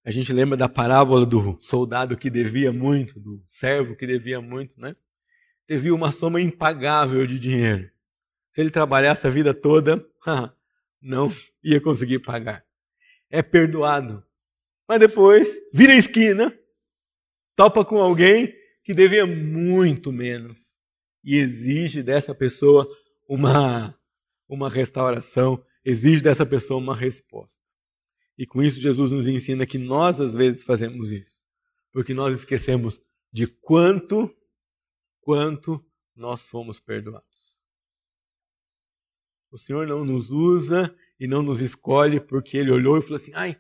A 0.05 0.11
gente 0.11 0.33
lembra 0.33 0.57
da 0.57 0.69
parábola 0.69 1.25
do 1.25 1.57
soldado 1.61 2.17
que 2.17 2.29
devia 2.29 2.73
muito, 2.73 3.21
do 3.21 3.43
servo 3.47 3.97
que 3.97 4.07
devia 4.07 4.41
muito, 4.41 4.81
né? 4.81 4.97
Devia 5.69 5.95
uma 5.95 6.11
soma 6.11 6.41
impagável 6.41 7.27
de 7.27 7.39
dinheiro. 7.39 7.91
Se 8.51 8.61
ele 8.61 8.71
trabalhasse 8.71 9.27
a 9.27 9.31
vida 9.31 9.55
toda, 9.55 10.05
não 11.01 11.33
ia 11.63 11.81
conseguir 11.81 12.19
pagar 12.19 12.67
é 13.31 13.43
perdoado. 13.43 14.25
Mas 14.89 15.01
depois 15.01 15.61
vira 15.73 15.93
a 15.93 15.97
esquina, 15.97 16.57
topa 17.55 17.85
com 17.85 17.99
alguém 17.99 18.55
que 18.85 18.95
devia 18.95 19.27
muito 19.27 20.13
menos 20.13 20.76
e 21.27 21.37
exige 21.37 22.05
dessa 22.05 22.33
pessoa 22.33 22.89
uma, 23.29 23.99
uma 24.49 24.71
restauração, 24.71 25.61
exige 25.85 26.23
dessa 26.23 26.47
pessoa 26.47 26.79
uma 26.79 26.95
resposta. 26.95 27.61
E 28.39 28.47
com 28.47 28.63
isso 28.63 28.81
Jesus 28.81 29.11
nos 29.11 29.27
ensina 29.27 29.67
que 29.67 29.77
nós 29.77 30.21
às 30.21 30.35
vezes 30.37 30.63
fazemos 30.63 31.11
isso, 31.11 31.45
porque 31.91 32.15
nós 32.15 32.37
esquecemos 32.37 33.01
de 33.33 33.49
quanto 33.49 34.33
quanto 35.21 35.85
nós 36.15 36.49
fomos 36.49 36.79
perdoados. 36.79 37.61
O 39.51 39.59
Senhor 39.59 39.85
não 39.85 40.05
nos 40.05 40.31
usa 40.31 40.95
e 41.19 41.27
não 41.27 41.43
nos 41.43 41.61
escolhe 41.61 42.21
porque 42.21 42.57
ele 42.57 42.71
olhou 42.71 42.97
e 42.99 43.03
falou 43.03 43.17
assim: 43.17 43.33
ai, 43.35 43.59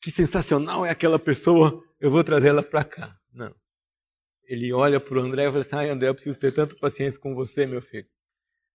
que 0.00 0.10
sensacional 0.10 0.84
é 0.84 0.90
aquela 0.90 1.18
pessoa, 1.18 1.80
eu 2.00 2.10
vou 2.10 2.24
trazer 2.24 2.48
ela 2.48 2.62
para 2.62 2.82
cá. 2.82 3.16
Não. 3.32 3.54
Ele 4.46 4.72
olha 4.72 5.00
para 5.00 5.18
o 5.18 5.20
André 5.20 5.44
e 5.44 5.46
fala 5.46 5.60
assim: 5.60 5.74
ai, 5.74 5.90
André, 5.90 6.08
eu 6.08 6.14
preciso 6.14 6.38
ter 6.38 6.52
tanta 6.52 6.74
paciência 6.76 7.18
com 7.18 7.34
você, 7.34 7.66
meu 7.66 7.82
filho. 7.82 8.08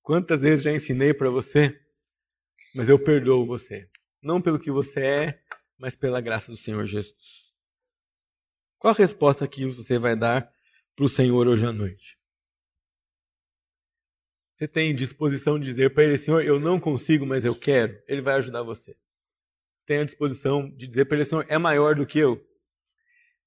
Quantas 0.01 0.41
vezes 0.41 0.63
já 0.63 0.71
ensinei 0.71 1.13
para 1.13 1.29
você, 1.29 1.79
mas 2.73 2.89
eu 2.89 2.99
perdoo 2.99 3.45
você. 3.45 3.89
Não 4.21 4.41
pelo 4.41 4.59
que 4.59 4.71
você 4.71 5.01
é, 5.01 5.41
mas 5.77 5.95
pela 5.95 6.21
graça 6.21 6.51
do 6.51 6.57
Senhor 6.57 6.85
Jesus. 6.85 7.51
Qual 8.77 8.93
a 8.93 8.97
resposta 8.97 9.47
que 9.47 9.65
você 9.65 9.97
vai 9.97 10.15
dar 10.15 10.51
para 10.95 11.05
o 11.05 11.09
Senhor 11.09 11.47
hoje 11.47 11.65
à 11.65 11.71
noite? 11.71 12.21
você 14.61 14.67
tem 14.67 14.93
disposição 14.93 15.57
de 15.57 15.65
dizer 15.65 15.91
para 15.91 16.03
ele, 16.03 16.19
Senhor, 16.19 16.43
eu 16.43 16.59
não 16.59 16.79
consigo, 16.79 17.25
mas 17.25 17.43
eu 17.43 17.55
quero, 17.55 17.99
ele 18.07 18.21
vai 18.21 18.35
ajudar 18.35 18.61
você. 18.61 18.95
Você 19.75 19.85
tem 19.87 19.97
a 19.97 20.05
disposição 20.05 20.69
de 20.69 20.85
dizer 20.85 21.05
para 21.05 21.17
ele, 21.17 21.25
Senhor, 21.25 21.43
é 21.49 21.57
maior 21.57 21.95
do 21.95 22.05
que 22.05 22.19
eu. 22.19 22.39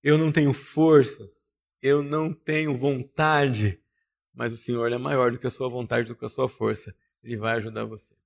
Eu 0.03 0.19
não 0.19 0.33
tenho 0.33 0.53
forças, 0.53 1.44
eu 1.85 2.03
não 2.03 2.33
tenho 2.33 2.75
vontade, 2.75 3.79
mas 4.33 4.55
o 4.55 4.57
Senhor 4.57 4.91
é 4.91 4.97
maior 4.97 5.31
do 5.31 5.39
que 5.39 5.47
a 5.47 5.51
sua 5.51 5.69
vontade, 5.69 6.09
do 6.09 6.17
que 6.17 6.25
a 6.25 6.31
sua 6.31 6.49
força. 6.49 6.97
Ele 7.23 7.37
vai 7.37 7.57
ajudar 7.57 7.85
você. 7.85 8.17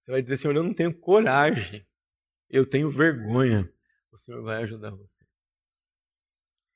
Você 0.00 0.10
vai 0.10 0.20
dizer, 0.20 0.36
Senhor, 0.36 0.56
eu 0.56 0.64
não 0.64 0.74
tenho 0.74 0.92
coragem, 0.92 1.86
eu 2.48 2.66
tenho 2.66 2.90
vergonha. 2.90 3.72
O 4.10 4.16
Senhor 4.16 4.42
vai 4.42 4.64
ajudar 4.64 4.90
você. 4.90 5.24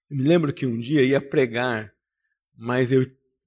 Eu 0.09 0.17
me 0.17 0.23
lembro 0.23 0.55
que 0.55 0.65
um 0.65 0.79
dia 0.79 1.03
ia 1.03 1.21
pregar, 1.21 1.93
mas 2.55 2.93
eu 2.93 3.03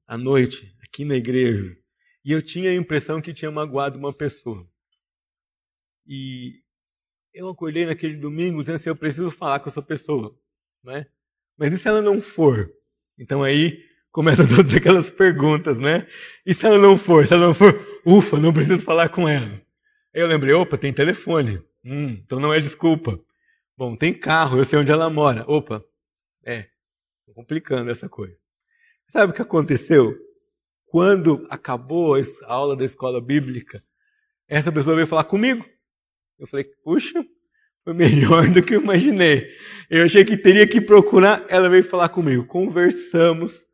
à 0.06 0.18
noite, 0.18 0.76
aqui 0.84 1.06
na 1.06 1.16
igreja, 1.16 1.78
e 2.26 2.34
eu 2.34 2.41
tinha 2.41 2.72
a 2.72 2.76
impressão 2.76 3.22
que 3.22 3.34
tinha 3.34 3.50
magoado 3.50 3.98
uma 3.98 4.14
pessoa. 4.14 4.70
E 6.06 6.62
eu 7.34 7.48
acordei 7.48 7.86
naquele 7.86 8.18
domingo 8.18 8.60
dizendo 8.60 8.76
assim, 8.76 8.89
eu 8.89 8.98
preciso 8.98 9.32
falar 9.32 9.62
com 9.62 9.70
essa 9.70 9.82
pessoa, 9.82 10.38
né? 10.84 11.10
Mas 11.58 11.74
e 11.74 11.78
se 11.78 11.88
ela 11.88 12.01
não 12.01 12.22
for? 12.22 12.72
Então 13.18 13.43
aí 13.43 13.84
começam 14.12 14.47
todas 14.47 14.74
aquelas 14.74 15.10
perguntas, 15.12 15.78
né? 15.80 16.08
E 16.45 16.53
se 16.53 16.66
ela 16.66 16.78
não 16.78 16.97
for? 16.97 17.26
Se 17.26 17.34
ela 17.34 17.47
não 17.47 17.53
for, 17.53 17.74
ufa, 18.05 18.38
não 18.38 18.53
preciso 18.53 18.84
falar 18.84 19.10
com 19.10 19.28
ela. 19.28 19.62
Aí 20.14 20.22
eu 20.22 20.28
lembrei, 20.28 20.53
opa, 20.53 20.78
tem 20.78 20.93
telefone. 20.93 21.62
Hum, 21.84 22.20
então 22.24 22.39
não 22.39 22.53
é 22.53 22.60
desculpa. 22.60 23.20
Bom, 23.78 23.95
tem 23.95 24.14
carro, 24.14 24.58
eu 24.58 24.66
sei 24.66 24.80
onde 24.80 24.91
ela 24.91 25.10
mora. 25.10 25.43
Opa, 25.47 25.84
é, 26.43 26.68
complicando 27.34 27.91
essa 27.91 28.10
coisa. 28.10 28.36
Sabe 29.08 29.32
o 29.32 29.36
que 29.36 29.41
aconteceu? 29.41 30.18
Quando 30.86 31.45
acabou 31.49 32.16
a 32.16 32.24
aula 32.53 32.76
da 32.76 32.84
escola 32.84 33.22
bíblica, 33.22 33.84
essa 34.47 34.72
pessoa 34.72 34.95
veio 34.95 35.08
falar 35.08 35.26
comigo. 35.26 35.66
Eu 36.39 36.47
falei, 36.47 36.66
puxa, 36.84 37.26
foi 37.88 37.93
melhor 37.93 38.49
do 38.51 38.61
que 38.61 38.75
eu 38.75 38.81
imaginei. 38.81 39.49
Eu 39.89 40.03
achei 40.03 40.25
que 40.25 40.35
teria 40.35 40.67
que 40.67 40.81
procurar, 40.81 41.45
ela 41.47 41.69
veio 41.69 41.85
falar 41.85 42.09
comigo. 42.09 42.45
Conversamos, 42.45 43.65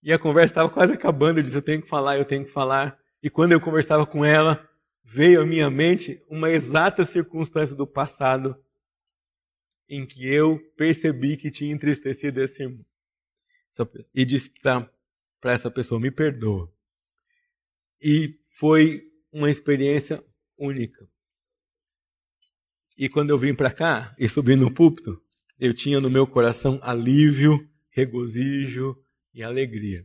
e 0.00 0.12
a 0.12 0.18
conversa 0.18 0.52
estava 0.52 0.70
quase 0.70 0.92
acabando. 0.92 1.40
Eu 1.40 1.42
disse, 1.42 1.56
eu 1.56 1.62
tenho 1.62 1.82
que 1.82 1.88
falar, 1.88 2.16
eu 2.16 2.24
tenho 2.24 2.44
que 2.44 2.52
falar. 2.52 2.96
E 3.20 3.28
quando 3.28 3.50
eu 3.50 3.60
conversava 3.60 4.06
com 4.06 4.24
ela, 4.24 4.64
veio 5.02 5.40
à 5.40 5.44
minha 5.44 5.68
mente 5.68 6.22
uma 6.30 6.48
exata 6.48 7.04
circunstância 7.04 7.74
do 7.74 7.84
passado 7.84 8.56
em 9.88 10.06
que 10.06 10.24
eu 10.32 10.60
percebi 10.76 11.36
que 11.36 11.50
tinha 11.50 11.72
entristecido 11.72 12.40
esse 12.40 12.62
irmão. 12.62 12.86
E 14.14 14.24
disse 14.24 14.52
para 14.60 15.52
essa 15.52 15.68
pessoa: 15.68 16.00
me 16.00 16.12
perdoa. 16.12 16.72
E 18.00 18.38
foi 18.56 19.02
uma 19.32 19.50
experiência 19.50 20.22
única. 20.56 21.08
E 22.98 23.08
quando 23.08 23.30
eu 23.30 23.38
vim 23.38 23.54
para 23.54 23.70
cá 23.70 24.12
e 24.18 24.28
subi 24.28 24.56
no 24.56 24.74
púlpito, 24.74 25.22
eu 25.60 25.72
tinha 25.72 26.00
no 26.00 26.10
meu 26.10 26.26
coração 26.26 26.80
alívio, 26.82 27.64
regozijo 27.90 28.96
e 29.32 29.40
alegria. 29.40 30.04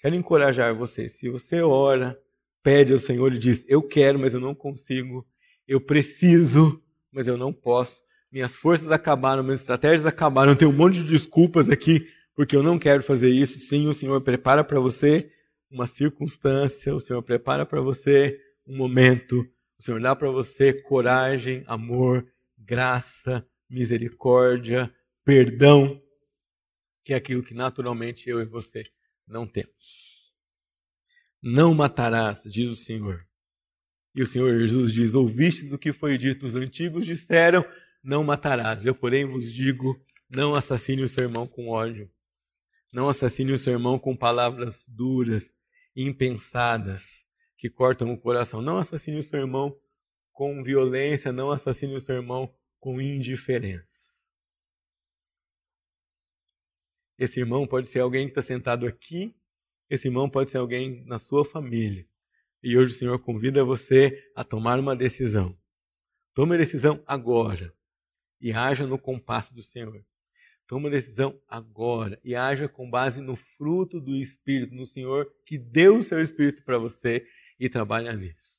Quero 0.00 0.14
encorajar 0.14 0.74
você. 0.74 1.10
Se 1.10 1.28
você 1.28 1.60
ora, 1.60 2.18
pede 2.62 2.94
ao 2.94 2.98
Senhor 2.98 3.34
e 3.34 3.38
diz: 3.38 3.62
Eu 3.68 3.82
quero, 3.82 4.18
mas 4.18 4.32
eu 4.32 4.40
não 4.40 4.54
consigo. 4.54 5.26
Eu 5.68 5.78
preciso, 5.78 6.82
mas 7.12 7.26
eu 7.26 7.36
não 7.36 7.52
posso. 7.52 8.02
Minhas 8.32 8.56
forças 8.56 8.90
acabaram, 8.90 9.42
minhas 9.42 9.60
estratégias 9.60 10.06
acabaram. 10.06 10.52
Eu 10.52 10.56
tenho 10.56 10.70
um 10.70 10.74
monte 10.74 11.02
de 11.02 11.04
desculpas 11.04 11.68
aqui 11.68 12.08
porque 12.34 12.56
eu 12.56 12.62
não 12.62 12.78
quero 12.78 13.02
fazer 13.02 13.30
isso. 13.30 13.58
Sim, 13.58 13.88
o 13.88 13.94
Senhor 13.94 14.20
prepara 14.22 14.64
para 14.64 14.80
você 14.80 15.30
uma 15.70 15.86
circunstância, 15.86 16.94
o 16.94 17.00
Senhor 17.00 17.22
prepara 17.22 17.66
para 17.66 17.80
você 17.80 18.40
um 18.66 18.76
momento, 18.76 19.46
o 19.78 19.82
Senhor 19.82 20.00
dá 20.00 20.16
para 20.16 20.30
você 20.30 20.72
coragem, 20.72 21.62
amor, 21.66 22.26
graça, 22.56 23.46
misericórdia, 23.68 24.92
perdão, 25.24 26.02
que 27.04 27.12
é 27.12 27.16
aquilo 27.16 27.42
que 27.42 27.54
naturalmente 27.54 28.28
eu 28.28 28.40
e 28.40 28.44
você 28.44 28.84
não 29.26 29.46
temos. 29.46 30.32
Não 31.42 31.74
matarás, 31.74 32.42
diz 32.44 32.70
o 32.70 32.76
Senhor. 32.76 33.26
E 34.14 34.22
o 34.22 34.26
Senhor 34.26 34.58
Jesus 34.58 34.92
diz: 34.94 35.14
Ouvistes 35.14 35.70
o 35.72 35.78
que 35.78 35.92
foi 35.92 36.16
dito, 36.16 36.46
os 36.46 36.54
antigos 36.54 37.04
disseram: 37.04 37.64
Não 38.02 38.24
matarás. 38.24 38.86
Eu, 38.86 38.94
porém, 38.94 39.26
vos 39.26 39.52
digo: 39.52 40.02
Não 40.28 40.54
assassine 40.54 41.02
o 41.02 41.08
seu 41.08 41.24
irmão 41.24 41.46
com 41.46 41.68
ódio. 41.68 42.10
Não 42.92 43.08
assassine 43.10 43.52
o 43.52 43.58
seu 43.58 43.74
irmão 43.74 43.98
com 43.98 44.16
palavras 44.16 44.86
duras, 44.88 45.52
impensadas, 45.94 47.25
que 47.56 47.70
cortam 47.70 48.12
o 48.12 48.18
coração. 48.18 48.60
Não 48.60 48.78
assassine 48.78 49.18
o 49.18 49.22
seu 49.22 49.40
irmão 49.40 49.76
com 50.32 50.62
violência, 50.62 51.32
não 51.32 51.50
assassine 51.50 51.94
o 51.94 52.00
seu 52.00 52.16
irmão 52.16 52.54
com 52.78 53.00
indiferença. 53.00 54.06
Esse 57.18 57.40
irmão 57.40 57.66
pode 57.66 57.88
ser 57.88 58.00
alguém 58.00 58.26
que 58.26 58.32
está 58.32 58.42
sentado 58.42 58.86
aqui, 58.86 59.34
esse 59.88 60.08
irmão 60.08 60.28
pode 60.28 60.50
ser 60.50 60.58
alguém 60.58 61.02
na 61.06 61.16
sua 61.16 61.44
família. 61.44 62.06
E 62.62 62.76
hoje 62.76 62.92
o 62.94 62.98
Senhor 62.98 63.18
convida 63.18 63.64
você 63.64 64.30
a 64.34 64.44
tomar 64.44 64.78
uma 64.78 64.94
decisão. 64.94 65.56
Tome 66.34 66.54
a 66.54 66.58
decisão 66.58 67.02
agora 67.06 67.72
e 68.40 68.52
haja 68.52 68.86
no 68.86 68.98
compasso 68.98 69.54
do 69.54 69.62
Senhor. 69.62 70.04
Toma 70.66 70.88
a 70.88 70.90
decisão 70.90 71.40
agora 71.48 72.20
e 72.24 72.34
haja 72.34 72.68
com 72.68 72.90
base 72.90 73.20
no 73.20 73.36
fruto 73.36 74.00
do 74.00 74.14
Espírito, 74.16 74.74
no 74.74 74.84
Senhor 74.84 75.32
que 75.44 75.56
deu 75.56 75.98
o 75.98 76.02
seu 76.02 76.20
Espírito 76.20 76.64
para 76.64 76.76
você 76.76 77.24
e 77.58 77.68
trabalha 77.68 78.12
nisso. 78.12 78.56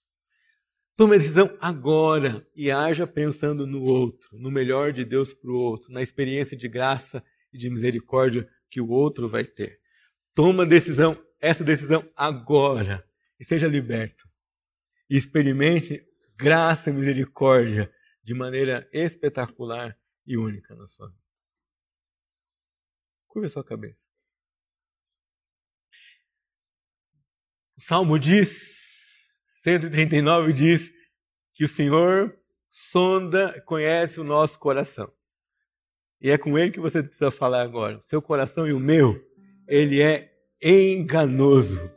Tome 0.95 1.15
a 1.15 1.19
decisão 1.19 1.55
agora 1.61 2.45
e 2.55 2.71
haja 2.71 3.05
pensando 3.05 3.67
no 3.67 3.83
outro, 3.83 4.37
no 4.37 4.49
melhor 4.49 4.91
de 4.91 5.05
Deus 5.05 5.33
para 5.33 5.51
o 5.51 5.55
outro, 5.55 5.93
na 5.93 6.01
experiência 6.01 6.57
de 6.57 6.67
graça 6.67 7.23
e 7.53 7.57
de 7.57 7.69
misericórdia 7.69 8.49
que 8.69 8.81
o 8.81 8.89
outro 8.89 9.29
vai 9.29 9.43
ter. 9.43 9.79
Toma 10.33 10.65
decisão, 10.65 11.15
essa 11.39 11.63
decisão 11.63 12.07
agora 12.15 13.07
e 13.39 13.45
seja 13.45 13.67
liberto. 13.67 14.27
E 15.09 15.15
experimente 15.15 16.03
graça 16.35 16.89
e 16.89 16.93
misericórdia 16.93 17.93
de 18.23 18.33
maneira 18.33 18.89
espetacular 18.91 19.97
e 20.25 20.35
única 20.35 20.75
na 20.75 20.85
sua 20.85 21.07
vida. 21.07 21.21
Curva 23.27 23.49
sua 23.49 23.63
cabeça. 23.63 24.05
O 27.77 27.81
Salmo 27.81 28.17
diz, 28.17 28.76
139 29.67 30.53
diz, 30.53 30.93
que 31.53 31.65
o 31.65 31.67
Senhor 31.67 32.33
sonda, 32.69 33.61
conhece 33.65 34.17
o 34.17 34.23
nosso 34.23 34.57
coração. 34.57 35.11
E 36.21 36.29
é 36.29 36.37
com 36.37 36.57
ele 36.57 36.71
que 36.71 36.79
você 36.79 37.03
precisa 37.03 37.29
falar 37.29 37.63
agora. 37.63 37.99
Seu 38.01 38.21
coração 38.21 38.65
e 38.65 38.71
o 38.71 38.79
meu, 38.79 39.21
ele 39.67 40.01
é 40.01 40.31
enganoso. 40.61 41.91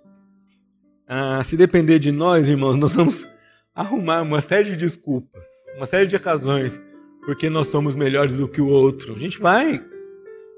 Ah, 1.07 1.45
se 1.45 1.57
depender 1.57 2.01
de 2.01 2.11
nós, 2.11 2.49
irmãos, 2.49 2.75
nós 2.75 2.93
vamos 2.93 3.25
arrumar 3.73 4.23
uma 4.23 4.41
série 4.41 4.71
de 4.71 4.77
desculpas, 4.77 5.47
uma 5.77 5.87
série 5.87 6.09
de 6.09 6.16
razões, 6.16 6.81
porque 7.25 7.49
nós 7.49 7.68
somos 7.68 7.95
melhores 7.95 8.35
do 8.35 8.49
que 8.49 8.61
o 8.61 8.66
outro. 8.66 9.14
A 9.14 9.18
gente 9.18 9.39
vai 9.39 9.81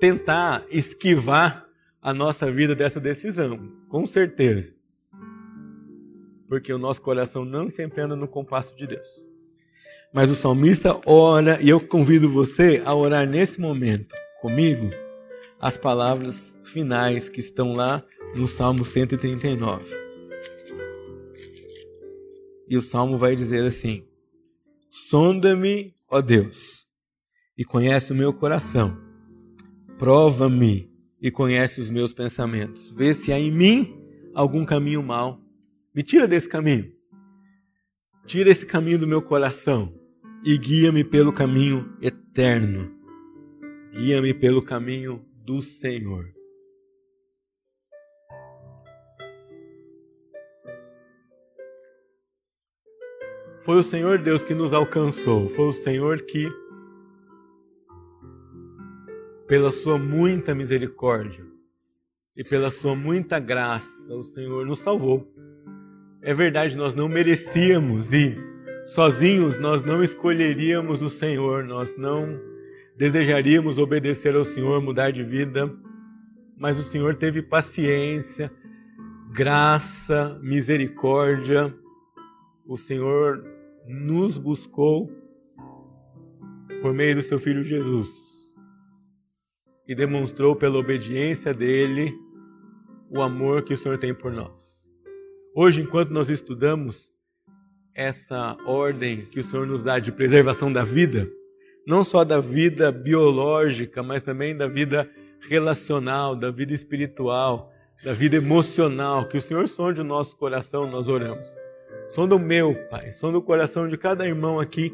tentar 0.00 0.64
esquivar 0.70 1.68
a 2.00 2.14
nossa 2.14 2.50
vida 2.50 2.74
dessa 2.74 2.98
decisão, 2.98 3.70
com 3.86 4.06
certeza. 4.06 4.74
Porque 6.53 6.70
o 6.70 6.76
nosso 6.76 7.00
coração 7.00 7.46
não 7.46 7.66
sempre 7.70 8.03
anda 8.03 8.14
no 8.14 8.28
compasso 8.28 8.76
de 8.76 8.86
Deus. 8.86 9.26
Mas 10.12 10.30
o 10.30 10.34
salmista 10.34 11.00
ora, 11.07 11.59
e 11.62 11.70
eu 11.70 11.80
convido 11.80 12.28
você 12.28 12.82
a 12.84 12.94
orar 12.94 13.26
nesse 13.26 13.59
momento 13.59 14.14
comigo 14.38 14.90
as 15.59 15.78
palavras 15.78 16.61
finais 16.62 17.30
que 17.30 17.40
estão 17.40 17.72
lá 17.72 18.05
no 18.36 18.46
Salmo 18.46 18.84
139. 18.84 19.82
E 22.68 22.76
o 22.76 22.82
salmo 22.82 23.16
vai 23.16 23.34
dizer 23.34 23.64
assim: 23.64 24.05
Sonda-me, 24.90 25.94
ó 26.07 26.20
Deus, 26.20 26.86
e 27.57 27.64
conhece 27.64 28.12
o 28.12 28.14
meu 28.14 28.34
coração. 28.34 28.94
Prova-me 29.96 30.92
e 31.18 31.30
conhece 31.30 31.80
os 31.80 31.90
meus 31.90 32.12
pensamentos. 32.12 32.90
Vê 32.90 33.14
se 33.14 33.32
há 33.32 33.40
em 33.40 33.50
mim 33.50 33.98
algum 34.34 34.66
caminho 34.66 35.03
mau. 35.03 35.41
Me 35.95 36.03
tira 36.03 36.26
desse 36.26 36.49
caminho. 36.49 36.90
Tira 38.24 38.49
esse 38.49 38.64
caminho 38.64 38.99
do 38.99 39.07
meu 39.07 39.20
coração 39.20 39.93
e 40.43 40.57
guia-me 40.57 41.05
pelo 41.05 41.34
caminho 41.34 41.95
eterno. 42.01 42.90
Guia-me 43.93 44.32
pelo 44.32 44.62
caminho 44.62 45.22
do 45.45 45.61
Senhor. 45.61 46.32
Foi 53.59 53.76
o 53.76 53.82
Senhor 53.82 54.18
Deus 54.18 54.43
que 54.43 54.55
nos 54.55 54.72
alcançou, 54.72 55.47
foi 55.49 55.66
o 55.66 55.72
Senhor 55.72 56.22
que, 56.22 56.51
pela 59.47 59.70
sua 59.70 59.99
muita 59.99 60.55
misericórdia 60.55 61.47
e 62.34 62.43
pela 62.43 62.70
sua 62.70 62.97
muita 62.97 63.38
graça, 63.38 64.12
o 64.14 64.22
Senhor 64.22 64.66
nos 64.66 64.78
salvou. 64.78 65.30
É 66.22 66.32
verdade, 66.32 66.76
nós 66.76 66.94
não 66.94 67.08
merecíamos 67.08 68.12
e 68.12 68.52
Sozinhos 68.86 69.58
nós 69.58 69.82
não 69.82 70.02
escolheríamos 70.02 71.02
o 71.02 71.08
Senhor, 71.08 71.64
nós 71.64 71.96
não 71.96 72.40
desejaríamos 72.96 73.78
obedecer 73.78 74.34
ao 74.34 74.44
Senhor, 74.44 74.82
mudar 74.82 75.12
de 75.12 75.22
vida, 75.22 75.72
mas 76.58 76.78
o 76.78 76.82
Senhor 76.82 77.14
teve 77.14 77.40
paciência, 77.40 78.52
graça, 79.32 80.38
misericórdia. 80.42 81.74
O 82.66 82.76
Senhor 82.76 83.44
nos 83.86 84.36
buscou 84.36 85.10
por 86.82 86.92
meio 86.92 87.14
do 87.14 87.22
seu 87.22 87.38
filho 87.38 87.62
Jesus 87.62 88.10
e 89.86 89.94
demonstrou 89.94 90.56
pela 90.56 90.78
obediência 90.78 91.54
dele 91.54 92.12
o 93.08 93.22
amor 93.22 93.62
que 93.62 93.74
o 93.74 93.76
Senhor 93.76 93.96
tem 93.96 94.12
por 94.12 94.32
nós. 94.32 94.71
Hoje, 95.55 95.82
enquanto 95.82 96.09
nós 96.09 96.30
estudamos 96.30 97.12
essa 97.94 98.57
ordem 98.64 99.26
que 99.26 99.38
o 99.38 99.44
Senhor 99.44 99.66
nos 99.66 99.82
dá 99.82 99.98
de 99.98 100.11
preservação 100.11 100.72
da 100.72 100.82
vida, 100.82 101.28
não 101.86 102.03
só 102.05 102.24
da 102.24 102.40
vida 102.40 102.90
biológica, 102.90 104.03
mas 104.03 104.22
também 104.22 104.57
da 104.57 104.66
vida 104.66 105.11
relacional, 105.46 106.34
da 106.34 106.50
vida 106.50 106.72
espiritual, 106.72 107.70
da 108.03 108.14
vida 108.14 108.36
emocional, 108.36 109.28
que 109.28 109.36
o 109.36 109.42
Senhor 109.42 109.68
sonde 109.68 110.00
o 110.00 110.05
nosso 110.05 110.34
coração, 110.38 110.90
nós 110.90 111.07
oramos. 111.07 111.46
Sonda 112.09 112.34
o 112.34 112.38
meu, 112.38 112.74
Pai, 112.88 113.12
sonda 113.12 113.36
o 113.36 113.42
coração 113.42 113.86
de 113.86 113.98
cada 113.98 114.26
irmão 114.26 114.59
aqui 114.59 114.90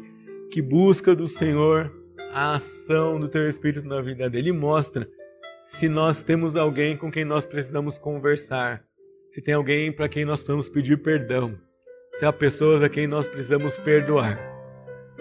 que 0.51 0.61
busca 0.61 1.15
do 1.15 1.27
Senhor 1.29 1.89
a 2.33 2.55
ação 2.55 3.17
do 3.17 3.29
Teu 3.29 3.47
Espírito 3.47 3.87
na 3.87 4.01
vida 4.01 4.29
dele. 4.29 4.49
E 4.49 4.53
mostra 4.53 5.09
se 5.63 5.87
nós 5.87 6.21
temos 6.21 6.57
alguém 6.57 6.97
com 6.97 7.09
quem 7.09 7.23
nós 7.23 7.45
precisamos 7.45 7.97
conversar, 7.97 8.83
se 9.29 9.41
tem 9.41 9.53
alguém 9.53 9.91
para 9.91 10.09
quem 10.09 10.25
nós 10.25 10.39
precisamos 10.39 10.67
pedir 10.67 10.97
perdão, 10.97 11.55
se 12.13 12.25
há 12.25 12.33
pessoas 12.33 12.81
a 12.81 12.89
quem 12.89 13.07
nós 13.07 13.27
precisamos 13.27 13.77
perdoar. 13.77 14.39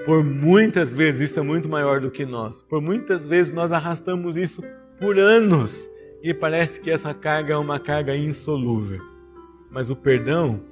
Por 0.04 0.24
muitas 0.24 0.92
vezes 0.92 1.30
isso 1.30 1.38
é 1.38 1.42
muito 1.42 1.68
maior 1.68 2.00
do 2.00 2.10
que 2.10 2.24
nós. 2.24 2.62
Por 2.62 2.80
muitas 2.80 3.26
vezes 3.26 3.52
nós 3.52 3.70
arrastamos 3.70 4.36
isso 4.36 4.62
por 4.98 5.18
anos 5.18 5.90
e 6.22 6.32
parece 6.32 6.80
que 6.80 6.90
essa 6.90 7.12
carga 7.12 7.54
é 7.54 7.56
uma 7.58 7.78
carga 7.78 8.16
insolúvel. 8.16 9.00
Mas 9.70 9.90
o 9.90 9.96
perdão, 9.96 10.62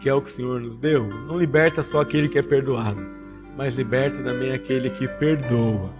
que 0.00 0.08
é 0.08 0.14
o 0.14 0.22
que 0.22 0.28
o 0.28 0.32
Senhor 0.32 0.60
nos 0.60 0.78
deu, 0.78 1.06
não 1.06 1.38
liberta 1.38 1.82
só 1.82 2.00
aquele 2.00 2.28
que 2.28 2.38
é 2.38 2.42
perdoado, 2.42 3.00
mas 3.56 3.74
liberta 3.74 4.22
também 4.22 4.54
aquele 4.54 4.88
que 4.88 5.06
perdoa. 5.06 5.92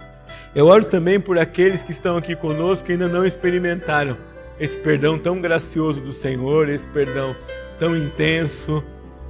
Eu 0.55 0.65
oro 0.65 0.85
também 0.85 1.19
por 1.19 1.37
aqueles 1.37 1.83
que 1.83 1.91
estão 1.91 2.17
aqui 2.17 2.35
conosco 2.35 2.85
que 2.85 2.93
ainda 2.93 3.07
não 3.07 3.23
experimentaram 3.23 4.17
esse 4.59 4.77
perdão 4.79 5.17
tão 5.17 5.39
gracioso 5.39 6.01
do 6.01 6.11
Senhor, 6.11 6.69
esse 6.69 6.87
perdão 6.87 7.35
tão 7.79 7.95
intenso, 7.95 8.83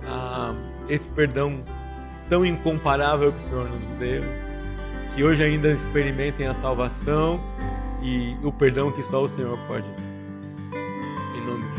ah, 0.05 0.53
esse 0.87 1.07
perdão 1.09 1.63
tão 2.29 2.45
incomparável 2.45 3.31
que 3.31 3.39
o 3.39 3.41
Senhor 3.41 3.69
nos 3.69 3.87
deu, 3.99 4.23
que 5.15 5.23
hoje 5.23 5.43
ainda 5.43 5.71
experimentem 5.71 6.47
a 6.47 6.53
salvação 6.53 7.39
e 8.01 8.37
o 8.43 8.51
perdão 8.51 8.91
que 8.91 9.01
só 9.01 9.23
o 9.23 9.27
Senhor 9.27 9.57
pode. 9.67 9.87
Em 11.35 11.41
nome 11.45 11.63
de. 11.71 11.76